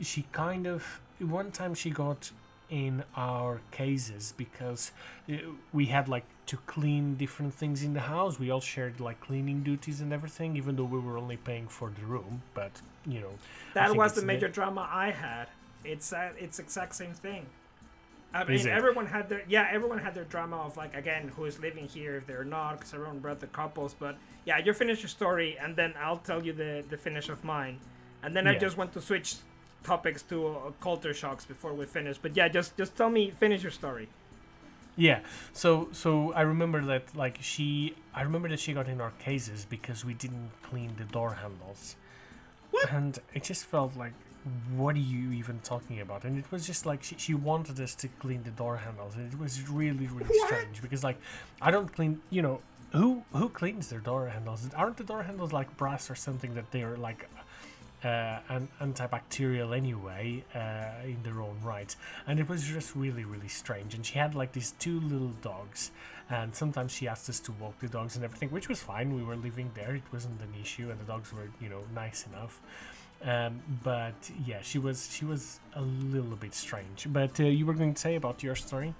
she 0.00 0.24
kind 0.32 0.66
of 0.66 1.00
one 1.20 1.50
time 1.50 1.74
she 1.74 1.90
got 1.90 2.30
in 2.72 3.04
our 3.16 3.60
cases 3.70 4.32
because 4.44 4.82
uh, 5.30 5.34
we 5.74 5.84
had 5.86 6.08
like 6.08 6.24
to 6.46 6.56
clean 6.74 7.14
different 7.24 7.52
things 7.60 7.82
in 7.82 7.92
the 7.92 8.06
house 8.14 8.38
we 8.38 8.50
all 8.50 8.60
shared 8.74 8.98
like 9.08 9.18
cleaning 9.20 9.62
duties 9.62 10.00
and 10.00 10.10
everything 10.12 10.56
even 10.56 10.74
though 10.76 10.90
we 10.96 10.98
were 10.98 11.18
only 11.18 11.36
paying 11.36 11.68
for 11.68 11.88
the 11.98 12.04
room 12.14 12.34
but 12.54 12.72
you 13.06 13.20
know 13.20 13.34
That 13.74 13.94
was 13.94 14.12
the 14.14 14.22
major 14.32 14.48
drama 14.48 14.88
I 14.90 15.10
had. 15.10 15.46
It's 15.84 16.12
uh, 16.12 16.30
it's 16.44 16.58
exact 16.58 16.94
same 16.94 17.14
thing. 17.26 17.44
I 18.34 18.44
mean, 18.44 18.66
everyone 18.78 19.06
had 19.06 19.28
their 19.28 19.42
yeah, 19.48 19.68
everyone 19.70 19.98
had 19.98 20.14
their 20.14 20.24
drama 20.34 20.56
of 20.56 20.76
like 20.82 20.94
again 20.96 21.24
who 21.36 21.44
is 21.44 21.58
living 21.60 21.86
here 21.86 22.16
if 22.16 22.26
they're 22.26 22.44
not 22.58 22.78
because 22.78 22.94
everyone 22.94 23.18
brought 23.18 23.40
the 23.40 23.48
couples. 23.48 23.94
But 24.04 24.16
yeah, 24.46 24.58
you 24.64 24.72
finish 24.72 25.02
your 25.02 25.10
story 25.20 25.58
and 25.62 25.76
then 25.76 25.92
I'll 26.04 26.22
tell 26.30 26.40
you 26.46 26.52
the 26.62 26.72
the 26.88 26.96
finish 26.96 27.28
of 27.28 27.44
mine, 27.44 27.76
and 28.22 28.34
then 28.36 28.46
I 28.46 28.56
just 28.56 28.76
want 28.78 28.92
to 28.94 29.00
switch 29.02 29.36
topics 29.84 30.22
to 30.22 30.46
uh, 30.48 30.52
culture 30.80 31.14
shocks 31.14 31.44
before 31.44 31.72
we 31.74 31.86
finish. 31.86 32.18
But 32.18 32.36
yeah, 32.36 32.48
just 32.48 32.76
just 32.76 32.96
tell 32.96 33.10
me 33.10 33.30
finish 33.30 33.62
your 33.62 33.72
story. 33.72 34.08
Yeah. 34.96 35.20
So 35.52 35.88
so 35.92 36.32
I 36.34 36.42
remember 36.42 36.80
that 36.86 37.14
like 37.16 37.38
she 37.40 37.94
I 38.14 38.22
remember 38.22 38.48
that 38.48 38.60
she 38.60 38.72
got 38.74 38.88
in 38.88 39.00
our 39.00 39.12
cases 39.18 39.66
because 39.68 40.04
we 40.04 40.14
didn't 40.14 40.50
clean 40.62 40.94
the 40.98 41.04
door 41.04 41.34
handles. 41.34 41.96
What? 42.70 42.90
And 42.92 43.18
it 43.34 43.42
just 43.44 43.64
felt 43.64 43.96
like 43.96 44.12
what 44.76 44.96
are 44.96 44.98
you 44.98 45.30
even 45.32 45.60
talking 45.60 46.00
about? 46.00 46.24
And 46.24 46.36
it 46.38 46.50
was 46.50 46.66
just 46.66 46.84
like 46.84 47.02
she, 47.02 47.14
she 47.16 47.32
wanted 47.34 47.78
us 47.80 47.94
to 47.96 48.08
clean 48.08 48.42
the 48.42 48.50
door 48.50 48.76
handles 48.78 49.14
and 49.14 49.32
it 49.32 49.38
was 49.38 49.68
really 49.68 50.06
really 50.06 50.26
What? 50.26 50.46
strange 50.48 50.82
because 50.82 51.02
like 51.04 51.18
I 51.60 51.70
don't 51.70 51.92
clean 51.94 52.20
you 52.30 52.42
know 52.42 52.60
who 52.92 53.22
who 53.32 53.48
cleans 53.48 53.88
their 53.88 54.00
door 54.00 54.28
handles? 54.28 54.68
Aren't 54.76 54.98
the 54.98 55.04
door 55.04 55.22
handles 55.22 55.52
like 55.52 55.74
brass 55.76 56.10
or 56.10 56.14
something 56.14 56.54
that 56.54 56.70
they're 56.72 56.96
like 56.98 57.28
uh, 58.04 58.38
an 58.48 58.68
antibacterial 58.80 59.76
anyway 59.76 60.44
uh, 60.54 61.04
in 61.04 61.22
their 61.22 61.40
own 61.40 61.56
right. 61.62 61.94
And 62.26 62.40
it 62.40 62.48
was 62.48 62.62
just 62.64 62.94
really 62.96 63.24
really 63.24 63.48
strange. 63.48 63.94
And 63.94 64.04
she 64.04 64.18
had 64.18 64.34
like 64.34 64.52
these 64.52 64.72
two 64.78 65.00
little 65.00 65.34
dogs. 65.42 65.90
And 66.30 66.54
sometimes 66.54 66.92
she 66.92 67.08
asked 67.08 67.28
us 67.28 67.40
to 67.40 67.52
walk 67.52 67.78
the 67.80 67.88
dogs 67.88 68.16
and 68.16 68.24
everything 68.24 68.50
which 68.50 68.68
was 68.68 68.80
fine. 68.80 69.14
We 69.14 69.22
were 69.22 69.36
living 69.36 69.70
there. 69.74 69.94
It 69.94 70.02
wasn't 70.12 70.40
an 70.40 70.54
issue. 70.60 70.90
And 70.90 70.98
the 70.98 71.04
dogs 71.04 71.32
were 71.32 71.48
you 71.60 71.68
know 71.68 71.82
nice 71.94 72.26
enough. 72.26 72.60
Um, 73.24 73.62
but 73.84 74.14
yeah 74.44 74.62
she 74.62 74.80
was 74.80 75.08
she 75.12 75.24
was 75.24 75.60
a 75.76 75.82
little 75.82 76.36
bit 76.36 76.54
strange. 76.54 77.06
But 77.08 77.38
uh, 77.40 77.44
you 77.44 77.66
were 77.66 77.74
going 77.74 77.94
to 77.94 78.00
say 78.00 78.16
about 78.16 78.42
your 78.42 78.56
story? 78.56 78.94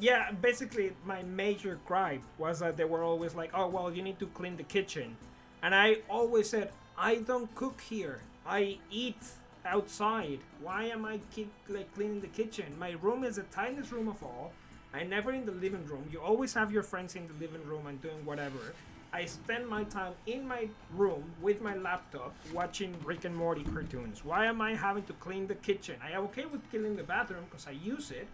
Yeah, 0.00 0.30
basically, 0.32 0.92
my 1.04 1.22
major 1.22 1.78
gripe 1.86 2.22
was 2.38 2.60
that 2.60 2.76
they 2.76 2.84
were 2.84 3.02
always 3.02 3.34
like, 3.34 3.50
"Oh, 3.52 3.68
well, 3.68 3.92
you 3.92 4.02
need 4.02 4.18
to 4.20 4.26
clean 4.28 4.56
the 4.56 4.62
kitchen," 4.62 5.16
and 5.62 5.74
I 5.74 5.98
always 6.08 6.48
said, 6.48 6.72
"I 6.96 7.16
don't 7.16 7.54
cook 7.54 7.80
here. 7.80 8.22
I 8.46 8.78
eat 8.90 9.22
outside. 9.64 10.40
Why 10.60 10.84
am 10.84 11.04
I 11.04 11.20
keep 11.34 11.52
like 11.68 11.94
cleaning 11.94 12.20
the 12.20 12.26
kitchen? 12.26 12.66
My 12.78 12.92
room 13.02 13.22
is 13.24 13.36
the 13.36 13.42
tiniest 13.44 13.92
room 13.92 14.08
of 14.08 14.22
all. 14.22 14.52
I 14.92 15.04
never 15.04 15.32
in 15.32 15.46
the 15.46 15.52
living 15.52 15.86
room. 15.86 16.08
You 16.12 16.20
always 16.20 16.52
have 16.54 16.72
your 16.72 16.82
friends 16.82 17.14
in 17.14 17.28
the 17.28 17.34
living 17.34 17.64
room 17.66 17.86
and 17.86 18.00
doing 18.02 18.24
whatever." 18.24 18.74
I 19.14 19.26
spend 19.26 19.68
my 19.68 19.84
time 19.84 20.14
in 20.26 20.48
my 20.48 20.68
room 20.96 21.22
with 21.42 21.60
my 21.60 21.76
laptop 21.76 22.34
watching 22.52 22.96
Rick 23.04 23.26
and 23.26 23.36
Morty 23.36 23.62
cartoons. 23.62 24.24
Why 24.24 24.46
am 24.46 24.62
I 24.62 24.74
having 24.74 25.04
to 25.04 25.12
clean 25.14 25.46
the 25.46 25.54
kitchen? 25.54 25.96
I 26.02 26.12
am 26.12 26.24
okay 26.24 26.46
with 26.46 26.68
cleaning 26.70 26.96
the 26.96 27.02
bathroom 27.02 27.44
because 27.44 27.66
I 27.66 27.72
use 27.72 28.10
it, 28.10 28.26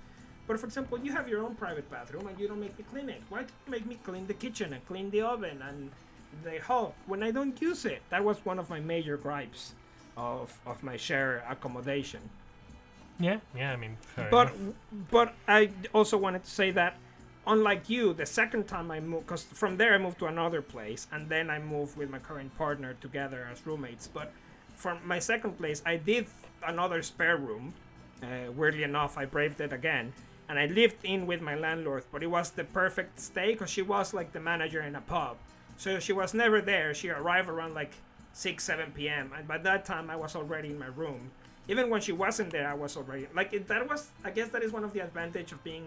but 0.46 0.60
for 0.60 0.66
example, 0.66 0.96
you 1.00 1.10
have 1.10 1.28
your 1.28 1.42
own 1.42 1.56
private 1.56 1.90
bathroom 1.90 2.28
and 2.28 2.38
you 2.38 2.46
don't 2.46 2.60
make 2.60 2.78
me 2.78 2.84
clean 2.92 3.08
it. 3.08 3.22
Why 3.28 3.42
do 3.42 3.52
you 3.66 3.70
make 3.72 3.86
me 3.86 3.98
clean 4.04 4.28
the 4.28 4.34
kitchen 4.34 4.72
and 4.72 4.86
clean 4.86 5.10
the 5.10 5.22
oven 5.22 5.60
and 5.62 5.90
the 6.44 6.58
hob 6.58 6.94
when 7.06 7.24
I 7.24 7.32
don't 7.32 7.60
use 7.60 7.84
it? 7.84 8.00
That 8.10 8.22
was 8.22 8.44
one 8.44 8.60
of 8.60 8.70
my 8.70 8.78
major 8.78 9.16
gripes 9.16 9.74
of, 10.18 10.58
of 10.66 10.82
my 10.82 10.96
share 10.96 11.44
accommodation. 11.48 12.20
yeah 13.20 13.38
yeah 13.56 13.72
i 13.72 13.76
mean 13.76 13.96
But 14.30 14.48
enough. 14.54 14.74
but 15.10 15.34
I 15.46 15.70
also 15.94 16.16
wanted 16.18 16.42
to 16.44 16.50
say 16.50 16.70
that 16.72 16.96
unlike 17.46 17.88
you, 17.88 18.12
the 18.12 18.26
second 18.26 18.64
time 18.68 18.90
I 18.90 19.00
moved, 19.00 19.26
because 19.26 19.44
from 19.44 19.76
there 19.78 19.94
I 19.94 19.98
moved 19.98 20.18
to 20.18 20.26
another 20.26 20.60
place, 20.60 21.06
and 21.12 21.28
then 21.30 21.48
I 21.48 21.58
moved 21.58 21.96
with 21.96 22.10
my 22.10 22.18
current 22.18 22.54
partner 22.58 22.92
together 23.00 23.48
as 23.50 23.64
roommates. 23.66 24.06
But 24.06 24.32
from 24.76 24.98
my 25.12 25.18
second 25.18 25.52
place, 25.56 25.80
I 25.86 25.96
did 25.96 26.26
another 26.66 27.00
spare 27.02 27.38
room. 27.38 27.72
Uh, 28.22 28.52
weirdly 28.52 28.82
enough, 28.82 29.16
I 29.16 29.24
braved 29.24 29.60
it 29.62 29.72
again, 29.72 30.12
and 30.48 30.58
I 30.58 30.66
lived 30.66 31.00
in 31.04 31.26
with 31.26 31.40
my 31.40 31.54
landlord. 31.54 32.04
But 32.12 32.22
it 32.22 32.26
was 32.38 32.50
the 32.50 32.64
perfect 32.64 33.18
stay 33.18 33.52
because 33.52 33.70
she 33.70 33.82
was 33.82 34.12
like 34.12 34.30
the 34.32 34.40
manager 34.40 34.82
in 34.82 34.94
a 34.94 35.00
pub, 35.00 35.38
so 35.78 35.98
she 36.00 36.12
was 36.12 36.34
never 36.34 36.60
there. 36.60 36.92
She 36.92 37.08
arrived 37.08 37.48
around 37.48 37.72
like 37.72 37.92
six, 38.38 38.62
seven 38.64 38.92
p.m. 38.92 39.32
And 39.36 39.46
by 39.48 39.58
that 39.58 39.84
time, 39.84 40.10
I 40.10 40.16
was 40.16 40.36
already 40.36 40.68
in 40.70 40.78
my 40.78 40.86
room. 41.02 41.30
Even 41.66 41.90
when 41.90 42.00
she 42.00 42.12
wasn't 42.12 42.50
there, 42.50 42.68
I 42.68 42.74
was 42.74 42.96
already 42.96 43.26
like 43.34 43.52
it, 43.52 43.66
that 43.68 43.88
was. 43.88 44.00
I 44.24 44.30
guess 44.30 44.48
that 44.50 44.62
is 44.62 44.72
one 44.72 44.84
of 44.84 44.92
the 44.92 45.00
advantage 45.00 45.50
of 45.52 45.62
being 45.64 45.86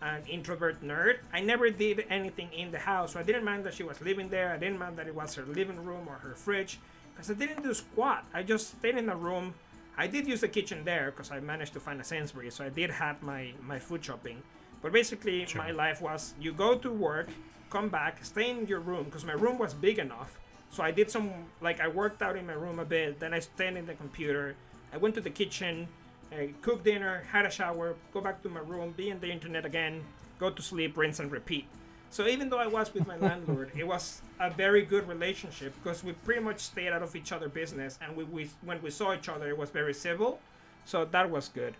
an 0.00 0.22
introvert 0.26 0.82
nerd. 0.82 1.16
I 1.32 1.40
never 1.40 1.70
did 1.70 2.06
anything 2.10 2.50
in 2.52 2.72
the 2.72 2.78
house, 2.78 3.12
so 3.12 3.20
I 3.20 3.22
didn't 3.22 3.44
mind 3.44 3.62
that 3.64 3.74
she 3.74 3.84
was 3.84 4.00
living 4.00 4.28
there. 4.28 4.50
I 4.52 4.58
didn't 4.58 4.78
mind 4.78 4.96
that 4.96 5.06
it 5.06 5.14
was 5.14 5.34
her 5.36 5.44
living 5.44 5.84
room 5.84 6.08
or 6.08 6.14
her 6.26 6.34
fridge, 6.34 6.78
because 7.14 7.30
I 7.30 7.34
didn't 7.34 7.62
do 7.62 7.72
squat. 7.74 8.24
I 8.34 8.42
just 8.42 8.64
stayed 8.78 8.96
in 8.96 9.06
the 9.06 9.14
room. 9.14 9.54
I 9.96 10.06
did 10.08 10.26
use 10.26 10.40
the 10.40 10.48
kitchen 10.48 10.84
there 10.84 11.12
because 11.12 11.30
I 11.30 11.38
managed 11.40 11.74
to 11.74 11.80
find 11.80 12.00
a 12.00 12.04
Sainsbury, 12.04 12.50
so 12.50 12.64
I 12.64 12.70
did 12.70 12.90
have 12.90 13.22
my 13.22 13.52
my 13.72 13.78
food 13.78 14.02
shopping. 14.04 14.42
But 14.82 14.90
basically, 14.92 15.44
Sure. 15.46 15.62
my 15.62 15.70
life 15.70 16.00
was 16.00 16.34
you 16.40 16.52
go 16.66 16.70
to 16.78 16.90
work, 16.90 17.28
come 17.70 17.88
back, 17.90 18.24
stay 18.24 18.48
in 18.50 18.66
your 18.66 18.80
room 18.80 19.04
because 19.04 19.24
my 19.32 19.34
room 19.44 19.56
was 19.58 19.72
big 19.74 19.98
enough. 20.00 20.38
So 20.72 20.82
I 20.82 20.90
did 20.90 21.10
some 21.10 21.30
like 21.60 21.80
I 21.80 21.88
worked 21.88 22.22
out 22.22 22.36
in 22.36 22.46
my 22.46 22.54
room 22.54 22.78
a 22.78 22.84
bit. 22.84 23.20
Then 23.20 23.32
I 23.34 23.40
stayed 23.40 23.76
in 23.76 23.86
the 23.86 23.94
computer. 23.94 24.56
I 24.92 24.96
went 24.96 25.14
to 25.14 25.20
the 25.20 25.30
kitchen, 25.30 25.86
I 26.32 26.50
cooked 26.62 26.84
dinner, 26.84 27.24
had 27.30 27.46
a 27.46 27.50
shower, 27.50 27.94
go 28.12 28.20
back 28.20 28.42
to 28.42 28.48
my 28.48 28.60
room, 28.60 28.92
be 28.96 29.10
in 29.10 29.20
the 29.20 29.30
internet 29.30 29.64
again, 29.64 30.02
go 30.38 30.50
to 30.50 30.62
sleep, 30.62 30.96
rinse 30.96 31.20
and 31.20 31.30
repeat. 31.30 31.66
So 32.10 32.26
even 32.26 32.50
though 32.50 32.58
I 32.58 32.66
was 32.66 32.92
with 32.92 33.06
my 33.06 33.16
landlord, 33.16 33.70
it 33.76 33.86
was 33.86 34.20
a 34.38 34.50
very 34.50 34.82
good 34.82 35.08
relationship 35.08 35.74
because 35.82 36.04
we 36.04 36.12
pretty 36.12 36.40
much 36.42 36.60
stayed 36.60 36.88
out 36.88 37.02
of 37.02 37.16
each 37.16 37.32
other 37.32 37.48
business, 37.48 37.98
and 38.02 38.14
we, 38.16 38.24
we 38.24 38.50
when 38.62 38.82
we 38.82 38.90
saw 38.90 39.14
each 39.14 39.28
other, 39.28 39.48
it 39.48 39.56
was 39.56 39.70
very 39.70 39.94
civil. 39.94 40.38
So 40.84 41.04
that 41.06 41.30
was 41.30 41.48
good. 41.48 41.74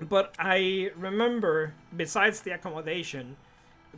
But 0.00 0.34
I 0.38 0.90
remember, 0.96 1.72
besides 1.96 2.40
the 2.40 2.52
accommodation, 2.52 3.36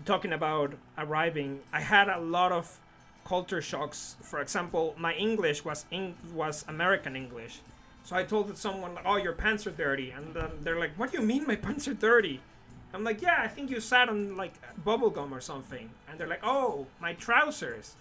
talking 0.04 0.32
about 0.32 0.74
arriving, 0.98 1.60
I 1.72 1.80
had 1.80 2.08
a 2.08 2.20
lot 2.20 2.52
of 2.52 2.78
culture 3.26 3.60
shocks. 3.60 4.16
For 4.22 4.40
example, 4.40 4.94
my 4.96 5.12
English 5.14 5.64
was 5.64 5.84
was 6.32 6.64
American 6.68 7.16
English. 7.16 7.60
So 8.04 8.14
I 8.14 8.22
told 8.22 8.56
someone, 8.56 8.98
"Oh, 9.04 9.16
your 9.16 9.32
pants 9.32 9.66
are 9.66 9.72
dirty," 9.72 10.10
and 10.12 10.34
they're 10.62 10.78
like, 10.78 10.94
"What 10.96 11.10
do 11.10 11.18
you 11.18 11.26
mean 11.26 11.46
my 11.46 11.56
pants 11.66 11.88
are 11.88 11.94
dirty?" 11.94 12.40
I'm 12.94 13.04
like, 13.04 13.20
"Yeah, 13.20 13.38
I 13.42 13.48
think 13.48 13.70
you 13.70 13.80
sat 13.80 14.08
on 14.08 14.36
like 14.36 14.54
bubble 14.84 15.10
gum 15.10 15.34
or 15.34 15.40
something." 15.40 15.90
And 16.08 16.18
they're 16.18 16.32
like, 16.34 16.44
"Oh, 16.44 16.86
my 17.00 17.14
trousers." 17.14 17.94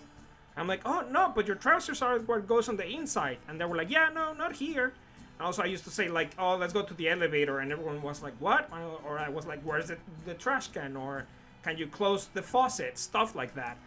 I'm 0.58 0.68
like, 0.68 0.84
"Oh 0.86 1.02
no, 1.10 1.32
but 1.36 1.48
your 1.48 1.58
trousers 1.58 2.02
are 2.02 2.20
what 2.20 2.48
goes 2.48 2.70
on 2.70 2.78
the 2.78 2.88
inside." 2.88 3.40
And 3.48 3.60
they 3.60 3.66
were 3.66 3.76
like, 3.82 3.90
"Yeah, 3.90 4.10
no, 4.14 4.34
not 4.34 4.54
here." 4.54 4.94
Also, 5.40 5.64
I 5.64 5.66
used 5.66 5.84
to 5.86 5.92
say 6.00 6.08
like, 6.08 6.32
"Oh, 6.38 6.56
let's 6.56 6.72
go 6.72 6.84
to 6.84 6.94
the 6.94 7.10
elevator," 7.10 7.60
and 7.60 7.72
everyone 7.72 8.02
was 8.02 8.22
like, 8.22 8.36
"What?" 8.40 8.70
Or 9.08 9.18
I 9.18 9.30
was 9.30 9.46
like, 9.48 9.62
"Where's 9.64 9.88
the, 9.88 9.98
the 10.26 10.36
trash 10.36 10.68
can?" 10.68 10.96
Or 10.96 11.26
"Can 11.64 11.78
you 11.78 11.88
close 11.88 12.28
the 12.38 12.44
faucet?" 12.44 12.98
Stuff 12.98 13.36
like 13.36 13.54
that. 13.56 13.78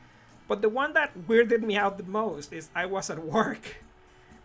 But 0.48 0.62
the 0.62 0.68
one 0.70 0.94
that 0.94 1.16
weirded 1.28 1.62
me 1.62 1.76
out 1.76 1.98
the 1.98 2.04
most 2.04 2.52
is 2.52 2.70
I 2.74 2.86
was 2.86 3.10
at 3.10 3.22
work, 3.24 3.76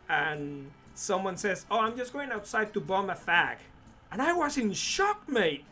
and 0.09 0.69
someone 0.93 1.37
says, 1.37 1.65
"Oh, 1.71 1.79
I'm 1.79 1.97
just 1.97 2.11
going 2.11 2.31
outside 2.31 2.73
to 2.73 2.81
bum 2.81 3.09
a 3.09 3.15
fag," 3.15 3.57
and 4.11 4.21
I 4.21 4.33
was 4.33 4.57
in 4.57 4.73
shock, 4.73 5.27
mate. 5.29 5.63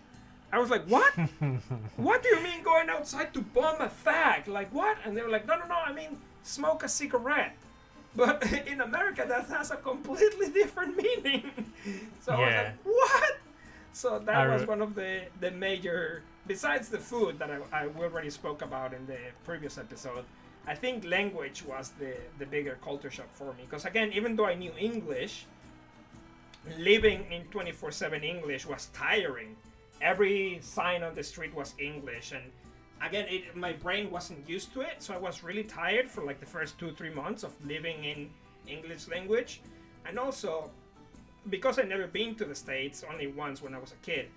I 0.51 0.59
was 0.59 0.69
like, 0.69 0.85
"What? 0.85 1.13
what 1.97 2.23
do 2.23 2.29
you 2.29 2.39
mean 2.41 2.63
going 2.63 2.89
outside 2.89 3.33
to 3.33 3.41
bum 3.41 3.81
a 3.81 3.89
fag? 3.89 4.47
Like 4.47 4.73
what?" 4.73 4.97
And 5.03 5.15
they 5.15 5.21
were 5.21 5.29
like, 5.29 5.45
"No, 5.45 5.57
no, 5.57 5.67
no. 5.67 5.75
I 5.75 5.91
mean 5.91 6.17
smoke 6.43 6.83
a 6.83 6.89
cigarette." 6.89 7.57
But 8.15 8.43
in 8.67 8.79
America, 8.81 9.25
that 9.27 9.47
has 9.49 9.71
a 9.71 9.77
completely 9.77 10.49
different 10.59 10.95
meaning. 10.95 11.51
so 12.21 12.31
I 12.31 12.39
was 12.39 12.55
like, 12.55 12.73
"What?" 12.85 13.37
So 14.01 14.17
that 14.17 14.35
I 14.35 14.47
was 14.47 14.65
one 14.65 14.81
of 14.81 14.95
the 14.95 15.29
the 15.41 15.51
major, 15.51 16.23
besides 16.47 16.89
the 16.89 16.97
food 16.97 17.37
that 17.37 17.51
I, 17.51 17.57
I 17.71 17.81
already 17.85 18.31
spoke 18.31 18.63
about 18.63 18.95
in 18.95 19.05
the 19.05 19.19
previous 19.43 19.77
episode. 19.77 20.25
I 20.65 20.73
think 20.73 21.05
language 21.05 21.61
was 21.63 21.93
the 21.99 22.13
the 22.39 22.47
bigger 22.47 22.79
culture 22.83 23.11
shock 23.11 23.29
for 23.33 23.53
me 23.53 23.61
because 23.69 23.85
again, 23.85 24.09
even 24.11 24.35
though 24.35 24.47
I 24.47 24.55
knew 24.55 24.73
English, 24.75 25.45
living 26.79 27.31
in 27.31 27.43
24/7 27.53 28.23
English 28.23 28.65
was 28.65 28.89
tiring. 28.91 29.55
Every 30.01 30.57
sign 30.63 31.03
on 31.03 31.13
the 31.13 31.23
street 31.23 31.53
was 31.53 31.75
English, 31.77 32.31
and 32.31 32.45
again, 33.07 33.27
it, 33.29 33.55
my 33.55 33.73
brain 33.85 34.09
wasn't 34.09 34.49
used 34.49 34.73
to 34.73 34.81
it, 34.81 34.95
so 34.97 35.13
I 35.13 35.19
was 35.19 35.43
really 35.43 35.63
tired 35.81 36.09
for 36.09 36.25
like 36.25 36.39
the 36.39 36.51
first 36.57 36.79
two 36.79 36.91
three 36.97 37.13
months 37.13 37.43
of 37.43 37.53
living 37.63 38.03
in 38.03 38.31
English 38.65 39.07
language, 39.09 39.61
and 40.07 40.17
also 40.17 40.71
because 41.49 41.79
I 41.79 41.83
never 41.83 42.07
been 42.07 42.35
to 42.35 42.45
the 42.45 42.55
states 42.55 43.03
only 43.09 43.27
once 43.27 43.61
when 43.61 43.73
I 43.73 43.79
was 43.79 43.91
a 43.91 44.05
kid. 44.05 44.27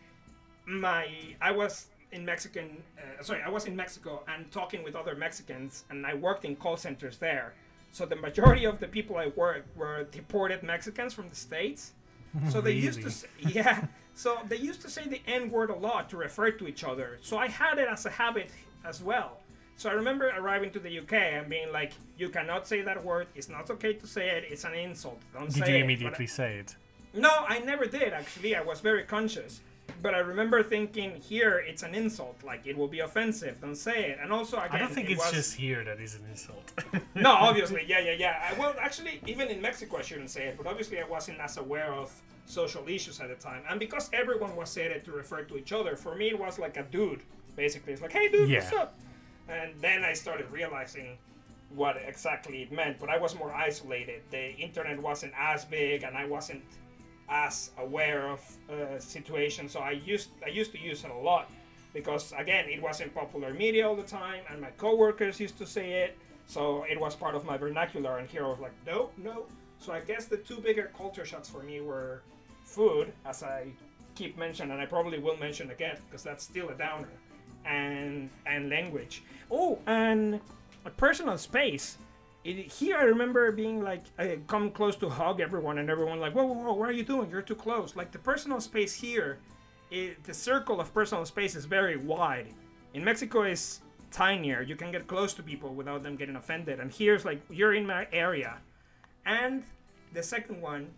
My 0.66 1.08
I 1.40 1.50
was 1.50 1.88
in 2.12 2.24
Mexican, 2.24 2.82
uh, 2.98 3.22
sorry, 3.22 3.42
I 3.42 3.50
was 3.50 3.66
in 3.66 3.74
Mexico 3.74 4.22
and 4.28 4.50
talking 4.50 4.82
with 4.82 4.94
other 4.94 5.14
Mexicans, 5.14 5.84
and 5.90 6.06
I 6.06 6.14
worked 6.14 6.44
in 6.44 6.56
call 6.56 6.76
centers 6.76 7.18
there. 7.18 7.54
So 7.90 8.06
the 8.06 8.16
majority 8.16 8.64
of 8.64 8.80
the 8.80 8.88
people 8.88 9.16
I 9.16 9.28
worked 9.36 9.76
were 9.76 10.04
deported 10.04 10.62
Mexicans 10.62 11.12
from 11.12 11.28
the 11.28 11.36
states. 11.36 11.92
So 12.50 12.60
they 12.60 12.72
used 12.72 13.00
to, 13.02 13.10
say, 13.10 13.28
yeah. 13.38 13.86
So 14.14 14.38
they 14.48 14.56
used 14.56 14.82
to 14.82 14.90
say 14.90 15.06
the 15.06 15.20
N 15.28 15.50
word 15.50 15.70
a 15.70 15.74
lot 15.74 16.10
to 16.10 16.16
refer 16.16 16.50
to 16.50 16.66
each 16.66 16.82
other. 16.82 17.18
So 17.20 17.38
I 17.38 17.46
had 17.46 17.78
it 17.78 17.86
as 17.88 18.06
a 18.06 18.10
habit 18.10 18.50
as 18.84 19.00
well. 19.00 19.38
So 19.76 19.88
I 19.88 19.92
remember 19.92 20.32
arriving 20.36 20.72
to 20.72 20.80
the 20.80 20.98
UK 20.98 21.12
and 21.12 21.48
being 21.48 21.70
like, 21.72 21.92
"You 22.18 22.28
cannot 22.30 22.66
say 22.66 22.82
that 22.82 23.04
word. 23.04 23.28
It's 23.36 23.48
not 23.48 23.70
okay 23.70 23.92
to 23.92 24.06
say 24.06 24.30
it. 24.30 24.46
It's 24.50 24.64
an 24.64 24.74
insult. 24.74 25.20
Don't 25.32 25.46
Did 25.46 25.52
say 25.52 25.58
you 25.58 25.62
it." 25.62 25.66
But 25.66 25.84
immediately 25.84 26.26
say 26.26 26.58
it? 26.58 26.76
No, 27.14 27.30
I 27.48 27.58
never 27.60 27.86
did 27.86 28.12
actually. 28.12 28.54
I 28.56 28.62
was 28.62 28.80
very 28.80 29.04
conscious. 29.04 29.60
but 30.02 30.14
I 30.14 30.18
remember 30.18 30.62
thinking 30.62 31.10
here 31.16 31.62
it's 31.66 31.82
an 31.82 31.94
insult, 31.94 32.36
like 32.44 32.66
it 32.66 32.76
will 32.76 32.88
be 32.88 33.00
offensive. 33.00 33.60
Don't 33.60 33.76
say 33.76 34.10
it. 34.10 34.18
And 34.22 34.32
also, 34.32 34.56
again, 34.58 34.70
I 34.72 34.78
don't 34.78 34.92
think 34.92 35.08
it 35.08 35.14
it's 35.14 35.24
was- 35.24 35.32
just 35.32 35.54
here 35.54 35.82
that 35.84 35.98
is 36.00 36.14
an 36.14 36.24
insult. 36.30 36.72
no, 37.14 37.30
obviously, 37.48 37.82
yeah, 37.86 38.00
yeah, 38.00 38.12
yeah. 38.24 38.50
I, 38.50 38.58
well, 38.58 38.74
actually, 38.80 39.20
even 39.26 39.48
in 39.48 39.60
Mexico, 39.60 39.98
I 39.98 40.02
shouldn't 40.02 40.30
say 40.30 40.46
it, 40.48 40.56
but 40.58 40.66
obviously, 40.66 41.00
I 41.00 41.04
wasn't 41.04 41.38
as 41.40 41.56
aware 41.58 41.92
of 41.92 42.12
social 42.46 42.84
issues 42.88 43.20
at 43.20 43.28
the 43.28 43.34
time, 43.36 43.62
and 43.70 43.78
because 43.80 44.10
everyone 44.12 44.54
was 44.56 44.68
saying 44.70 44.90
it 44.90 45.04
to 45.06 45.12
refer 45.12 45.42
to 45.44 45.56
each 45.56 45.72
other, 45.72 45.96
for 45.96 46.14
me, 46.14 46.28
it 46.28 46.38
was 46.38 46.58
like 46.58 46.76
a 46.76 46.82
dude. 46.84 47.22
Basically, 47.56 47.92
it's 47.94 48.02
like, 48.02 48.12
"Hey, 48.12 48.28
dude, 48.28 48.50
what's 48.52 48.72
Yeah. 48.72 48.80
up?" 48.82 48.98
And 49.48 49.72
then 49.80 50.04
I 50.04 50.12
started 50.14 50.50
realizing 50.50 51.16
what 51.70 51.96
exactly 52.06 52.62
it 52.62 52.70
meant. 52.72 52.98
But 52.98 53.08
I 53.10 53.18
was 53.18 53.34
more 53.34 53.52
isolated. 53.52 54.22
The 54.30 54.54
internet 54.56 54.98
wasn't 55.00 55.32
as 55.38 55.64
big, 55.64 56.02
and 56.02 56.16
I 56.16 56.24
wasn't 56.26 56.62
as 57.28 57.70
aware 57.78 58.28
of 58.28 58.40
uh, 58.70 58.98
situations. 58.98 59.72
So 59.72 59.80
I 59.80 59.92
used 59.92 60.30
I 60.44 60.48
used 60.48 60.72
to 60.72 60.78
use 60.78 61.04
it 61.04 61.10
a 61.10 61.14
lot 61.14 61.50
because 61.92 62.32
again, 62.36 62.68
it 62.68 62.82
was 62.82 63.00
in 63.00 63.10
popular 63.10 63.54
media 63.54 63.88
all 63.88 63.96
the 63.96 64.02
time, 64.02 64.42
and 64.50 64.60
my 64.60 64.70
coworkers 64.76 65.40
used 65.40 65.58
to 65.58 65.66
say 65.66 66.02
it. 66.04 66.18
So 66.46 66.84
it 66.90 67.00
was 67.00 67.14
part 67.14 67.34
of 67.34 67.44
my 67.44 67.56
vernacular, 67.56 68.18
and 68.18 68.28
here 68.28 68.44
I 68.44 68.48
was 68.48 68.60
like, 68.60 68.74
no, 68.86 69.10
no. 69.16 69.46
So 69.78 69.92
I 69.92 70.00
guess 70.00 70.26
the 70.26 70.36
two 70.36 70.58
bigger 70.58 70.90
culture 70.96 71.24
shocks 71.24 71.48
for 71.48 71.62
me 71.62 71.80
were 71.80 72.22
food, 72.64 73.12
as 73.24 73.42
I 73.42 73.68
keep 74.14 74.36
mentioning, 74.36 74.72
and 74.72 74.80
I 74.80 74.86
probably 74.86 75.18
will 75.18 75.36
mention 75.36 75.70
again 75.70 75.96
because 76.06 76.22
that's 76.22 76.44
still 76.44 76.68
a 76.68 76.74
downer, 76.74 77.08
and 77.64 78.28
and 78.46 78.68
language. 78.68 79.22
Oh, 79.50 79.78
and 79.86 80.40
a 80.84 80.90
personal 80.90 81.38
space. 81.38 81.96
It, 82.44 82.70
here 82.70 82.98
I 82.98 83.04
remember 83.04 83.50
being 83.52 83.82
like, 83.82 84.04
I 84.18 84.38
come 84.46 84.70
close 84.70 84.96
to 84.96 85.08
hug 85.08 85.40
everyone, 85.40 85.78
and 85.78 85.88
everyone 85.88 86.20
like, 86.20 86.34
whoa, 86.34 86.44
whoa, 86.44 86.62
whoa, 86.62 86.74
what 86.74 86.88
are 86.90 86.92
you 86.92 87.02
doing? 87.04 87.30
You're 87.30 87.42
too 87.42 87.54
close. 87.54 87.96
Like 87.96 88.12
the 88.12 88.18
personal 88.18 88.60
space 88.60 88.94
here, 88.94 89.38
it, 89.90 90.22
the 90.24 90.34
circle 90.34 90.80
of 90.80 90.92
personal 90.92 91.24
space 91.24 91.56
is 91.56 91.64
very 91.64 91.96
wide. 91.96 92.48
In 92.92 93.02
Mexico, 93.02 93.44
is 93.44 93.80
tinier. 94.10 94.62
You 94.62 94.76
can 94.76 94.92
get 94.92 95.06
close 95.06 95.32
to 95.34 95.42
people 95.42 95.74
without 95.74 96.02
them 96.02 96.16
getting 96.16 96.36
offended. 96.36 96.80
And 96.80 96.92
here's 96.92 97.24
like, 97.24 97.40
you're 97.50 97.74
in 97.74 97.86
my 97.86 98.06
area. 98.12 98.58
And 99.24 99.64
the 100.12 100.22
second 100.22 100.60
one, 100.60 100.90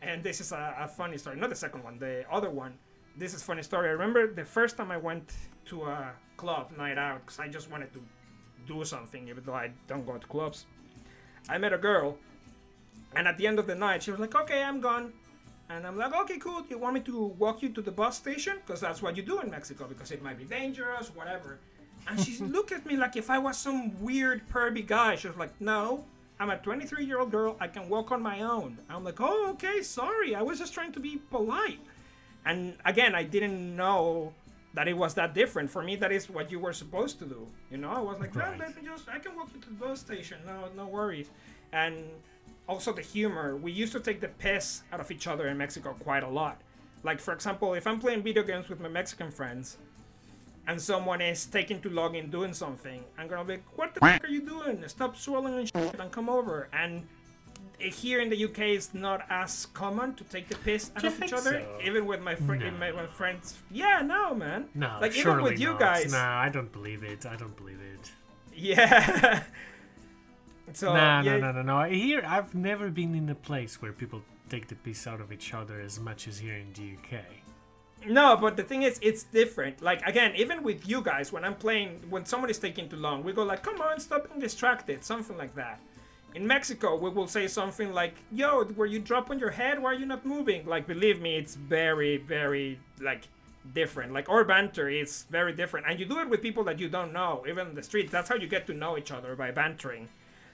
and 0.00 0.22
this 0.22 0.40
is 0.40 0.52
a, 0.52 0.76
a 0.78 0.88
funny 0.88 1.18
story. 1.18 1.36
Not 1.36 1.50
the 1.50 1.56
second 1.56 1.82
one, 1.82 1.98
the 1.98 2.24
other 2.30 2.50
one. 2.50 2.74
This 3.18 3.34
is 3.34 3.42
funny 3.42 3.62
story. 3.62 3.88
I 3.88 3.92
remember 3.92 4.32
the 4.32 4.44
first 4.44 4.76
time 4.76 4.90
I 4.90 4.96
went 4.96 5.32
to 5.66 5.82
a 5.82 6.12
club 6.36 6.70
night 6.78 6.96
out 6.96 7.20
because 7.26 7.40
I 7.40 7.48
just 7.48 7.70
wanted 7.70 7.92
to 7.92 8.02
do 8.66 8.84
something, 8.84 9.28
even 9.28 9.42
though 9.44 9.54
I 9.54 9.72
don't 9.88 10.06
go 10.06 10.16
to 10.16 10.26
clubs. 10.28 10.64
I 11.48 11.58
met 11.58 11.72
a 11.72 11.78
girl, 11.78 12.16
and 13.16 13.26
at 13.28 13.36
the 13.38 13.46
end 13.46 13.58
of 13.58 13.66
the 13.66 13.74
night, 13.74 14.02
she 14.02 14.10
was 14.10 14.20
like, 14.20 14.34
"Okay, 14.34 14.62
I'm 14.62 14.80
gone." 14.80 15.12
And 15.76 15.86
I'm 15.86 15.96
like, 15.96 16.14
okay, 16.14 16.38
cool. 16.38 16.62
You 16.68 16.76
want 16.76 16.94
me 16.94 17.00
to 17.00 17.26
walk 17.38 17.62
you 17.62 17.70
to 17.70 17.80
the 17.80 17.90
bus 17.90 18.16
station? 18.18 18.58
Because 18.64 18.80
that's 18.80 19.00
what 19.00 19.16
you 19.16 19.22
do 19.22 19.40
in 19.40 19.50
Mexico, 19.50 19.86
because 19.88 20.10
it 20.10 20.22
might 20.22 20.36
be 20.36 20.44
dangerous, 20.44 21.08
whatever. 21.14 21.60
And 22.08 22.20
she 22.20 22.36
looked 22.56 22.72
at 22.72 22.84
me 22.84 22.96
like 22.96 23.16
if 23.16 23.30
I 23.30 23.38
was 23.38 23.56
some 23.56 23.98
weird, 24.02 24.46
pervy 24.50 24.86
guy. 24.86 25.16
She 25.16 25.28
was 25.28 25.36
like, 25.36 25.58
no, 25.60 26.04
I'm 26.38 26.50
a 26.50 26.58
23 26.58 27.06
year 27.06 27.20
old 27.20 27.30
girl. 27.30 27.56
I 27.58 27.68
can 27.68 27.88
walk 27.88 28.12
on 28.12 28.20
my 28.22 28.42
own. 28.42 28.78
I'm 28.90 29.04
like, 29.04 29.20
oh, 29.20 29.50
okay, 29.52 29.80
sorry. 29.82 30.34
I 30.34 30.42
was 30.42 30.58
just 30.58 30.74
trying 30.74 30.92
to 30.92 31.00
be 31.00 31.16
polite. 31.30 31.80
And 32.44 32.76
again, 32.84 33.14
I 33.14 33.22
didn't 33.22 33.74
know 33.74 34.34
that 34.74 34.88
it 34.88 34.94
was 34.96 35.14
that 35.14 35.34
different. 35.34 35.70
For 35.70 35.82
me, 35.82 35.96
that 35.96 36.12
is 36.12 36.30
what 36.30 36.50
you 36.50 36.58
were 36.58 36.72
supposed 36.72 37.18
to 37.20 37.24
do. 37.26 37.46
You 37.70 37.78
know, 37.78 37.90
I 37.90 38.00
was 38.00 38.18
like, 38.20 38.34
Right. 38.34 38.58
let 38.58 38.74
me 38.76 38.82
just, 38.88 39.08
I 39.08 39.18
can 39.18 39.36
walk 39.36 39.50
you 39.54 39.60
to 39.60 39.68
the 39.68 39.74
bus 39.74 40.00
station. 40.00 40.38
No, 40.46 40.68
no 40.76 40.86
worries. 40.86 41.28
And 41.72 41.96
also 42.68 42.92
the 42.92 43.02
humor. 43.02 43.56
We 43.56 43.72
used 43.72 43.92
to 43.92 44.00
take 44.00 44.20
the 44.20 44.28
piss 44.28 44.82
out 44.92 45.00
of 45.00 45.10
each 45.10 45.26
other 45.26 45.48
in 45.48 45.58
Mexico 45.58 45.94
quite 46.00 46.22
a 46.22 46.28
lot. 46.28 46.60
Like, 47.04 47.20
for 47.20 47.34
example, 47.34 47.74
if 47.74 47.86
I'm 47.86 47.98
playing 47.98 48.22
video 48.22 48.42
games 48.44 48.68
with 48.68 48.80
my 48.80 48.88
Mexican 48.88 49.30
friends, 49.30 49.76
and 50.68 50.80
someone 50.80 51.20
is 51.20 51.44
taking 51.46 51.80
too 51.80 51.90
long 51.90 52.14
in 52.14 52.30
doing 52.30 52.54
something, 52.54 53.02
I'm 53.18 53.26
gonna 53.26 53.44
be 53.44 53.54
like, 53.54 53.64
"What 53.76 53.94
the 53.94 54.00
fuck 54.00 54.22
are 54.24 54.28
you 54.28 54.42
doing? 54.42 54.86
Stop 54.86 55.16
swirling 55.16 55.58
and 55.58 55.66
shit 55.68 55.98
and 55.98 56.12
come 56.12 56.28
over." 56.28 56.68
And 56.72 57.04
here 57.82 58.20
in 58.20 58.28
the 58.28 58.44
UK, 58.44 58.60
it's 58.60 58.94
not 58.94 59.26
as 59.28 59.66
common 59.66 60.14
to 60.14 60.24
take 60.24 60.48
the 60.48 60.56
piss 60.56 60.90
out 60.96 61.04
of 61.04 61.22
each 61.22 61.32
other, 61.32 61.60
so? 61.62 61.78
even 61.84 62.06
with 62.06 62.20
my, 62.20 62.34
fr- 62.34 62.54
No. 62.54 62.70
my, 62.72 62.92
my 62.92 63.06
friends. 63.06 63.58
Yeah, 63.70 64.02
no, 64.04 64.34
man. 64.34 64.68
no, 64.74 64.98
like 65.00 65.16
even 65.16 65.42
with 65.42 65.58
you 65.58 65.70
not. 65.70 65.80
guys. 65.80 66.12
No, 66.12 66.18
I 66.18 66.48
don't 66.48 66.72
believe 66.72 67.02
it. 67.02 67.26
I 67.26 67.36
don't 67.36 67.56
believe 67.56 67.80
it. 67.94 68.10
Yeah. 68.54 69.42
so 70.72 70.92
no, 70.94 71.20
yeah, 71.22 71.36
no, 71.36 71.52
no, 71.52 71.62
no, 71.62 71.62
no. 71.62 71.90
Here, 71.90 72.22
I've 72.26 72.54
never 72.54 72.90
been 72.90 73.14
in 73.14 73.28
a 73.28 73.34
place 73.34 73.80
where 73.82 73.92
people 73.92 74.22
take 74.48 74.68
the 74.68 74.74
piss 74.76 75.06
out 75.06 75.20
of 75.20 75.32
each 75.32 75.54
other 75.54 75.80
as 75.80 75.98
much 75.98 76.28
as 76.28 76.38
here 76.38 76.56
in 76.56 76.72
the 76.74 76.94
UK. 76.96 77.24
No, 78.06 78.36
but 78.36 78.56
the 78.56 78.64
thing 78.64 78.82
is, 78.82 78.98
it's 79.00 79.22
different. 79.22 79.80
Like 79.80 80.06
again, 80.06 80.32
even 80.36 80.62
with 80.62 80.88
you 80.88 81.02
guys, 81.02 81.32
when 81.32 81.44
I'm 81.44 81.54
playing, 81.54 82.00
when 82.10 82.24
someone 82.26 82.50
is 82.50 82.58
taking 82.58 82.88
too 82.88 82.96
long, 82.96 83.22
we 83.22 83.32
go 83.32 83.44
like, 83.44 83.62
"Come 83.62 83.80
on, 83.80 84.00
stop 84.00 84.28
being 84.28 84.40
distracted," 84.40 85.04
something 85.04 85.36
like 85.36 85.54
that. 85.54 85.78
In 86.34 86.46
Mexico, 86.46 86.96
we 86.96 87.10
will 87.10 87.26
say 87.26 87.46
something 87.46 87.92
like, 87.92 88.14
"Yo, 88.30 88.64
were 88.76 88.86
you 88.86 88.98
drop 88.98 89.30
on 89.30 89.38
your 89.38 89.50
head? 89.50 89.82
Why 89.82 89.90
are 89.92 89.94
you 89.94 90.06
not 90.06 90.24
moving?" 90.24 90.66
Like, 90.66 90.86
believe 90.86 91.20
me, 91.20 91.36
it's 91.36 91.54
very, 91.54 92.16
very 92.16 92.78
like 93.00 93.28
different. 93.74 94.12
Like 94.12 94.28
our 94.28 94.44
banter 94.44 94.88
is 94.88 95.24
very 95.30 95.52
different, 95.52 95.86
and 95.86 96.00
you 96.00 96.06
do 96.06 96.18
it 96.20 96.28
with 96.28 96.42
people 96.42 96.64
that 96.64 96.78
you 96.78 96.88
don't 96.88 97.12
know, 97.12 97.44
even 97.48 97.68
in 97.68 97.74
the 97.74 97.82
street. 97.82 98.10
That's 98.10 98.28
how 98.28 98.36
you 98.36 98.48
get 98.48 98.66
to 98.68 98.74
know 98.74 98.96
each 98.96 99.12
other 99.12 99.36
by 99.36 99.50
bantering. 99.50 100.08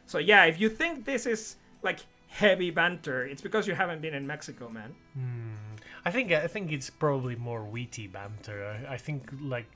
So 0.07 0.19
yeah, 0.19 0.45
if 0.45 0.61
you 0.61 0.69
think 0.69 1.05
this 1.05 1.27
is 1.27 1.57
like 1.83 2.01
heavy 2.29 2.71
banter, 2.71 3.25
it's 3.25 3.43
because 3.43 3.67
you 3.67 3.75
haven't 3.75 4.03
been 4.03 4.15
in 4.15 4.27
Mexico, 4.27 4.69
man. 4.69 4.95
Hmm. 5.15 5.68
I 6.05 6.11
think 6.11 6.33
I 6.33 6.47
think 6.47 6.73
it's 6.73 6.91
probably 6.91 7.37
more 7.37 7.65
witty 7.65 8.07
banter. 8.07 8.87
I, 8.89 8.95
I 8.95 8.97
think 8.97 9.31
like 9.41 9.71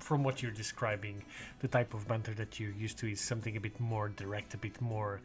from 0.00 0.22
what 0.22 0.42
you're 0.42 0.52
describing, 0.52 1.22
the 1.60 1.68
type 1.68 1.94
of 1.94 2.06
banter 2.06 2.34
that 2.34 2.60
you're 2.60 2.72
used 2.72 2.98
to 2.98 3.10
is 3.10 3.20
something 3.20 3.56
a 3.56 3.60
bit 3.60 3.78
more 3.80 4.08
direct, 4.08 4.54
a 4.54 4.58
bit 4.58 4.80
more 4.80 5.20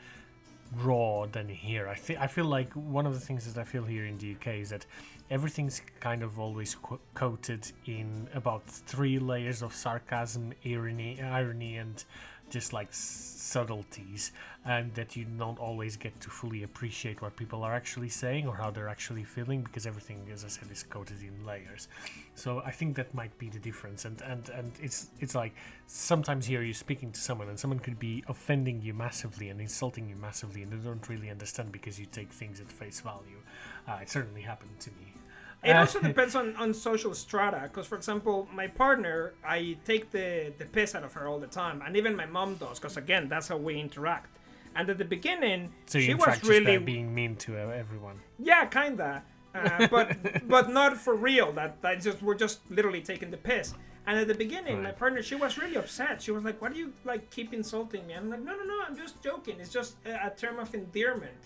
raw 0.78 1.26
than 1.26 1.50
here. 1.50 1.88
I 1.88 1.96
think 1.96 2.20
I 2.20 2.28
feel 2.28 2.46
like 2.46 2.72
one 2.74 3.06
of 3.06 3.14
the 3.14 3.20
things 3.20 3.52
that 3.52 3.60
I 3.60 3.64
feel 3.64 3.84
here 3.84 4.06
in 4.06 4.18
the 4.18 4.36
UK 4.36 4.48
is 4.60 4.70
that 4.70 4.86
everything's 5.30 5.82
kind 6.00 6.24
of 6.24 6.40
always 6.40 6.76
co- 6.76 7.00
coated 7.14 7.72
in 7.86 8.28
about 8.34 8.66
three 8.66 9.20
layers 9.20 9.62
of 9.62 9.74
sarcasm, 9.74 10.54
irony, 10.66 11.22
irony, 11.22 11.78
and 11.78 12.04
just 12.50 12.74
like 12.74 12.89
subtleties, 12.91 14.32
and 14.66 14.93
that 14.93 15.16
you 15.16 15.26
don't 15.26 15.60
always 15.60 15.95
get 15.95 16.20
to 16.22 16.30
fully 16.30 16.64
appreciate 16.64 17.22
what 17.22 17.36
people 17.36 17.64
are 17.64 17.74
actually 17.74 18.10
saying 18.10 18.47
or 18.47 18.56
how 18.56 18.70
they're 18.70 18.89
actually 18.89 19.24
feeling 19.24 19.62
because 19.62 19.86
everything, 19.86 20.28
as 20.32 20.43
I 20.43 20.47
said, 20.47 20.70
is 20.72 20.84
coated 20.84 21.22
in 21.22 21.45
layers. 21.45 21.88
So 22.36 22.62
I 22.66 22.72
think 22.72 22.95
that 22.97 23.14
might 23.14 23.38
be 23.38 23.50
the 23.50 23.60
difference, 23.60 24.06
and 24.06 24.22
and 24.22 24.50
and 24.50 24.72
it's 24.82 25.08
it's 25.20 25.36
like 25.36 25.54
sometimes 25.88 26.45
here 26.45 26.62
you're 26.62 26.74
speaking 26.74 27.12
to 27.12 27.20
someone 27.20 27.50
and 27.50 27.60
someone 27.60 27.80
could 27.80 28.00
be 28.00 28.24
offending 28.28 28.82
you 28.82 28.93
massively 28.93 29.50
and 29.50 29.60
insulting 29.60 30.10
you 30.10 30.16
massively, 30.16 30.62
and 30.64 30.72
they 30.72 30.78
don't 30.78 31.08
really 31.10 31.30
understand 31.30 31.72
because 31.72 32.00
you 32.00 32.06
take 32.06 32.32
things 32.32 32.60
at 32.60 32.72
face 32.72 33.00
value. 33.02 33.41
Uh, 33.88 34.00
it 34.02 34.10
certainly 34.10 34.41
happened 34.41 34.80
to 34.80 34.89
me. 34.91 35.19
It 35.64 35.72
Uh, 35.72 35.80
also 35.80 35.99
depends 36.12 36.36
on, 36.36 36.55
on 36.55 36.74
social 36.74 37.14
strata. 37.14 37.62
Because, 37.64 37.88
for 37.88 37.95
example, 37.95 38.47
my 38.53 38.68
partner, 38.68 39.34
I 39.45 39.78
take 39.86 40.12
the, 40.12 40.53
the 40.57 40.66
piss 40.66 40.95
out 40.95 41.03
of 41.03 41.14
her 41.14 41.28
all 41.28 41.39
the 41.39 41.47
time. 41.47 41.82
And 41.86 41.95
even 41.97 42.16
my 42.16 42.26
mom 42.26 42.55
does. 42.55 42.80
Because, 42.80 42.97
again, 42.97 43.28
that's 43.28 43.47
how 43.47 43.57
we 43.57 43.80
interact. 43.80 44.38
And 44.76 44.89
at 44.89 44.97
the 44.97 45.05
beginning, 45.05 45.72
So 45.88 45.99
she 45.99 46.14
was 46.14 46.43
really. 46.43 46.78
being 46.78 47.14
mean 47.14 47.36
to 47.38 47.57
everyone. 47.57 48.20
Yeah, 48.38 48.66
kinda. 48.66 49.24
Uh, 49.55 49.88
but 49.88 50.16
but 50.47 50.70
not 50.70 50.95
for 50.95 51.16
real. 51.16 51.51
That 51.51 51.82
that 51.82 52.01
just 52.01 52.22
we're 52.22 52.36
just 52.36 52.60
literally 52.70 53.01
taking 53.01 53.32
the 53.32 53.38
piss. 53.38 53.74
And 54.05 54.18
at 54.20 54.28
the 54.28 54.36
beginning, 54.36 54.82
my 54.84 54.91
partner, 54.91 55.22
she 55.24 55.34
was 55.36 55.57
really 55.57 55.76
upset. 55.76 56.22
She 56.22 56.30
was 56.32 56.43
like, 56.43 56.62
"Why 56.62 56.70
do 56.70 56.78
you 56.78 56.93
like 57.03 57.32
keep 57.32 57.51
insulting 57.51 58.05
me?" 58.07 58.14
I'm 58.14 58.30
like, 58.30 58.43
"No, 58.43 58.55
no, 58.55 58.64
no. 58.64 58.78
I'm 58.88 58.95
just 58.95 59.24
joking. 59.24 59.60
It's 59.60 59.72
just 59.74 59.95
a, 60.05 60.28
a 60.28 60.30
term 60.30 60.60
of 60.60 60.74
endearment." 60.76 61.41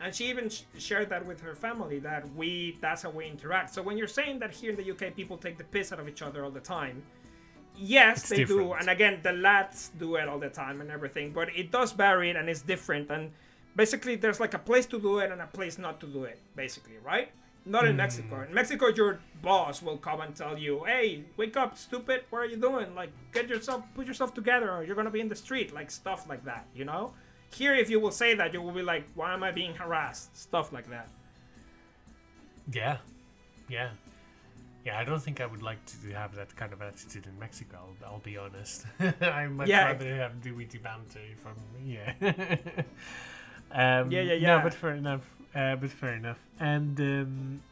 And 0.00 0.14
she 0.14 0.26
even 0.26 0.48
sh- 0.48 0.62
shared 0.78 1.08
that 1.10 1.24
with 1.26 1.40
her 1.40 1.54
family 1.54 1.98
that 2.00 2.28
we 2.34 2.78
that's 2.80 3.02
how 3.02 3.10
we 3.10 3.26
interact. 3.26 3.74
So 3.74 3.82
when 3.82 3.98
you're 3.98 4.06
saying 4.06 4.38
that 4.40 4.52
here 4.52 4.70
in 4.70 4.76
the 4.76 4.90
UK 4.90 5.14
people 5.14 5.36
take 5.36 5.58
the 5.58 5.64
piss 5.64 5.92
out 5.92 5.98
of 5.98 6.08
each 6.08 6.22
other 6.22 6.44
all 6.44 6.50
the 6.50 6.60
time, 6.60 7.02
yes, 7.76 8.18
It's 8.20 8.28
they 8.28 8.44
do. 8.44 8.72
And 8.74 8.88
again, 8.88 9.20
the 9.22 9.32
lads 9.32 9.90
do 9.98 10.16
it 10.16 10.28
all 10.28 10.38
the 10.38 10.50
time 10.50 10.80
and 10.80 10.90
everything. 10.90 11.32
But 11.32 11.48
it 11.56 11.70
does 11.72 11.92
vary 11.92 12.30
and 12.30 12.48
it's 12.48 12.62
different. 12.62 13.10
And 13.10 13.32
basically, 13.74 14.14
there's 14.16 14.40
like 14.40 14.54
a 14.54 14.58
place 14.58 14.86
to 14.86 15.00
do 15.00 15.18
it 15.18 15.32
and 15.32 15.40
a 15.40 15.46
place 15.46 15.78
not 15.78 16.00
to 16.00 16.06
do 16.06 16.24
it. 16.24 16.38
Basically, 16.54 16.98
right? 17.04 17.30
Not 17.64 17.86
in 17.86 17.96
Mexico. 17.96 18.36
Mm. 18.36 18.48
In 18.48 18.54
Mexico, 18.54 18.86
your 18.88 19.20
boss 19.42 19.82
will 19.82 19.98
come 19.98 20.20
and 20.22 20.34
tell 20.34 20.56
you, 20.56 20.84
"Hey, 20.84 21.24
wake 21.36 21.56
up, 21.56 21.76
stupid! 21.76 22.24
What 22.30 22.38
are 22.38 22.46
you 22.46 22.56
doing? 22.56 22.94
Like, 22.94 23.10
get 23.32 23.48
yourself, 23.48 23.84
put 23.94 24.06
yourself 24.06 24.32
together, 24.32 24.70
or 24.70 24.84
you're 24.84 24.96
gonna 24.96 25.10
be 25.10 25.20
in 25.20 25.28
the 25.28 25.36
street." 25.36 25.74
Like 25.74 25.90
stuff 25.90 26.26
like 26.28 26.44
that, 26.44 26.66
you 26.74 26.86
know. 26.86 27.12
Here, 27.54 27.74
if 27.74 27.88
you 27.90 27.98
will 28.00 28.10
say 28.12 28.34
that, 28.34 28.52
you 28.52 28.60
will 28.62 28.72
be 28.72 28.82
like, 28.82 29.04
"Why 29.14 29.32
am 29.34 29.42
I 29.42 29.50
being 29.50 29.74
harassed?" 29.74 30.36
Stuff 30.36 30.72
like 30.72 30.88
that. 30.90 31.08
Yeah, 32.72 32.98
yeah, 33.68 33.90
yeah. 34.84 34.98
I 34.98 35.04
don't 35.04 35.20
think 35.22 35.40
I 35.40 35.46
would 35.46 35.62
like 35.62 35.78
to 35.86 36.12
have 36.14 36.34
that 36.36 36.54
kind 36.56 36.72
of 36.72 36.82
attitude 36.82 37.26
in 37.26 37.38
Mexico. 37.38 37.78
I'll, 38.02 38.12
I'll 38.12 38.18
be 38.18 38.36
honest. 38.36 38.84
I 39.22 39.46
much 39.46 39.68
Yeah. 39.68 39.86
rather 39.86 40.14
have 40.16 40.42
the 40.42 40.52
witty 40.52 40.78
banter 40.78 41.20
from 41.38 41.54
yeah. 41.84 42.12
um, 43.72 44.10
Yeah, 44.10 44.20
yeah, 44.20 44.56
No, 44.56 44.62
but 44.62 44.74
fair 44.74 44.94
enough. 44.94 45.22
Uh, 45.54 45.76
but 45.76 45.90
fair 45.90 46.14
enough. 46.14 46.38
And 46.60 47.00
um, 47.00 47.62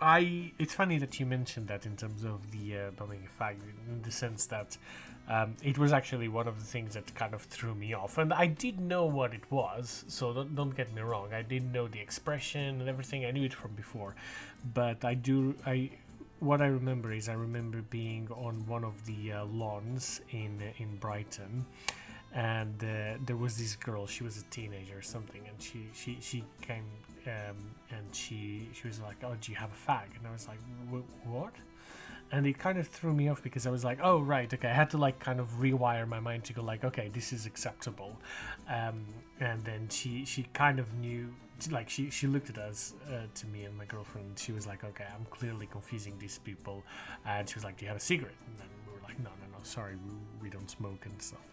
I 0.00 0.52
it's 0.58 0.74
funny 0.74 0.98
that 0.98 1.18
you 1.18 1.24
mentioned 1.26 1.68
that 1.68 1.86
in 1.86 1.96
terms 1.96 2.24
of 2.24 2.50
the 2.52 2.76
uh, 2.76 2.90
bumming 2.90 3.24
effect, 3.24 3.62
in 3.88 4.02
the 4.02 4.10
sense 4.12 4.46
that 4.46 4.76
um, 5.30 5.56
it 5.62 5.78
was 5.78 5.92
actually 5.92 6.28
one 6.28 6.48
of 6.48 6.58
the 6.58 6.64
things 6.64 6.94
that 6.94 7.14
kind 7.14 7.34
of 7.34 7.42
threw 7.42 7.74
me 7.74 7.94
off, 7.94 8.18
and 8.18 8.32
I 8.34 8.46
did 8.46 8.80
know 8.80 9.06
what 9.06 9.32
it 9.32 9.50
was. 9.50 10.04
So 10.08 10.32
don't, 10.32 10.54
don't 10.56 10.76
get 10.76 10.92
me 10.92 11.02
wrong, 11.02 11.32
I 11.32 11.42
didn't 11.42 11.70
know 11.72 11.86
the 11.86 12.00
expression 12.00 12.80
and 12.80 12.88
everything. 12.88 13.24
I 13.24 13.30
knew 13.30 13.44
it 13.44 13.54
from 13.54 13.72
before, 13.74 14.16
but 14.74 15.04
I 15.04 15.14
do 15.14 15.54
I. 15.64 15.90
What 16.40 16.62
I 16.62 16.66
remember 16.66 17.12
is 17.12 17.28
I 17.28 17.34
remember 17.34 17.82
being 17.82 18.26
on 18.30 18.66
one 18.66 18.82
of 18.82 19.06
the 19.06 19.32
uh, 19.32 19.44
lawns 19.44 20.20
in 20.30 20.60
in 20.78 20.96
Brighton, 20.96 21.64
and 22.34 22.82
uh, 22.82 23.18
there 23.24 23.36
was 23.36 23.56
this 23.56 23.76
girl. 23.76 24.06
She 24.06 24.24
was 24.24 24.38
a 24.38 24.44
teenager 24.44 24.98
or 24.98 25.02
something, 25.02 25.42
and 25.46 25.62
she 25.62 25.88
she 25.94 26.18
she 26.20 26.44
came 26.60 26.84
um, 27.26 27.56
and 27.90 28.06
she 28.12 28.68
she 28.72 28.88
was 28.88 29.00
like, 29.00 29.18
"Oh, 29.22 29.36
do 29.40 29.52
you 29.52 29.58
have 29.58 29.70
a 29.70 29.90
fag?" 29.90 30.16
And 30.18 30.26
I 30.26 30.32
was 30.32 30.48
like, 30.48 30.58
"What?" 31.24 31.52
And 32.32 32.46
it 32.46 32.58
kind 32.58 32.78
of 32.78 32.86
threw 32.86 33.12
me 33.12 33.28
off 33.28 33.42
because 33.42 33.66
I 33.66 33.70
was 33.70 33.84
like, 33.84 33.98
"Oh, 34.02 34.20
right, 34.20 34.52
okay." 34.52 34.68
I 34.68 34.72
had 34.72 34.90
to 34.90 34.98
like 34.98 35.18
kind 35.18 35.40
of 35.40 35.48
rewire 35.60 36.06
my 36.06 36.20
mind 36.20 36.44
to 36.44 36.52
go 36.52 36.62
like, 36.62 36.84
"Okay, 36.84 37.08
this 37.12 37.32
is 37.32 37.44
acceptable," 37.46 38.16
um, 38.68 39.04
and 39.40 39.64
then 39.64 39.88
she 39.88 40.24
she 40.24 40.44
kind 40.52 40.78
of 40.78 40.92
knew. 40.94 41.34
Like 41.70 41.90
she, 41.90 42.08
she 42.08 42.26
looked 42.26 42.48
at 42.48 42.56
us 42.56 42.94
uh, 43.06 43.26
to 43.34 43.46
me 43.48 43.64
and 43.64 43.76
my 43.76 43.84
girlfriend. 43.84 44.38
She 44.38 44.52
was 44.52 44.66
like, 44.66 44.82
"Okay, 44.82 45.04
I'm 45.14 45.26
clearly 45.26 45.66
confusing 45.66 46.14
these 46.18 46.38
people," 46.38 46.82
and 47.26 47.46
she 47.48 47.54
was 47.56 47.64
like, 47.64 47.76
"Do 47.76 47.84
you 47.84 47.88
have 47.88 47.98
a 47.98 48.00
cigarette?" 48.00 48.40
And 48.46 48.58
then 48.58 48.68
we 48.86 48.94
were 48.94 49.02
like, 49.06 49.18
"No, 49.18 49.28
no, 49.28 49.58
no, 49.58 49.62
sorry, 49.62 49.96
we, 49.96 50.12
we 50.44 50.48
don't 50.50 50.70
smoke 50.70 51.04
and 51.04 51.20
stuff." 51.20 51.46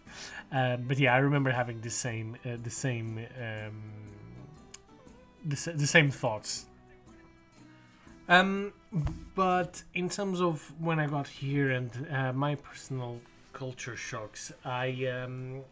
Um, 0.50 0.84
but 0.88 0.98
yeah, 0.98 1.14
I 1.14 1.18
remember 1.18 1.50
having 1.50 1.80
the 1.82 1.90
same 1.90 2.36
uh, 2.46 2.56
the 2.62 2.70
same 2.70 3.18
um, 3.38 3.82
the, 5.44 5.72
the 5.74 5.86
same 5.86 6.10
thoughts. 6.10 6.66
Um, 8.28 8.72
but 9.34 9.82
in 9.94 10.10
terms 10.10 10.40
of 10.40 10.72
when 10.78 11.00
I 11.00 11.06
got 11.06 11.28
here 11.28 11.70
and 11.70 11.90
uh, 12.12 12.32
my 12.32 12.56
personal 12.56 13.20
culture 13.54 13.96
shocks, 13.96 14.52
I 14.64 15.06
um, 15.06 15.62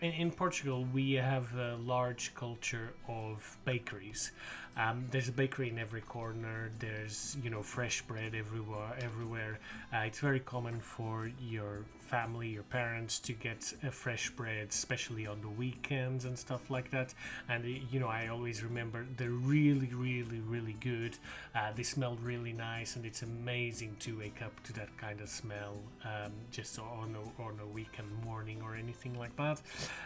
in, 0.00 0.12
in 0.12 0.30
Portugal 0.30 0.86
we 0.92 1.14
have 1.14 1.54
a 1.56 1.76
large 1.76 2.34
culture 2.34 2.94
of 3.08 3.56
bakeries. 3.64 4.30
Um, 4.76 5.06
there's 5.10 5.28
a 5.28 5.32
bakery 5.32 5.70
in 5.70 5.78
every 5.78 6.02
corner. 6.02 6.70
There's 6.78 7.36
you 7.42 7.50
know 7.50 7.62
fresh 7.62 8.02
bread 8.02 8.34
everywhere. 8.34 8.96
Everywhere. 9.00 9.58
Uh, 9.92 9.98
it's 10.08 10.20
very 10.20 10.40
common 10.40 10.80
for 10.80 11.30
your 11.40 11.84
family, 12.14 12.48
your 12.48 12.62
parents, 12.62 13.18
to 13.18 13.32
get 13.32 13.74
uh, 13.82 13.90
fresh 13.90 14.30
bread, 14.30 14.68
especially 14.70 15.26
on 15.26 15.40
the 15.40 15.48
weekends 15.48 16.24
and 16.26 16.38
stuff 16.38 16.70
like 16.70 16.88
that. 16.92 17.12
And 17.48 17.64
you 17.90 17.98
know, 17.98 18.06
I 18.06 18.28
always 18.28 18.62
remember 18.62 19.04
they're 19.16 19.40
really, 19.56 19.90
really, 19.92 20.38
really 20.54 20.76
good. 20.80 21.18
Uh, 21.56 21.72
they 21.74 21.82
smell 21.82 22.16
really 22.22 22.52
nice, 22.52 22.94
and 22.94 23.04
it's 23.04 23.22
amazing 23.22 23.96
to 24.04 24.16
wake 24.16 24.42
up 24.42 24.54
to 24.66 24.72
that 24.74 24.96
kind 24.96 25.20
of 25.20 25.28
smell 25.28 25.76
um, 26.04 26.30
just 26.52 26.78
on 26.78 27.16
a, 27.20 27.42
on 27.42 27.58
a 27.60 27.66
weekend 27.66 28.10
morning 28.24 28.62
or 28.62 28.76
anything 28.76 29.18
like 29.18 29.34
that. 29.36 29.60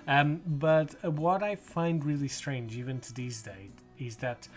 Um, 0.06 0.40
but 0.46 0.88
what 1.04 1.42
I 1.42 1.56
find 1.56 2.02
really 2.02 2.28
strange, 2.28 2.74
even 2.74 3.00
to 3.00 3.12
these 3.12 3.42
days, 3.42 3.72
is 3.98 4.16
that 4.16 4.48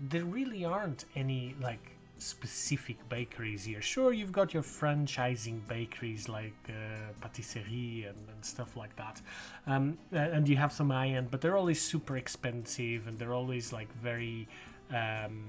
there 0.00 0.24
really 0.24 0.64
aren't 0.64 1.04
any 1.14 1.54
like 1.60 1.95
specific 2.18 2.96
bakeries 3.08 3.64
here. 3.64 3.82
Sure, 3.82 4.12
you've 4.12 4.32
got 4.32 4.54
your 4.54 4.62
franchising 4.62 5.66
bakeries 5.68 6.28
like 6.28 6.54
uh, 6.68 7.12
patisserie 7.20 8.06
and, 8.08 8.18
and, 8.28 8.44
stuff 8.44 8.76
like 8.76 8.94
that, 8.96 9.20
um, 9.66 9.98
and 10.12 10.48
you 10.48 10.56
have 10.56 10.72
some 10.72 10.90
high 10.90 11.08
end, 11.08 11.30
but 11.30 11.40
they're 11.40 11.56
always 11.56 11.80
super 11.80 12.16
expensive 12.16 13.06
and 13.06 13.18
they're 13.18 13.34
always 13.34 13.72
like 13.72 13.92
very 14.00 14.48
um, 14.90 15.46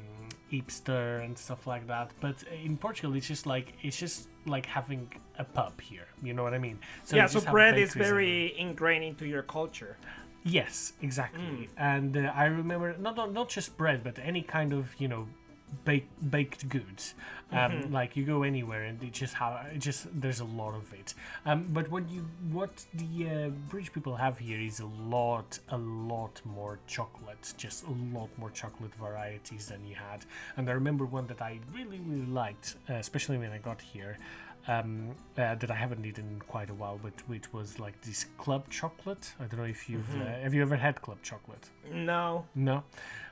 hipster 0.51 1.23
and 1.23 1.37
stuff 1.37 1.67
like 1.67 1.87
that. 1.87 2.11
But 2.19 2.35
in 2.63 2.77
Portugal, 2.77 3.15
it's 3.15 3.27
just 3.27 3.45
like 3.45 3.73
it's 3.81 3.97
just 3.97 4.27
like 4.45 4.65
having 4.65 5.11
a 5.37 5.43
pub 5.43 5.79
here. 5.81 6.07
You 6.23 6.33
know 6.33 6.43
what 6.43 6.53
I 6.53 6.59
mean? 6.59 6.79
So 7.03 7.15
yeah. 7.15 7.27
So 7.27 7.41
bread 7.41 7.77
is 7.77 7.93
very 7.93 8.57
ingrained 8.57 9.03
into 9.03 9.25
your 9.25 9.43
culture. 9.43 9.97
Yes, 10.43 10.93
exactly. 11.01 11.41
Mm. 11.41 11.67
And 11.77 12.17
uh, 12.17 12.31
I 12.33 12.45
remember 12.45 12.95
not, 12.97 13.15
not 13.15 13.33
not 13.33 13.49
just 13.49 13.77
bread, 13.77 14.03
but 14.03 14.17
any 14.19 14.41
kind 14.41 14.73
of 14.73 14.89
you 14.97 15.07
know 15.07 15.27
baked 15.85 16.31
baked 16.31 16.69
goods. 16.69 17.13
Um, 17.51 17.57
mm-hmm. 17.57 17.93
Like 17.93 18.17
you 18.17 18.25
go 18.25 18.43
anywhere 18.43 18.83
and 18.83 19.01
it 19.01 19.13
just 19.13 19.33
how 19.33 19.61
it 19.73 19.79
just 19.79 20.07
there's 20.19 20.41
a 20.41 20.45
lot 20.45 20.75
of 20.75 20.93
it. 20.93 21.13
Um, 21.45 21.67
but 21.69 21.89
what 21.89 22.09
you 22.09 22.27
what 22.51 22.85
the 22.93 23.29
uh, 23.29 23.49
British 23.69 23.93
people 23.93 24.15
have 24.15 24.37
here 24.37 24.59
is 24.59 24.79
a 24.79 24.85
lot 24.85 25.59
a 25.69 25.77
lot 25.77 26.41
more 26.43 26.79
chocolate, 26.87 27.53
just 27.57 27.85
a 27.85 27.91
lot 28.13 28.29
more 28.37 28.49
chocolate 28.51 28.93
varieties 28.95 29.67
than 29.67 29.85
you 29.87 29.95
had. 29.95 30.25
And 30.57 30.69
I 30.69 30.73
remember 30.73 31.05
one 31.05 31.27
that 31.27 31.41
I 31.41 31.59
really 31.73 31.99
really 31.99 32.25
liked, 32.25 32.75
uh, 32.89 32.95
especially 32.95 33.37
when 33.37 33.51
I 33.51 33.59
got 33.59 33.81
here 33.81 34.17
um, 34.67 35.15
uh, 35.37 35.55
that 35.55 35.71
I 35.71 35.75
haven't 35.75 36.05
eaten 36.05 36.27
in 36.27 36.39
quite 36.41 36.69
a 36.69 36.73
while, 36.73 36.99
but 37.01 37.13
which 37.27 37.53
was 37.53 37.79
like 37.79 37.99
this 38.01 38.25
club 38.37 38.69
chocolate. 38.69 39.33
I 39.39 39.45
don't 39.45 39.59
know 39.59 39.65
if 39.65 39.89
you've 39.89 40.01
mm-hmm. 40.01 40.21
uh, 40.21 40.43
have 40.43 40.53
you 40.53 40.61
ever 40.61 40.75
had 40.75 41.01
club 41.01 41.19
chocolate? 41.23 41.69
No. 41.91 42.45
No. 42.53 42.83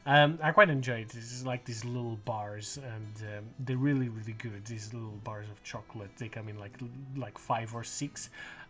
Um, 0.06 0.40
I 0.42 0.52
quite 0.52 0.70
enjoy 0.70 1.00
it. 1.00 1.16
It's 1.16 1.44
like 1.46 1.66
these 1.66 1.84
little 1.84 2.18
bars, 2.26 2.78
and 2.78 3.38
um, 3.38 3.46
they're 3.60 3.78
really 3.78 4.08
really 4.08 4.34
good. 4.34 4.66
These 4.66 4.94
little 4.94 5.20
bars 5.24 5.48
of 5.52 5.62
chocolate. 5.64 6.12
They 6.18 6.30
come 6.30 6.48
in 6.48 6.60
like 6.60 6.78
like 7.16 7.38
five 7.38 7.74
or 7.76 7.84
six 7.84 8.30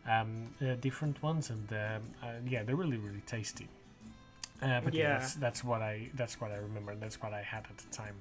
um, 0.10 0.48
uh, 0.62 0.76
different 0.76 1.22
ones, 1.22 1.50
and 1.50 1.72
um, 1.72 2.02
uh, 2.24 2.28
yeah, 2.48 2.64
they're 2.64 2.76
really 2.76 2.98
really 2.98 3.24
tasty. 3.28 3.68
Uh, 4.62 4.80
but 4.80 4.94
yeah, 4.94 5.02
yeah 5.02 5.20
that's, 5.20 5.34
that's, 5.36 5.64
what 5.64 5.82
I 5.82 6.10
that's 6.16 6.40
what 6.40 6.52
I 6.52 6.56
remember, 6.56 6.94
and 6.94 7.02
that's 7.02 7.22
what 7.22 7.34
I 7.34 7.42
had 7.42 7.66
at 7.70 7.78
the 7.78 7.96
time. 7.96 8.16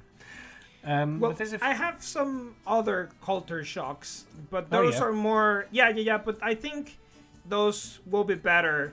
Um, 0.85 1.19
well, 1.19 1.35
I 1.63 1.73
have 1.73 2.03
some 2.03 2.57
other 2.67 3.09
culture 3.25 3.65
shocks, 3.65 4.27
but 4.51 4.67
oh, 4.71 4.83
those 4.83 4.97
oh, 4.97 4.99
yeah. 4.99 5.05
are 5.05 5.13
more. 5.13 5.67
Yeah, 5.71 5.89
yeah, 5.89 6.03
yeah. 6.03 6.19
But 6.19 6.39
I 6.43 6.55
think 6.55 6.99
those 7.49 8.01
will 8.07 8.25
be 8.25 8.35
better 8.35 8.93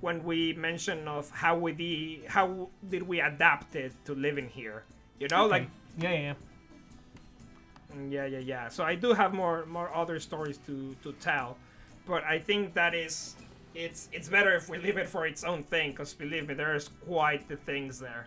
when 0.00 0.22
we 0.24 0.52
mention 0.54 1.08
of 1.08 1.30
how 1.30 1.56
we 1.56 1.72
de- 1.72 2.22
how 2.26 2.68
did 2.88 3.02
we 3.02 3.20
adapt 3.20 3.74
it 3.74 3.92
to 4.04 4.14
living 4.14 4.48
here. 4.48 4.84
You 5.18 5.28
know, 5.28 5.44
okay. 5.44 5.50
like 5.50 5.68
yeah, 5.98 6.12
yeah, 6.12 6.34
mm, 7.96 8.12
yeah, 8.12 8.26
yeah, 8.26 8.38
yeah. 8.38 8.68
So 8.68 8.84
I 8.84 8.94
do 8.94 9.14
have 9.14 9.32
more 9.32 9.64
more 9.64 9.94
other 9.94 10.20
stories 10.20 10.58
to 10.66 10.94
to 11.02 11.12
tell, 11.20 11.56
but 12.06 12.22
I 12.24 12.38
think 12.38 12.74
that 12.74 12.94
is 12.94 13.34
it's 13.74 14.10
it's 14.12 14.28
better 14.28 14.54
if 14.54 14.68
we 14.68 14.76
leave 14.76 14.98
it 14.98 15.08
for 15.08 15.26
its 15.26 15.44
own 15.44 15.62
thing. 15.62 15.92
Because 15.92 16.12
believe 16.12 16.48
me, 16.48 16.54
there's 16.54 16.88
quite 17.06 17.48
the 17.48 17.56
things 17.56 17.98
there. 17.98 18.26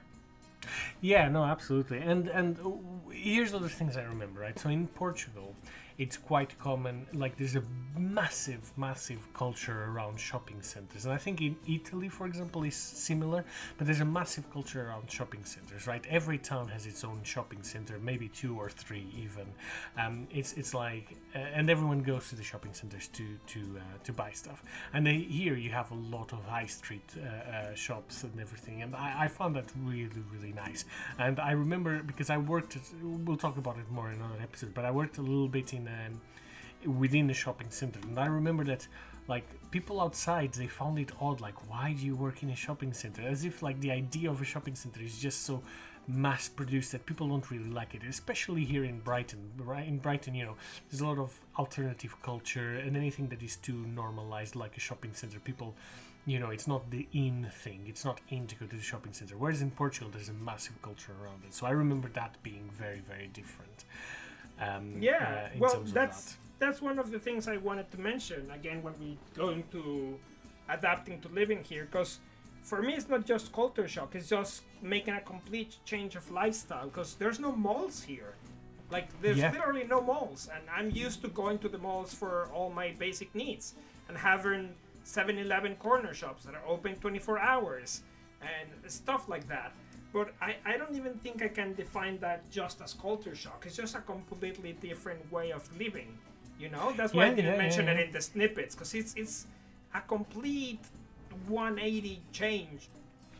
Yeah, 1.01 1.27
no, 1.29 1.43
absolutely. 1.43 1.99
And 1.99 2.27
and 2.27 2.57
uh, 2.59 3.09
here's 3.11 3.53
other 3.53 3.67
things 3.69 3.97
I 3.97 4.03
remember, 4.03 4.41
right? 4.41 4.57
So 4.57 4.69
in 4.69 4.87
Portugal, 4.87 5.55
it's 5.97 6.17
quite 6.17 6.57
common 6.59 7.05
like 7.13 7.37
there's 7.37 7.55
a 7.55 7.63
massive 7.97 8.71
massive 8.77 9.31
culture 9.33 9.85
around 9.85 10.19
shopping 10.19 10.61
centers. 10.61 11.05
And 11.05 11.13
i 11.13 11.17
think 11.17 11.41
in 11.41 11.55
italy 11.67 12.09
for 12.09 12.25
example 12.25 12.63
is 12.63 12.75
similar 12.75 13.45
but 13.77 13.85
there's 13.85 14.01
a 14.01 14.05
massive 14.05 14.51
culture 14.51 14.87
around 14.87 15.09
shopping 15.09 15.45
centers 15.45 15.87
right? 15.87 16.05
Every 16.09 16.37
town 16.37 16.67
has 16.69 16.85
its 16.85 17.03
own 17.03 17.21
shopping 17.23 17.63
center 17.63 17.99
maybe 17.99 18.27
two 18.29 18.57
or 18.59 18.69
three 18.69 19.07
even. 19.17 19.47
Um, 19.97 20.27
it's 20.31 20.53
it's 20.53 20.73
like 20.73 21.15
uh, 21.35 21.39
and 21.39 21.69
everyone 21.69 22.01
goes 22.03 22.29
to 22.29 22.35
the 22.35 22.43
shopping 22.43 22.73
centers 22.73 23.07
to 23.09 23.25
to 23.47 23.59
uh, 23.77 23.97
to 24.03 24.13
buy 24.13 24.31
stuff. 24.31 24.63
And 24.93 25.05
they, 25.07 25.17
here 25.17 25.55
you 25.55 25.71
have 25.71 25.91
a 25.91 25.95
lot 25.95 26.33
of 26.33 26.43
high 26.45 26.65
street 26.65 27.09
uh, 27.17 27.25
uh 27.25 27.75
shops 27.75 28.23
and 28.23 28.39
everything 28.39 28.81
and 28.81 28.95
I, 28.95 29.25
I 29.25 29.27
found 29.27 29.55
that 29.55 29.65
really 29.83 30.09
really 30.33 30.53
nice. 30.53 30.85
And 31.19 31.39
i 31.39 31.51
remember 31.51 32.01
because 32.03 32.29
i 32.29 32.37
worked 32.37 32.77
we'll 33.01 33.37
talk 33.37 33.57
about 33.57 33.77
it 33.77 33.89
more 33.91 34.09
in 34.11 34.15
another 34.19 34.41
episode 34.41 34.73
but 34.73 34.85
i 34.85 34.91
worked 34.91 35.17
a 35.17 35.21
little 35.21 35.47
bit 35.47 35.73
in 35.73 35.82
in 35.87 36.19
um, 36.85 36.99
within 36.99 37.27
the 37.27 37.33
shopping 37.33 37.69
center. 37.69 37.99
And 38.03 38.19
I 38.19 38.25
remember 38.25 38.63
that 38.65 38.87
like 39.27 39.45
people 39.71 40.01
outside 40.01 40.53
they 40.53 40.67
found 40.67 40.99
it 40.99 41.11
odd 41.21 41.39
like 41.39 41.69
why 41.69 41.93
do 41.93 42.05
you 42.05 42.15
work 42.15 42.43
in 42.43 42.49
a 42.49 42.55
shopping 42.55 42.93
center? 42.93 43.21
As 43.21 43.45
if 43.45 43.61
like 43.61 43.79
the 43.79 43.91
idea 43.91 44.29
of 44.29 44.41
a 44.41 44.45
shopping 44.45 44.75
center 44.75 45.01
is 45.01 45.17
just 45.17 45.43
so 45.43 45.61
mass 46.05 46.49
produced 46.49 46.91
that 46.91 47.05
people 47.05 47.29
don't 47.29 47.49
really 47.49 47.69
like 47.69 47.95
it 47.95 48.01
especially 48.07 48.65
here 48.65 48.83
in 48.83 48.99
brighton. 48.99 49.51
Right 49.57 49.87
in 49.87 49.97
brighton 49.99 50.35
you 50.35 50.45
know 50.45 50.55
there's 50.89 51.01
a 51.01 51.07
lot 51.07 51.17
of 51.17 51.39
alternative 51.57 52.15
culture 52.21 52.75
and 52.75 52.97
anything 52.97 53.29
that 53.29 53.41
is 53.41 53.55
too 53.55 53.85
normalized 53.87 54.55
like 54.55 54.75
a 54.75 54.81
shopping 54.81 55.13
center 55.13 55.39
people 55.39 55.75
you 56.25 56.39
know 56.39 56.49
it's 56.49 56.67
not 56.67 56.91
the 56.91 57.07
in 57.13 57.47
thing. 57.63 57.83
It's 57.87 58.03
not 58.03 58.19
in 58.29 58.47
to 58.47 58.55
go 58.55 58.65
to 58.65 58.75
the 58.75 58.81
shopping 58.81 59.13
center. 59.13 59.37
Whereas 59.37 59.61
in 59.61 59.71
portugal 59.71 60.09
there's 60.11 60.29
a 60.29 60.33
massive 60.33 60.81
culture 60.81 61.13
around 61.23 61.43
it. 61.47 61.53
So 61.53 61.65
i 61.65 61.71
remember 61.71 62.09
that 62.09 62.35
being 62.43 62.69
very 62.73 62.99
very 62.99 63.27
different 63.27 63.85
um, 64.63 64.95
yeah, 64.99 65.47
uh, 65.53 65.57
well, 65.59 65.83
that's 65.85 66.23
that. 66.23 66.35
that's 66.59 66.81
one 66.81 66.99
of 66.99 67.11
the 67.11 67.19
things 67.19 67.47
I 67.47 67.57
wanted 67.57 67.91
to 67.91 67.99
mention 67.99 68.49
again 68.51 68.81
when 68.83 68.93
we 68.99 69.17
go 69.35 69.49
into 69.49 70.17
adapting 70.69 71.21
to 71.21 71.29
living 71.29 71.63
here, 71.63 71.87
because 71.89 72.19
for 72.63 72.81
me 72.81 72.93
it's 72.93 73.09
not 73.09 73.25
just 73.25 73.51
culture 73.51 73.87
shock; 73.87 74.15
it's 74.15 74.29
just 74.29 74.63
making 74.81 75.15
a 75.15 75.21
complete 75.21 75.77
change 75.85 76.15
of 76.15 76.29
lifestyle. 76.31 76.85
Because 76.85 77.15
there's 77.15 77.39
no 77.39 77.51
malls 77.51 78.03
here, 78.03 78.35
like 78.91 79.07
there's 79.21 79.37
yeah. 79.37 79.51
literally 79.51 79.85
no 79.85 80.01
malls, 80.01 80.49
and 80.53 80.63
I'm 80.69 80.91
used 80.91 81.21
to 81.23 81.27
going 81.29 81.59
to 81.59 81.69
the 81.69 81.77
malls 81.77 82.13
for 82.13 82.49
all 82.53 82.69
my 82.69 82.93
basic 82.99 83.33
needs 83.35 83.73
and 84.07 84.17
having 84.17 84.75
7-Eleven 85.05 85.75
corner 85.75 86.13
shops 86.13 86.45
that 86.45 86.55
are 86.55 86.65
open 86.67 86.95
24 86.95 87.39
hours 87.39 88.01
and 88.41 88.91
stuff 88.91 89.29
like 89.29 89.47
that. 89.47 89.73
But 90.13 90.33
I, 90.41 90.55
I 90.65 90.77
don't 90.77 90.95
even 90.95 91.15
think 91.15 91.41
I 91.43 91.49
can 91.49 91.73
define 91.75 92.19
that 92.19 92.49
just 92.51 92.81
as 92.81 92.93
culture 92.93 93.35
shock. 93.35 93.63
It's 93.65 93.75
just 93.77 93.95
a 93.95 94.01
completely 94.01 94.73
different 94.73 95.31
way 95.31 95.51
of 95.51 95.67
living. 95.77 96.19
You 96.59 96.69
know, 96.69 96.93
that's 96.95 97.13
why 97.13 97.25
Yeah, 97.25 97.27
I 97.27 97.31
didn't 97.31 97.55
yeah, 97.55 97.57
mention 97.57 97.87
yeah, 97.87 97.93
it 97.93 97.99
in 97.99 98.11
the 98.11 98.21
snippets 98.21 98.75
because 98.75 98.93
it's 98.93 99.13
it's 99.15 99.47
a 99.93 100.01
complete 100.01 100.85
180 101.47 102.21
change. 102.31 102.89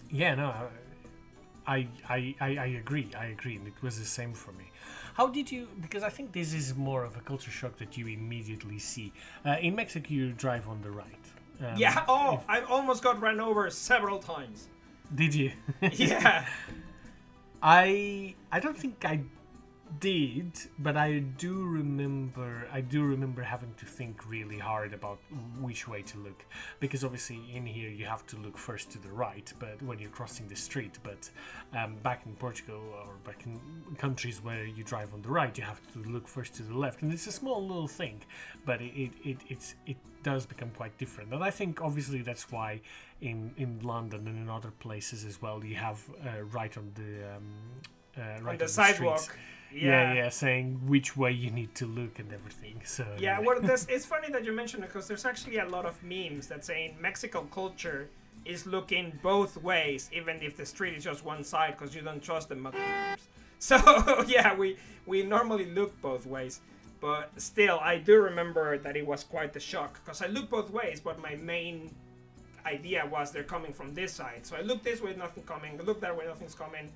Yeah, 0.09 0.35
no, 0.35 0.53
I, 1.65 1.87
I, 2.09 2.35
I, 2.41 2.57
I 2.57 2.65
agree. 2.81 3.09
I 3.17 3.25
agree, 3.27 3.55
and 3.55 3.67
it 3.67 3.73
was 3.81 3.99
the 3.99 4.05
same 4.05 4.33
for 4.33 4.51
me. 4.53 4.65
How 5.15 5.27
did 5.27 5.51
you? 5.51 5.67
Because 5.81 6.03
I 6.03 6.09
think 6.09 6.31
this 6.33 6.53
is 6.53 6.75
more 6.75 7.03
of 7.03 7.15
a 7.15 7.21
culture 7.21 7.51
shock 7.51 7.77
that 7.77 7.97
you 7.97 8.07
immediately 8.07 8.79
see. 8.79 9.13
Uh, 9.45 9.57
in 9.61 9.75
Mexico, 9.75 10.07
you 10.09 10.33
drive 10.33 10.67
on 10.67 10.81
the 10.81 10.91
right. 10.91 11.25
Um, 11.61 11.75
yeah. 11.77 12.03
Oh, 12.07 12.35
if- 12.35 12.49
I 12.49 12.61
almost 12.61 13.03
got 13.03 13.21
run 13.21 13.39
over 13.39 13.69
several 13.69 14.19
times. 14.19 14.67
Did 15.13 15.35
you? 15.35 15.51
Yeah. 15.93 16.45
I 17.63 18.35
I 18.51 18.59
don't 18.59 18.77
think 18.77 19.05
I 19.05 19.21
did, 19.99 20.51
but 20.79 20.97
I 20.97 21.19
do 21.19 21.65
remember 21.65 22.67
I 22.71 22.81
do 22.81 23.03
remember 23.03 23.41
having 23.41 23.73
to 23.75 23.85
think 23.85 24.29
really 24.29 24.57
hard 24.57 24.93
about 24.93 25.19
which 25.59 25.87
way 25.87 26.01
to 26.03 26.17
look 26.19 26.45
because 26.79 27.03
obviously 27.03 27.39
in 27.53 27.65
here 27.65 27.89
you 27.89 28.05
have 28.05 28.25
to 28.27 28.37
look 28.37 28.57
first 28.57 28.91
to 28.91 28.99
the 28.99 29.09
right, 29.09 29.51
but 29.59 29.81
when 29.81 29.99
you're 29.99 30.09
crossing 30.09 30.47
the 30.47 30.55
street, 30.55 30.99
but 31.03 31.29
um, 31.77 31.95
back 32.03 32.25
in 32.25 32.33
Portugal 32.35 32.81
or 33.05 33.13
back 33.25 33.45
in 33.45 33.59
countries 33.97 34.43
where 34.43 34.65
you 34.65 34.83
drive 34.83 35.13
on 35.13 35.21
the 35.21 35.29
right, 35.29 35.57
you 35.57 35.63
have 35.63 35.81
to 35.93 35.99
look 36.09 36.27
first 36.27 36.55
to 36.55 36.63
the 36.63 36.77
left, 36.77 37.01
and 37.01 37.11
it's 37.11 37.27
a 37.27 37.31
small 37.31 37.61
little 37.61 37.87
thing, 37.87 38.21
but 38.65 38.81
it 38.81 38.93
it, 38.95 39.11
it 39.23 39.37
it's 39.49 39.75
it 39.85 39.97
does 40.23 40.45
become 40.45 40.71
quite 40.71 40.97
different, 40.97 41.33
and 41.33 41.43
I 41.43 41.49
think 41.51 41.81
obviously 41.81 42.21
that's 42.21 42.51
why 42.51 42.81
in 43.21 43.51
in 43.57 43.79
London 43.81 44.27
and 44.27 44.37
in 44.37 44.49
other 44.49 44.71
places 44.71 45.25
as 45.25 45.41
well 45.41 45.63
you 45.63 45.75
have 45.75 46.01
uh, 46.25 46.43
right 46.43 46.75
on 46.77 46.91
the 46.95 47.35
um, 47.35 47.43
uh, 48.17 48.41
right 48.41 48.53
on 48.53 48.57
the 48.57 48.67
streets. 48.67 48.97
sidewalk. 48.97 49.37
Yeah. 49.73 50.13
yeah, 50.13 50.29
saying 50.29 50.81
which 50.85 51.17
way 51.17 51.31
you 51.31 51.49
need 51.49 51.73
to 51.75 51.85
look 51.85 52.19
and 52.19 52.31
everything. 52.31 52.81
So 52.85 53.05
Yeah, 53.19 53.39
well, 53.39 53.59
this, 53.59 53.85
it's 53.89 54.05
funny 54.05 54.29
that 54.31 54.45
you 54.45 54.51
mentioned 54.51 54.83
it 54.83 54.87
because 54.87 55.07
there's 55.07 55.25
actually 55.25 55.57
a 55.57 55.67
lot 55.67 55.85
of 55.85 56.01
memes 56.03 56.47
that 56.47 56.63
saying 56.65 56.95
Mexican 56.99 57.47
culture 57.49 58.09
is 58.45 58.65
looking 58.65 59.17
both 59.23 59.57
ways, 59.57 60.09
even 60.13 60.41
if 60.41 60.57
the 60.57 60.65
street 60.65 60.95
is 60.95 61.03
just 61.03 61.23
one 61.23 61.43
side 61.43 61.77
because 61.77 61.95
you 61.95 62.01
don't 62.01 62.21
trust 62.21 62.49
the 62.49 62.55
motherfuckers. 62.55 63.17
So 63.59 63.77
yeah, 64.27 64.53
we 64.53 64.75
we 65.05 65.23
normally 65.23 65.67
look 65.67 65.93
both 66.01 66.25
ways, 66.25 66.59
but 66.99 67.31
still, 67.37 67.79
I 67.79 67.97
do 67.97 68.21
remember 68.21 68.77
that 68.77 68.97
it 68.97 69.07
was 69.07 69.23
quite 69.23 69.53
the 69.53 69.59
shock 69.61 70.03
because 70.03 70.21
I 70.21 70.27
look 70.27 70.49
both 70.49 70.69
ways, 70.69 70.99
but 70.99 71.17
my 71.17 71.35
main 71.35 71.89
idea 72.65 73.05
was 73.05 73.31
they're 73.31 73.43
coming 73.43 73.71
from 73.71 73.93
this 73.93 74.11
side. 74.11 74.45
So 74.45 74.57
I 74.57 74.61
look 74.61 74.83
this 74.83 75.01
way, 75.01 75.15
nothing 75.15 75.43
coming. 75.43 75.79
I 75.79 75.83
look 75.83 76.01
that 76.01 76.15
way, 76.15 76.25
nothing's 76.25 76.55
coming. 76.55 76.91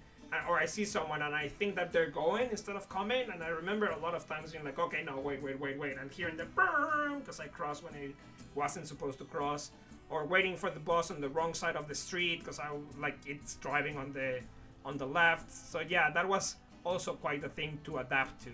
Or 0.50 0.60
I 0.60 0.66
see 0.66 0.86
someone 0.86 1.22
and 1.22 1.34
I 1.34 1.48
think 1.48 1.76
that 1.76 1.92
they're 1.94 2.10
going 2.10 2.50
instead 2.52 2.76
of 2.76 2.90
coming. 2.90 3.30
And 3.32 3.44
I 3.44 3.48
remember 3.48 3.88
a 3.88 3.98
lot 3.98 4.14
of 4.14 4.28
times 4.28 4.52
being 4.52 4.66
like, 4.66 4.78
okay, 4.80 5.04
no, 5.04 5.20
wait, 5.20 5.42
wait, 5.42 5.60
wait, 5.60 5.78
wait. 5.80 5.96
I'm 6.00 6.10
hearing 6.10 6.38
the 6.38 6.46
boom 6.46 7.20
because 7.20 7.40
I 7.40 7.48
crossed 7.48 7.84
when 7.84 7.94
I 7.96 8.10
wasn't 8.56 8.88
supposed 8.88 9.20
to 9.20 9.26
cross. 9.26 9.72
Or 10.10 10.26
waiting 10.26 10.56
for 10.56 10.70
the 10.70 10.80
bus 10.80 11.12
on 11.12 11.22
the 11.22 11.30
wrong 11.30 11.54
side 11.54 11.76
of 11.76 11.88
the 11.88 11.96
street 11.96 12.40
because 12.40 12.60
I 12.60 12.70
like 12.98 13.18
it's 13.26 13.56
driving 13.56 13.98
on 13.98 14.14
the 14.14 14.42
on 14.86 14.98
the 14.98 15.06
left. 15.08 15.52
So 15.52 15.82
yeah, 15.82 16.12
that 16.12 16.28
was 16.28 16.56
also 16.86 17.14
quite 17.14 17.44
a 17.44 17.50
thing 17.50 17.80
to 17.86 17.98
adapt 17.98 18.42
to. 18.46 18.52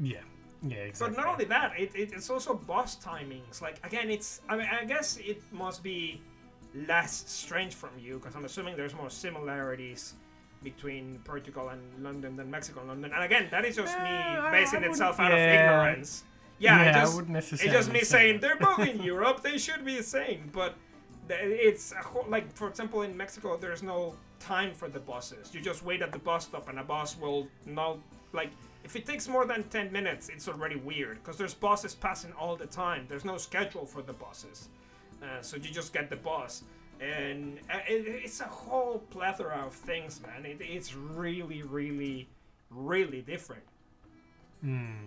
yeah, 0.00 0.18
yeah, 0.62 0.78
exactly. 0.78 1.16
But 1.16 1.22
not 1.22 1.32
only 1.32 1.44
that, 1.46 1.72
it, 1.78 1.94
it, 1.94 2.12
it's 2.12 2.30
also 2.30 2.54
bus 2.54 2.96
timings. 2.96 3.60
Like 3.62 3.84
again, 3.84 4.10
it's 4.10 4.40
I 4.48 4.56
mean 4.56 4.68
I 4.70 4.84
guess 4.84 5.16
it 5.18 5.42
must 5.52 5.82
be 5.82 6.22
less 6.74 7.24
strange 7.26 7.74
from 7.74 7.90
you 7.98 8.18
because 8.18 8.34
I'm 8.34 8.44
assuming 8.44 8.76
there's 8.76 8.94
more 8.94 9.10
similarities 9.10 10.14
between 10.62 11.20
Portugal 11.24 11.68
and 11.68 11.80
London 12.02 12.36
than 12.36 12.50
Mexico 12.50 12.80
and 12.80 12.88
London. 12.88 13.12
And 13.14 13.22
again, 13.24 13.48
that 13.50 13.64
is 13.64 13.76
just 13.76 13.96
Uh, 13.96 14.02
me 14.02 14.50
basing 14.50 14.84
I 14.84 14.88
itself 14.88 15.20
out 15.20 15.30
yeah. 15.30 15.36
of 15.36 15.60
ignorance. 15.60 16.24
Yeah, 16.58 16.76
Yeah, 16.76 16.90
it 16.90 16.96
I 16.96 17.00
just, 17.00 17.16
wouldn't 17.16 17.36
it's 17.36 17.62
just 17.62 17.92
me 17.92 18.00
say 18.00 18.04
saying 18.04 18.40
they're 18.40 18.56
both 18.56 18.80
in 18.80 19.00
Europe. 19.14 19.42
They 19.42 19.58
should 19.58 19.84
be 19.84 19.96
the 19.96 20.02
same, 20.02 20.50
but 20.52 20.74
it's 21.28 21.92
a 21.92 21.96
whole, 21.96 22.24
like 22.28 22.52
for 22.54 22.68
example 22.68 23.02
in 23.02 23.16
Mexico, 23.16 23.56
there's 23.56 23.82
no 23.82 24.16
time 24.40 24.72
for 24.74 24.88
the 24.88 25.00
buses. 25.00 25.54
You 25.54 25.60
just 25.60 25.84
wait 25.84 26.02
at 26.02 26.10
the 26.10 26.18
bus 26.18 26.46
stop, 26.46 26.68
and 26.68 26.78
a 26.78 26.82
bus 26.84 27.16
will 27.18 27.46
not 27.66 27.98
like 28.32 28.50
if 28.84 28.96
it 28.96 29.06
takes 29.06 29.28
more 29.28 29.44
than 29.44 29.64
10 29.64 29.92
minutes, 29.92 30.28
it's 30.28 30.48
already 30.48 30.76
weird 30.76 31.18
because 31.22 31.36
there's 31.36 31.54
buses 31.54 31.94
passing 31.94 32.32
all 32.32 32.56
the 32.56 32.66
time. 32.66 33.06
There's 33.08 33.24
no 33.24 33.36
schedule 33.36 33.84
for 33.86 34.02
the 34.02 34.12
buses. 34.12 34.68
Uh, 35.22 35.40
so 35.40 35.56
you 35.56 35.70
just 35.70 35.92
get 35.92 36.10
the 36.10 36.16
bus. 36.16 36.62
And 37.00 37.58
uh, 37.72 37.78
it, 37.88 38.06
it's 38.24 38.40
a 38.40 38.44
whole 38.44 38.98
plethora 39.10 39.62
of 39.66 39.72
things, 39.72 40.20
man. 40.20 40.44
It, 40.44 40.58
it's 40.60 40.94
really, 40.94 41.62
really, 41.62 42.28
really 42.70 43.22
different. 43.22 43.62
Hmm. 44.60 45.06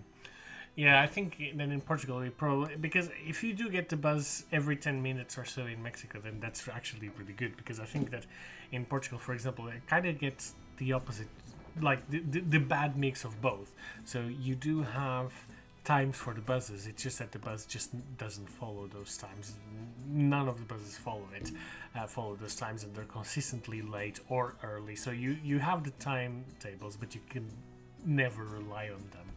Yeah, 0.78 1.02
I 1.02 1.08
think 1.08 1.38
then 1.56 1.72
in 1.72 1.82
Portugal, 1.82 2.22
it 2.22 2.38
probably 2.38 2.78
because 2.78 3.10
if 3.28 3.44
you 3.44 3.54
do 3.54 3.70
get 3.70 3.90
the 3.90 3.98
buzz 3.98 4.46
every 4.54 4.78
ten 4.78 5.04
minutes 5.04 5.38
or 5.38 5.44
so 5.44 5.66
in 5.66 5.84
Mexico, 5.84 6.22
then 6.24 6.40
that's 6.40 6.66
actually 6.70 7.10
really 7.20 7.34
good. 7.34 7.58
Because 7.58 7.82
I 7.82 7.86
think 7.86 8.10
that 8.12 8.26
in 8.72 8.86
Portugal, 8.86 9.20
for 9.20 9.34
example, 9.34 9.68
it 9.68 9.86
kind 9.88 10.06
of 10.06 10.18
gets 10.18 10.56
the 10.78 10.94
opposite, 10.94 11.28
like 11.82 12.10
the, 12.10 12.20
the 12.20 12.40
the 12.40 12.60
bad 12.60 12.96
mix 12.96 13.26
of 13.26 13.42
both. 13.42 13.74
So 14.06 14.22
you 14.22 14.56
do 14.56 14.84
have 14.84 15.34
times 15.84 16.16
for 16.16 16.34
the 16.34 16.42
buzzes. 16.42 16.88
It's 16.88 17.04
just 17.04 17.20
that 17.20 17.32
the 17.32 17.40
buzz 17.40 17.66
just 17.66 17.92
doesn't 18.18 18.50
follow 18.50 18.88
those 18.88 19.18
times. 19.18 19.56
None 20.08 20.48
of 20.48 20.58
the 20.58 20.66
buzzes 20.66 20.98
follow 20.98 21.28
it, 21.36 21.52
uh, 21.96 22.08
follow 22.08 22.36
those 22.36 22.56
times, 22.56 22.84
and 22.84 22.96
they're 22.96 23.06
consistently 23.06 23.82
late 23.82 24.20
or 24.30 24.56
early. 24.64 24.96
So 24.96 25.12
you 25.12 25.38
you 25.44 25.60
have 25.60 25.84
the 25.84 25.92
timetables, 25.92 26.98
but 26.98 27.16
you 27.16 27.22
can 27.30 27.48
never 28.06 28.44
rely 28.44 28.86
on 28.86 29.04
them 29.12 29.32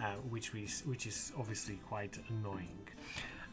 uh, 0.00 0.14
which 0.30 0.54
is 0.54 0.82
which 0.86 1.06
is 1.06 1.32
obviously 1.38 1.76
quite 1.88 2.18
annoying. 2.28 2.88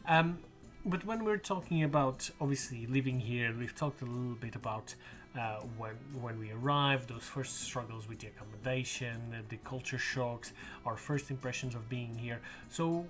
Um, 0.08 0.40
but 0.86 1.06
when 1.06 1.24
we're 1.24 1.38
talking 1.38 1.84
about 1.84 2.30
obviously 2.40 2.86
living 2.86 3.20
here, 3.20 3.54
we've 3.58 3.76
talked 3.76 4.02
a 4.02 4.06
little 4.06 4.36
bit 4.36 4.56
about 4.56 4.94
uh, 5.38 5.60
when 5.78 5.96
when 6.22 6.40
we 6.40 6.52
arrived, 6.52 7.10
those 7.10 7.24
first 7.24 7.62
struggles 7.62 8.08
with 8.08 8.20
the 8.20 8.28
accommodation, 8.28 9.22
the 9.50 9.58
culture 9.58 9.98
shocks, 9.98 10.54
our 10.86 10.98
first 10.98 11.30
impressions 11.32 11.76
of 11.76 11.90
being 11.90 12.16
here. 12.18 12.40
So 12.70 13.06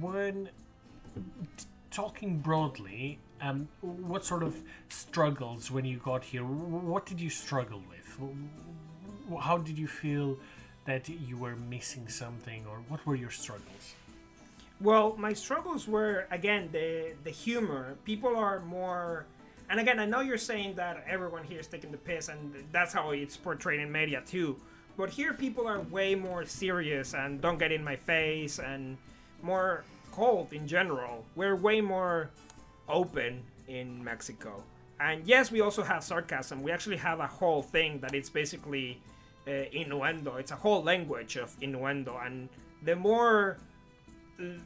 when 0.00 0.50
talking 1.90 2.38
broadly, 2.38 3.18
um, 3.40 3.68
what 3.80 4.24
sort 4.24 4.42
of 4.42 4.56
struggles 4.88 5.70
when 5.70 5.84
you 5.84 5.98
got 5.98 6.22
here? 6.22 6.44
What 6.44 7.06
did 7.06 7.20
you 7.20 7.30
struggle 7.30 7.82
with? 7.88 9.40
How 9.40 9.58
did 9.58 9.78
you 9.78 9.88
feel 9.88 10.38
that 10.84 11.08
you 11.08 11.36
were 11.36 11.56
missing 11.56 12.08
something, 12.08 12.64
or 12.68 12.78
what 12.88 13.04
were 13.06 13.14
your 13.14 13.30
struggles? 13.30 13.94
Well, 14.80 15.14
my 15.18 15.34
struggles 15.34 15.86
were 15.86 16.26
again 16.30 16.70
the 16.72 17.12
the 17.24 17.30
humor. 17.30 17.96
People 18.04 18.36
are 18.36 18.60
more, 18.60 19.26
and 19.70 19.78
again, 19.78 20.00
I 20.00 20.04
know 20.04 20.20
you're 20.20 20.36
saying 20.36 20.74
that 20.74 21.04
everyone 21.08 21.44
here 21.44 21.60
is 21.60 21.68
taking 21.68 21.92
the 21.92 21.96
piss, 21.96 22.28
and 22.28 22.52
that's 22.72 22.92
how 22.92 23.10
it's 23.12 23.36
portrayed 23.36 23.78
in 23.78 23.90
media 23.90 24.20
too. 24.26 24.56
But 24.96 25.10
here, 25.10 25.32
people 25.32 25.68
are 25.68 25.80
way 25.80 26.16
more 26.16 26.44
serious 26.44 27.14
and 27.14 27.40
don't 27.40 27.56
get 27.56 27.70
in 27.70 27.82
my 27.82 27.94
face, 27.94 28.58
and 28.58 28.98
more 29.42 29.84
cold 30.10 30.52
in 30.52 30.66
general. 30.66 31.24
We're 31.36 31.54
way 31.54 31.80
more 31.80 32.30
open 32.88 33.44
in 33.68 34.02
Mexico, 34.02 34.64
and 34.98 35.24
yes, 35.24 35.52
we 35.52 35.60
also 35.60 35.84
have 35.84 36.02
sarcasm. 36.02 36.62
We 36.62 36.72
actually 36.72 36.96
have 36.96 37.20
a 37.20 37.28
whole 37.28 37.62
thing 37.62 38.00
that 38.00 38.12
it's 38.12 38.28
basically 38.28 39.00
uh, 39.46 39.52
innuendo. 39.72 40.36
It's 40.36 40.50
a 40.50 40.56
whole 40.56 40.82
language 40.82 41.36
of 41.36 41.56
innuendo, 41.60 42.20
and 42.24 42.48
the 42.82 42.96
more 42.96 43.58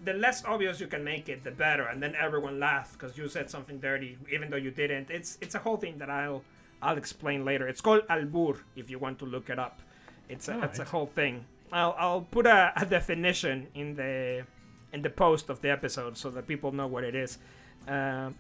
the 0.05 0.13
less 0.13 0.45
obvious 0.45 0.81
you 0.81 0.87
can 0.87 1.03
make 1.05 1.29
it, 1.29 1.45
the 1.45 1.51
better, 1.51 1.85
and 1.85 2.03
then 2.03 2.15
everyone 2.15 2.61
laughs 2.61 2.93
because 2.93 3.17
you 3.19 3.29
said 3.29 3.51
something 3.51 3.79
dirty, 3.79 4.17
even 4.33 4.51
though 4.51 4.57
you 4.57 4.71
didn't. 4.71 5.11
It's 5.11 5.39
it's 5.41 5.55
a 5.55 5.59
whole 5.59 5.77
thing 5.77 5.99
that 5.99 6.11
I'll 6.11 6.43
I'll 6.83 6.97
explain 6.97 7.45
later. 7.45 7.69
It's 7.69 7.81
called 7.81 8.07
albur 8.09 8.59
if 8.77 8.91
you 8.91 8.99
want 8.99 9.19
to 9.21 9.25
look 9.27 9.51
it 9.51 9.59
up. 9.59 9.81
It's 10.29 10.49
a, 10.49 10.63
it's 10.63 10.79
a 10.79 10.85
whole 10.85 11.07
thing. 11.07 11.45
I'll 11.73 11.95
I'll 11.99 12.21
put 12.23 12.47
a, 12.47 12.73
a 12.77 12.87
definition 12.87 13.67
in 13.75 13.97
the 13.97 14.47
in 14.93 15.03
the 15.03 15.11
post 15.11 15.51
of 15.51 15.61
the 15.61 15.71
episode 15.71 16.17
so 16.17 16.31
that 16.31 16.47
people 16.47 16.73
know 16.73 16.87
what 16.87 17.05
it 17.05 17.15
is. 17.15 17.39
Uh, 17.89 18.31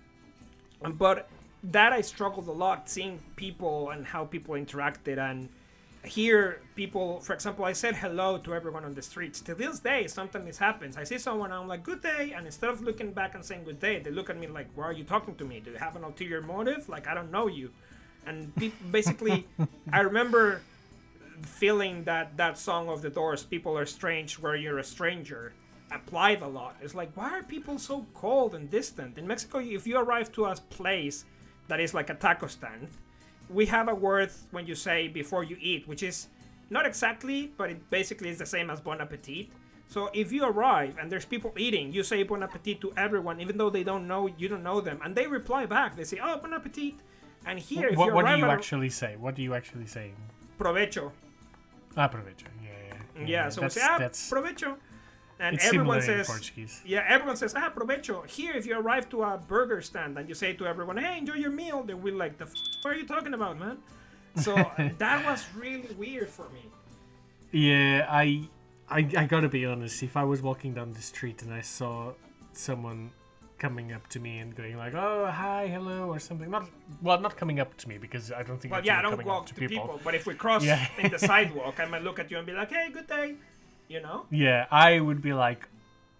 but 0.80 1.28
that 1.64 1.92
I 1.92 2.00
struggled 2.00 2.46
a 2.48 2.52
lot 2.52 2.88
seeing 2.88 3.20
people 3.36 3.90
and 3.90 4.06
how 4.06 4.24
people 4.24 4.54
interacted 4.54 5.18
and 5.18 5.48
here 6.04 6.60
people 6.74 7.20
for 7.20 7.32
example 7.32 7.64
i 7.64 7.72
said 7.72 7.94
hello 7.94 8.36
to 8.38 8.54
everyone 8.54 8.84
on 8.84 8.94
the 8.94 9.02
streets. 9.02 9.40
To 9.40 9.54
this 9.54 9.80
day 9.80 10.06
sometimes 10.06 10.46
this 10.46 10.58
happens. 10.58 10.96
I 10.96 11.04
see 11.04 11.18
someone 11.18 11.52
i'm 11.52 11.68
like 11.68 11.82
good 11.82 12.02
day 12.02 12.32
and 12.36 12.46
instead 12.46 12.70
of 12.70 12.82
looking 12.82 13.12
back 13.12 13.34
and 13.34 13.44
saying 13.44 13.64
good 13.64 13.80
day 13.80 13.98
they 13.98 14.10
look 14.10 14.30
at 14.30 14.38
me 14.38 14.46
like 14.46 14.68
why 14.74 14.84
are 14.84 14.92
you 14.92 15.04
talking 15.04 15.34
to 15.36 15.44
me? 15.44 15.60
Do 15.60 15.70
you 15.70 15.78
have 15.78 15.96
an 15.96 16.04
ulterior 16.04 16.42
motive? 16.42 16.88
Like 16.88 17.08
i 17.08 17.14
don't 17.14 17.30
know 17.30 17.46
you. 17.46 17.70
And 18.26 18.52
basically 18.90 19.46
i 19.92 20.00
remember 20.00 20.60
feeling 21.42 22.04
that 22.04 22.36
that 22.36 22.58
song 22.58 22.88
of 22.88 23.02
the 23.02 23.10
doors 23.10 23.42
people 23.42 23.76
are 23.76 23.86
strange 23.86 24.38
where 24.38 24.56
you're 24.56 24.78
a 24.78 24.84
stranger 24.84 25.52
applied 25.90 26.40
a 26.42 26.46
lot. 26.46 26.76
It's 26.82 26.94
like 26.94 27.10
why 27.14 27.30
are 27.30 27.42
people 27.42 27.78
so 27.78 28.06
cold 28.14 28.54
and 28.54 28.70
distant? 28.70 29.16
In 29.18 29.26
mexico 29.26 29.58
if 29.58 29.86
you 29.86 29.96
arrive 29.98 30.32
to 30.32 30.46
a 30.46 30.54
place 30.54 31.24
that 31.68 31.80
is 31.80 31.94
like 31.94 32.10
a 32.10 32.14
taco 32.14 32.46
stand 32.46 32.88
we 33.50 33.66
have 33.66 33.88
a 33.88 33.94
word 33.94 34.30
when 34.50 34.66
you 34.66 34.74
say 34.74 35.08
before 35.08 35.44
you 35.44 35.56
eat, 35.60 35.86
which 35.86 36.02
is 36.02 36.28
not 36.70 36.86
exactly, 36.86 37.52
but 37.56 37.70
it 37.70 37.90
basically 37.90 38.28
is 38.28 38.38
the 38.38 38.46
same 38.46 38.70
as 38.70 38.80
bon 38.80 39.00
appetit. 39.00 39.48
So 39.88 40.10
if 40.14 40.32
you 40.32 40.44
arrive 40.44 40.96
and 40.98 41.10
there's 41.12 41.24
people 41.26 41.52
eating, 41.56 41.92
you 41.92 42.02
say 42.02 42.22
bon 42.22 42.42
appetit 42.42 42.80
to 42.80 42.92
everyone, 42.96 43.40
even 43.40 43.58
though 43.58 43.70
they 43.70 43.84
don't 43.84 44.08
know 44.08 44.26
you 44.38 44.48
don't 44.48 44.62
know 44.62 44.80
them, 44.80 44.98
and 45.04 45.14
they 45.14 45.26
reply 45.26 45.66
back. 45.66 45.94
They 45.96 46.04
say, 46.04 46.18
"Oh, 46.22 46.38
bon 46.38 46.54
appetit." 46.54 46.94
And 47.46 47.58
here, 47.58 47.88
if 47.88 47.98
what, 47.98 48.06
you 48.08 48.14
what 48.14 48.24
do 48.26 48.32
you 48.32 48.44
at 48.44 48.50
a- 48.50 48.52
actually 48.54 48.88
say? 48.88 49.16
What 49.16 49.34
do 49.34 49.42
you 49.42 49.52
actually 49.54 49.86
say? 49.86 50.12
provecho, 50.58 51.12
Ah, 51.96 52.08
provecho. 52.08 52.46
Yeah, 52.62 52.70
yeah. 53.20 53.26
yeah. 53.26 53.48
So 53.50 53.60
we 53.60 53.64
that's, 53.66 53.74
say, 53.74 53.80
"Ah, 53.84 53.98
that's 53.98 54.30
provecho," 54.30 54.76
and 55.44 55.56
it's 55.56 55.66
everyone 55.66 56.00
says, 56.02 56.26
Portuguese. 56.26 56.80
Yeah, 56.84 57.04
everyone 57.06 57.36
says, 57.36 57.54
ah, 57.56 57.70
provecho. 57.74 58.26
Here, 58.26 58.52
if 58.54 58.66
you 58.66 58.78
arrive 58.78 59.08
to 59.10 59.22
a 59.22 59.38
burger 59.38 59.80
stand 59.82 60.18
and 60.18 60.28
you 60.28 60.34
say 60.34 60.52
to 60.54 60.66
everyone, 60.66 60.96
hey, 60.96 61.18
enjoy 61.18 61.34
your 61.34 61.50
meal, 61.50 61.82
they 61.82 61.94
will 61.94 62.14
like, 62.14 62.38
the 62.38 62.44
f- 62.44 62.52
what 62.82 62.94
are 62.94 62.98
you 62.98 63.06
talking 63.06 63.34
about, 63.34 63.58
man? 63.58 63.78
So 64.36 64.54
that 64.98 65.24
was 65.24 65.44
really 65.56 65.94
weird 65.98 66.28
for 66.28 66.46
me. 66.50 66.64
Yeah, 67.52 68.06
I, 68.10 68.48
I, 68.88 68.98
I 69.16 69.24
gotta 69.26 69.48
be 69.48 69.64
honest. 69.64 70.02
If 70.02 70.16
I 70.16 70.24
was 70.24 70.42
walking 70.42 70.74
down 70.74 70.92
the 70.92 71.02
street 71.02 71.42
and 71.42 71.52
I 71.52 71.60
saw 71.60 72.12
someone 72.52 73.10
coming 73.58 73.92
up 73.92 74.06
to 74.08 74.18
me 74.20 74.38
and 74.38 74.54
going 74.54 74.76
like, 74.76 74.94
"Oh, 74.94 75.26
hi, 75.30 75.68
hello," 75.68 76.08
or 76.08 76.18
something, 76.18 76.50
not 76.50 76.68
well, 77.00 77.20
not 77.20 77.36
coming 77.36 77.60
up 77.60 77.76
to 77.78 77.88
me 77.88 77.96
because 77.98 78.32
I 78.32 78.42
don't 78.42 78.60
think. 78.60 78.72
Well, 78.72 78.84
yeah, 78.84 78.98
I 78.98 79.02
don't 79.02 79.24
walk 79.24 79.42
up 79.42 79.46
to 79.46 79.54
people. 79.54 80.00
but 80.02 80.14
if 80.16 80.26
we 80.26 80.34
cross 80.34 80.64
Yeah. 80.64 80.84
in 80.98 81.10
the 81.10 81.18
sidewalk, 81.30 81.78
I 81.78 81.84
might 81.86 82.02
look 82.02 82.18
at 82.18 82.30
you 82.30 82.36
and 82.38 82.46
be 82.46 82.52
like, 82.52 82.70
hey, 82.72 82.90
good 82.92 83.06
day, 83.06 83.36
you 83.88 84.00
know? 84.00 84.26
Yeah, 84.30 84.66
I 84.70 85.00
would 85.00 85.20
be 85.22 85.32
like, 85.32 85.68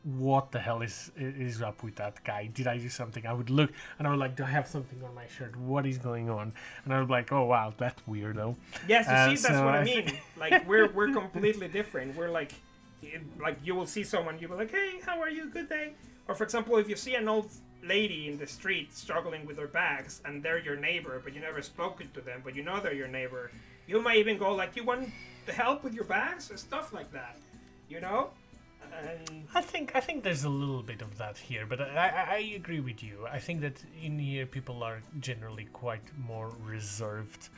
"What 0.05 0.53
the 0.53 0.59
hell 0.59 0.83
is 0.83 1.11
is 1.17 1.63
up 1.63 1.83
with 1.83 1.97
that 1.97 2.23
guy? 2.25 2.47
Did 2.53 2.67
I 2.67 2.77
do 2.79 2.89
something?" 2.89 3.27
I 3.27 3.33
would 3.33 3.51
look 3.51 3.71
and 3.99 4.07
I 4.07 4.11
would 4.11 4.19
like, 4.21 4.37
"Do 4.37 4.45
I 4.45 4.49
have 4.59 4.67
something 4.67 5.03
on 5.03 5.15
my 5.15 5.27
shirt? 5.27 5.57
What 5.57 5.87
is 5.87 5.99
going 5.99 6.29
on?" 6.31 6.53
And 6.85 6.93
I 6.93 6.99
would 6.99 7.09
be 7.09 7.13
like, 7.15 7.33
"Oh 7.33 7.45
wow, 7.45 7.73
that's 7.77 8.01
weirdo." 8.09 8.57
Yes, 8.89 9.07
you 9.07 9.13
Uh, 9.15 9.25
see, 9.29 9.43
that's 9.43 9.55
so 9.59 9.65
what 9.65 9.75
I, 9.75 9.79
I 9.81 9.85
mean. 9.85 10.05
think- 10.07 10.21
like, 10.37 10.69
we're, 10.69 10.89
we're 10.93 11.13
completely 11.13 11.69
different. 11.69 12.15
We're 12.17 12.31
like, 12.31 12.53
like, 13.41 13.57
you 13.65 13.75
will 13.75 13.87
see 13.87 14.03
someone, 14.05 14.39
you'll 14.39 14.51
be 14.51 14.57
like, 14.57 14.71
hey, 14.71 15.01
how 15.05 15.21
are 15.21 15.29
you? 15.31 15.47
Good 15.51 15.69
day. 15.69 15.93
Or, 16.29 16.35
for 16.35 16.45
example, 16.45 16.77
if 16.79 16.89
you 16.89 16.97
see 16.97 17.15
an 17.17 17.29
old 17.29 17.51
lady 17.83 18.29
in 18.29 18.39
the 18.39 18.47
street 18.47 18.95
struggling 18.97 19.45
with 19.45 19.59
her 19.59 19.67
bags 19.67 20.23
and 20.25 20.43
they're 20.43 20.59
your 20.59 20.77
neighbor, 20.77 21.21
but 21.23 21.35
you 21.35 21.41
never 21.41 21.61
spoken 21.61 22.09
to 22.15 22.23
them, 22.23 22.41
but 22.43 22.55
you 22.57 22.63
know 22.63 22.81
they're 22.81 22.95
your 22.95 23.09
neighbor, 23.09 23.51
you 23.87 24.01
might 24.01 24.17
even 24.17 24.39
go, 24.39 24.55
like, 24.55 24.75
you 24.75 24.85
want 24.85 25.11
the 25.45 25.53
help 25.53 25.85
with 25.85 25.93
your 25.95 26.05
bags? 26.05 26.51
Or 26.51 26.57
stuff 26.57 26.95
like 26.95 27.13
that. 27.13 27.37
You 27.89 28.01
know? 28.01 28.31
I 29.55 29.61
think 29.61 29.93
I 29.95 30.01
think 30.01 30.23
there's 30.23 30.45
a 30.45 30.49
little 30.49 30.83
bit 30.83 31.03
of 31.03 31.19
that 31.19 31.37
here, 31.37 31.67
but 31.67 31.81
I, 31.81 31.87
I, 32.09 32.35
I 32.35 32.39
agree 32.55 32.81
with 32.81 33.03
you. 33.03 33.27
I 33.31 33.39
think 33.39 33.61
that 33.63 33.83
in 34.01 34.19
here 34.19 34.47
people 34.47 34.83
are 34.83 35.01
generally 35.21 35.65
quite 35.73 36.03
more 36.17 36.53
reserved 36.65 37.49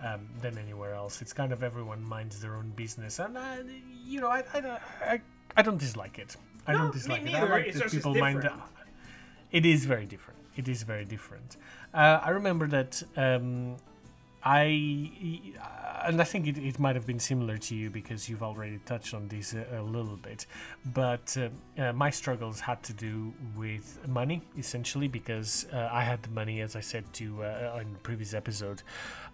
um, 0.00 0.28
than 0.40 0.58
anywhere 0.58 0.94
else. 0.94 1.20
It's 1.22 1.32
kind 1.32 1.52
of 1.52 1.62
everyone 1.62 2.02
minds 2.02 2.40
their 2.40 2.54
own 2.56 2.70
business, 2.70 3.18
and 3.18 3.36
uh, 3.36 3.56
you 4.04 4.20
know 4.20 4.28
I, 4.28 4.42
I, 4.54 4.78
I, 5.02 5.20
I 5.56 5.62
don't 5.62 5.78
dislike 5.78 6.18
it. 6.18 6.36
I 6.66 6.72
No, 6.72 6.78
don't 6.78 6.94
dislike 6.94 7.22
it. 7.26 7.34
I 7.34 7.44
like 7.44 7.66
It's 7.66 7.78
that 7.78 7.90
people 7.90 8.14
mind. 8.14 8.48
It 9.52 9.64
is 9.64 9.84
very 9.84 10.06
different. 10.06 10.40
It 10.56 10.68
is 10.68 10.82
very 10.82 11.04
different. 11.04 11.56
Uh, 11.94 12.20
I 12.22 12.30
remember 12.30 12.66
that 12.68 13.02
um, 13.16 13.76
I, 14.48 15.40
and 16.06 16.20
I 16.20 16.24
think 16.24 16.46
it, 16.46 16.56
it 16.56 16.78
might 16.78 16.94
have 16.94 17.04
been 17.04 17.18
similar 17.18 17.58
to 17.58 17.74
you 17.74 17.90
because 17.90 18.28
you've 18.28 18.44
already 18.44 18.78
touched 18.86 19.12
on 19.12 19.26
this 19.26 19.54
a, 19.54 19.80
a 19.80 19.82
little 19.82 20.16
bit. 20.16 20.46
But 20.84 21.36
uh, 21.36 21.82
uh, 21.82 21.92
my 21.92 22.10
struggles 22.10 22.60
had 22.60 22.80
to 22.84 22.92
do 22.92 23.34
with 23.56 23.98
money, 24.06 24.42
essentially, 24.56 25.08
because 25.08 25.66
uh, 25.72 25.88
I 25.90 26.04
had 26.04 26.22
the 26.22 26.30
money, 26.30 26.60
as 26.60 26.76
I 26.76 26.80
said 26.80 27.12
to 27.14 27.42
uh, 27.42 27.80
in 27.80 27.92
the 27.92 27.98
previous 27.98 28.34
episode, 28.34 28.84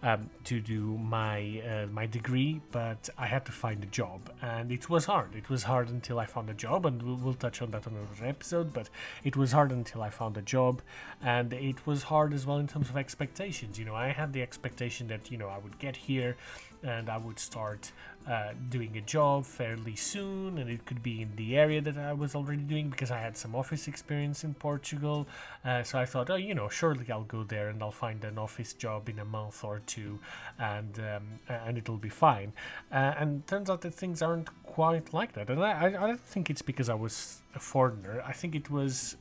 um, 0.02 0.30
to 0.44 0.60
do 0.60 0.96
my 0.98 1.60
uh, 1.60 1.86
my 1.92 2.06
degree, 2.06 2.62
but 2.72 3.08
I 3.18 3.26
had 3.26 3.44
to 3.46 3.52
find 3.52 3.82
a 3.84 3.86
job, 3.86 4.32
and 4.40 4.72
it 4.72 4.88
was 4.88 5.04
hard. 5.04 5.36
It 5.36 5.50
was 5.50 5.64
hard 5.64 5.90
until 5.90 6.18
I 6.18 6.24
found 6.26 6.48
a 6.48 6.54
job, 6.54 6.86
and 6.86 7.02
we'll, 7.02 7.16
we'll 7.16 7.34
touch 7.34 7.60
on 7.60 7.70
that 7.72 7.86
on 7.86 7.92
another 7.92 8.26
episode. 8.26 8.72
But 8.72 8.88
it 9.22 9.36
was 9.36 9.52
hard 9.52 9.70
until 9.72 10.02
I 10.02 10.10
found 10.10 10.38
a 10.38 10.42
job, 10.42 10.80
and 11.22 11.52
it 11.52 11.86
was 11.86 12.04
hard 12.04 12.32
as 12.32 12.46
well 12.46 12.58
in 12.58 12.66
terms 12.66 12.88
of 12.88 12.96
expectations. 12.96 13.78
You 13.78 13.84
know, 13.84 13.94
I 13.94 14.08
had 14.08 14.32
the 14.32 14.42
expectation 14.42 15.01
that 15.08 15.30
you 15.30 15.38
know 15.38 15.48
I 15.48 15.58
would 15.58 15.78
get 15.78 15.96
here, 15.96 16.36
and 16.82 17.08
I 17.08 17.16
would 17.16 17.38
start 17.38 17.92
uh, 18.28 18.52
doing 18.70 18.96
a 18.96 19.00
job 19.00 19.44
fairly 19.44 19.96
soon, 19.96 20.58
and 20.58 20.70
it 20.70 20.84
could 20.86 21.02
be 21.02 21.22
in 21.22 21.34
the 21.36 21.56
area 21.56 21.80
that 21.80 21.98
I 21.98 22.12
was 22.12 22.34
already 22.34 22.62
doing 22.62 22.88
because 22.88 23.10
I 23.10 23.18
had 23.18 23.36
some 23.36 23.54
office 23.54 23.88
experience 23.88 24.44
in 24.44 24.54
Portugal. 24.54 25.26
Uh, 25.64 25.82
so 25.82 25.98
I 25.98 26.06
thought, 26.06 26.30
oh, 26.30 26.36
you 26.36 26.54
know, 26.54 26.68
surely 26.68 27.10
I'll 27.10 27.24
go 27.24 27.42
there 27.42 27.68
and 27.68 27.82
I'll 27.82 27.90
find 27.90 28.22
an 28.24 28.38
office 28.38 28.72
job 28.74 29.08
in 29.08 29.18
a 29.18 29.24
month 29.24 29.64
or 29.64 29.80
two, 29.86 30.18
and 30.58 30.98
um, 30.98 31.40
and 31.48 31.78
it'll 31.78 31.96
be 31.96 32.08
fine. 32.08 32.52
Uh, 32.92 33.14
and 33.18 33.46
turns 33.46 33.68
out 33.70 33.80
that 33.82 33.94
things 33.94 34.22
aren't 34.22 34.48
quite 34.64 35.12
like 35.12 35.32
that, 35.32 35.50
and 35.50 35.62
I, 35.62 35.72
I, 35.72 35.86
I 35.86 36.06
don't 36.08 36.20
think 36.20 36.50
it's 36.50 36.62
because 36.62 36.88
I 36.88 36.94
was 36.94 37.42
a 37.54 37.58
foreigner. 37.58 38.22
I 38.26 38.32
think 38.32 38.54
it 38.54 38.70
was 38.70 39.16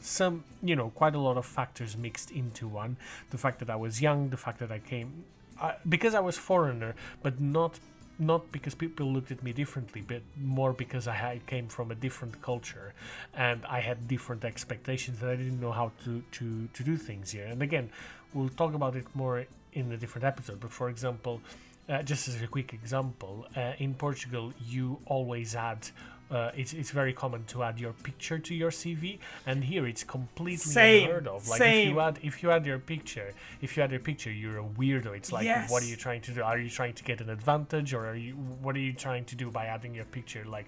some, 0.00 0.44
you 0.62 0.76
know, 0.76 0.90
quite 0.90 1.14
a 1.14 1.18
lot 1.18 1.36
of 1.36 1.46
factors 1.46 1.96
mixed 1.96 2.30
into 2.30 2.68
one. 2.68 2.96
The 3.30 3.38
fact 3.38 3.58
that 3.60 3.70
I 3.70 3.76
was 3.76 4.00
young, 4.00 4.30
the 4.30 4.36
fact 4.36 4.58
that 4.58 4.70
I 4.70 4.78
came, 4.78 5.24
uh, 5.60 5.72
because 5.88 6.14
I 6.14 6.20
was 6.20 6.36
foreigner, 6.36 6.94
but 7.22 7.40
not 7.40 7.78
not 8.18 8.52
because 8.52 8.74
people 8.74 9.10
looked 9.10 9.30
at 9.30 9.42
me 9.42 9.52
differently, 9.52 10.02
but 10.06 10.20
more 10.36 10.74
because 10.74 11.08
I 11.08 11.14
had, 11.14 11.46
came 11.46 11.68
from 11.68 11.90
a 11.90 11.94
different 11.94 12.42
culture, 12.42 12.92
and 13.34 13.64
I 13.64 13.80
had 13.80 14.06
different 14.08 14.44
expectations, 14.44 15.22
and 15.22 15.30
I 15.30 15.36
didn't 15.36 15.60
know 15.60 15.72
how 15.72 15.92
to 16.04 16.22
to 16.32 16.68
to 16.72 16.84
do 16.84 16.96
things 16.96 17.30
here. 17.30 17.46
And 17.46 17.62
again, 17.62 17.90
we'll 18.34 18.50
talk 18.50 18.74
about 18.74 18.94
it 18.96 19.06
more 19.14 19.46
in 19.72 19.90
a 19.92 19.96
different 19.96 20.24
episode. 20.24 20.60
But 20.60 20.72
for 20.72 20.88
example, 20.90 21.40
uh, 21.88 22.02
just 22.02 22.28
as 22.28 22.40
a 22.42 22.46
quick 22.46 22.72
example, 22.74 23.46
uh, 23.56 23.72
in 23.78 23.94
Portugal, 23.94 24.52
you 24.66 24.98
always 25.06 25.56
add. 25.56 25.88
Uh, 26.30 26.50
it's, 26.56 26.72
it's 26.72 26.90
very 26.90 27.12
common 27.12 27.44
to 27.44 27.62
add 27.62 27.80
your 27.80 27.92
picture 27.92 28.38
to 28.38 28.54
your 28.54 28.70
CV, 28.70 29.18
and 29.46 29.64
here 29.64 29.86
it's 29.86 30.04
completely 30.04 30.56
Same, 30.56 31.04
unheard 31.04 31.26
of. 31.26 31.48
Like 31.48 31.60
if 31.60 31.86
you 31.86 32.00
add 32.00 32.18
if 32.22 32.42
you 32.42 32.50
add 32.50 32.66
your 32.66 32.78
picture, 32.78 33.32
if 33.60 33.76
you 33.76 33.82
add 33.82 33.90
your 33.90 34.00
picture, 34.00 34.30
you're 34.30 34.58
a 34.58 34.64
weirdo. 34.64 35.16
It's 35.16 35.32
like, 35.32 35.46
what 35.70 35.82
are 35.82 35.86
you 35.86 35.96
trying 35.96 36.20
to 36.22 36.32
do? 36.32 36.42
Are 36.42 36.58
you 36.58 36.70
trying 36.70 36.94
to 36.94 37.02
get 37.02 37.20
an 37.20 37.30
advantage, 37.30 37.94
or 37.94 38.06
are 38.06 38.14
you 38.14 38.34
what 38.34 38.76
are 38.76 38.80
you 38.80 38.92
trying 38.92 39.24
to 39.26 39.36
do 39.36 39.50
by 39.50 39.66
adding 39.66 39.94
your 39.94 40.04
picture? 40.04 40.44
Like, 40.46 40.66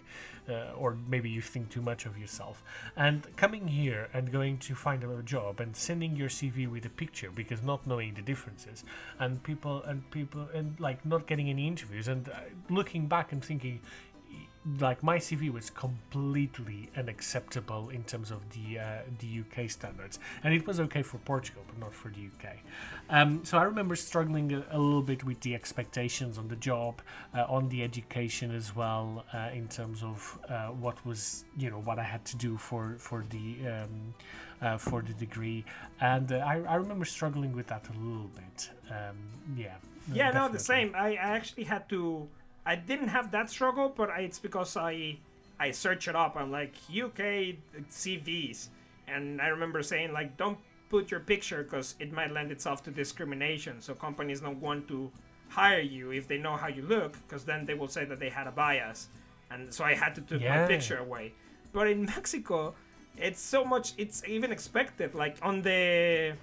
uh, 0.48 0.72
or 0.76 0.96
maybe 1.08 1.30
you 1.30 1.40
think 1.40 1.70
too 1.70 1.82
much 1.82 2.06
of 2.06 2.18
yourself. 2.18 2.62
And 2.96 3.24
coming 3.36 3.68
here 3.68 4.08
and 4.12 4.32
going 4.32 4.58
to 4.58 4.74
find 4.74 5.04
a 5.04 5.22
job 5.22 5.60
and 5.60 5.76
sending 5.76 6.16
your 6.16 6.28
CV 6.28 6.68
with 6.68 6.84
a 6.86 6.90
picture 6.90 7.30
because 7.34 7.62
not 7.62 7.86
knowing 7.86 8.14
the 8.14 8.22
differences, 8.22 8.84
and 9.18 9.42
people 9.42 9.82
and 9.82 10.08
people 10.10 10.48
and 10.52 10.78
like 10.80 11.04
not 11.06 11.26
getting 11.26 11.48
any 11.48 11.68
interviews, 11.68 12.08
and 12.08 12.28
uh, 12.28 12.32
looking 12.68 13.06
back 13.06 13.32
and 13.32 13.44
thinking. 13.44 13.80
Like 14.78 15.02
my 15.02 15.18
CV 15.18 15.52
was 15.52 15.70
completely 15.70 16.88
unacceptable 16.96 17.88
in 17.88 18.04
terms 18.04 18.30
of 18.30 18.40
the 18.50 18.78
uh, 18.78 18.98
the 19.18 19.40
UK 19.40 19.68
standards, 19.68 20.20
and 20.44 20.54
it 20.54 20.66
was 20.66 20.78
okay 20.78 21.02
for 21.02 21.18
Portugal, 21.18 21.62
but 21.66 21.78
not 21.78 21.92
for 21.92 22.10
the 22.10 22.26
UK. 22.26 22.58
Um, 23.10 23.44
so 23.44 23.58
I 23.58 23.64
remember 23.64 23.96
struggling 23.96 24.52
a, 24.52 24.64
a 24.70 24.78
little 24.78 25.02
bit 25.02 25.24
with 25.24 25.40
the 25.40 25.56
expectations 25.56 26.38
on 26.38 26.46
the 26.46 26.56
job, 26.56 27.02
uh, 27.34 27.44
on 27.48 27.70
the 27.70 27.82
education 27.82 28.54
as 28.54 28.74
well, 28.76 29.24
uh, 29.34 29.50
in 29.52 29.66
terms 29.66 30.04
of 30.04 30.38
uh, 30.48 30.66
what 30.68 31.04
was 31.04 31.44
you 31.56 31.68
know 31.68 31.80
what 31.80 31.98
I 31.98 32.04
had 32.04 32.24
to 32.26 32.36
do 32.36 32.56
for 32.56 32.94
for 32.98 33.24
the 33.30 33.66
um, 33.66 34.14
uh, 34.62 34.78
for 34.78 35.02
the 35.02 35.12
degree, 35.14 35.64
and 36.00 36.30
uh, 36.32 36.36
I, 36.36 36.60
I 36.60 36.74
remember 36.76 37.04
struggling 37.04 37.52
with 37.52 37.66
that 37.66 37.84
a 37.88 37.98
little 37.98 38.30
bit. 38.36 38.70
Um, 38.90 39.16
yeah. 39.56 39.74
Yeah, 40.12 40.30
no, 40.32 40.48
the 40.48 40.58
same. 40.58 40.94
I, 40.96 41.10
I 41.10 41.36
actually 41.36 41.64
had 41.64 41.88
to. 41.90 42.28
I 42.64 42.76
didn't 42.76 43.08
have 43.08 43.30
that 43.32 43.50
struggle, 43.50 43.92
but 43.94 44.10
I, 44.10 44.20
it's 44.20 44.38
because 44.38 44.76
I 44.76 45.18
I 45.58 45.70
search 45.70 46.08
it 46.08 46.16
up. 46.16 46.36
I'm 46.36 46.50
like 46.50 46.74
UK 46.88 47.56
CVs, 47.90 48.68
and 49.08 49.40
I 49.40 49.48
remember 49.48 49.82
saying 49.82 50.12
like, 50.12 50.36
don't 50.36 50.58
put 50.88 51.10
your 51.10 51.20
picture 51.20 51.62
because 51.62 51.94
it 51.98 52.12
might 52.12 52.30
lend 52.32 52.52
itself 52.52 52.82
to 52.84 52.90
discrimination. 52.90 53.80
So 53.80 53.94
companies 53.94 54.40
don't 54.40 54.60
want 54.60 54.88
to 54.88 55.10
hire 55.48 55.80
you 55.80 56.12
if 56.12 56.28
they 56.28 56.38
know 56.38 56.56
how 56.56 56.68
you 56.68 56.82
look, 56.82 57.12
because 57.26 57.44
then 57.44 57.64
they 57.64 57.74
will 57.74 57.88
say 57.88 58.04
that 58.04 58.20
they 58.20 58.28
had 58.28 58.46
a 58.46 58.52
bias. 58.52 59.08
And 59.50 59.72
so 59.72 59.84
I 59.84 59.94
had 59.94 60.14
to 60.14 60.20
take 60.22 60.48
my 60.48 60.66
picture 60.66 60.98
away. 60.98 61.32
But 61.72 61.88
in 61.88 62.04
Mexico, 62.16 62.74
it's 63.16 63.40
so 63.40 63.64
much. 63.64 63.92
It's 63.98 64.22
even 64.26 64.52
expected. 64.52 65.14
Like 65.14 65.36
on 65.42 65.62
the 65.62 66.34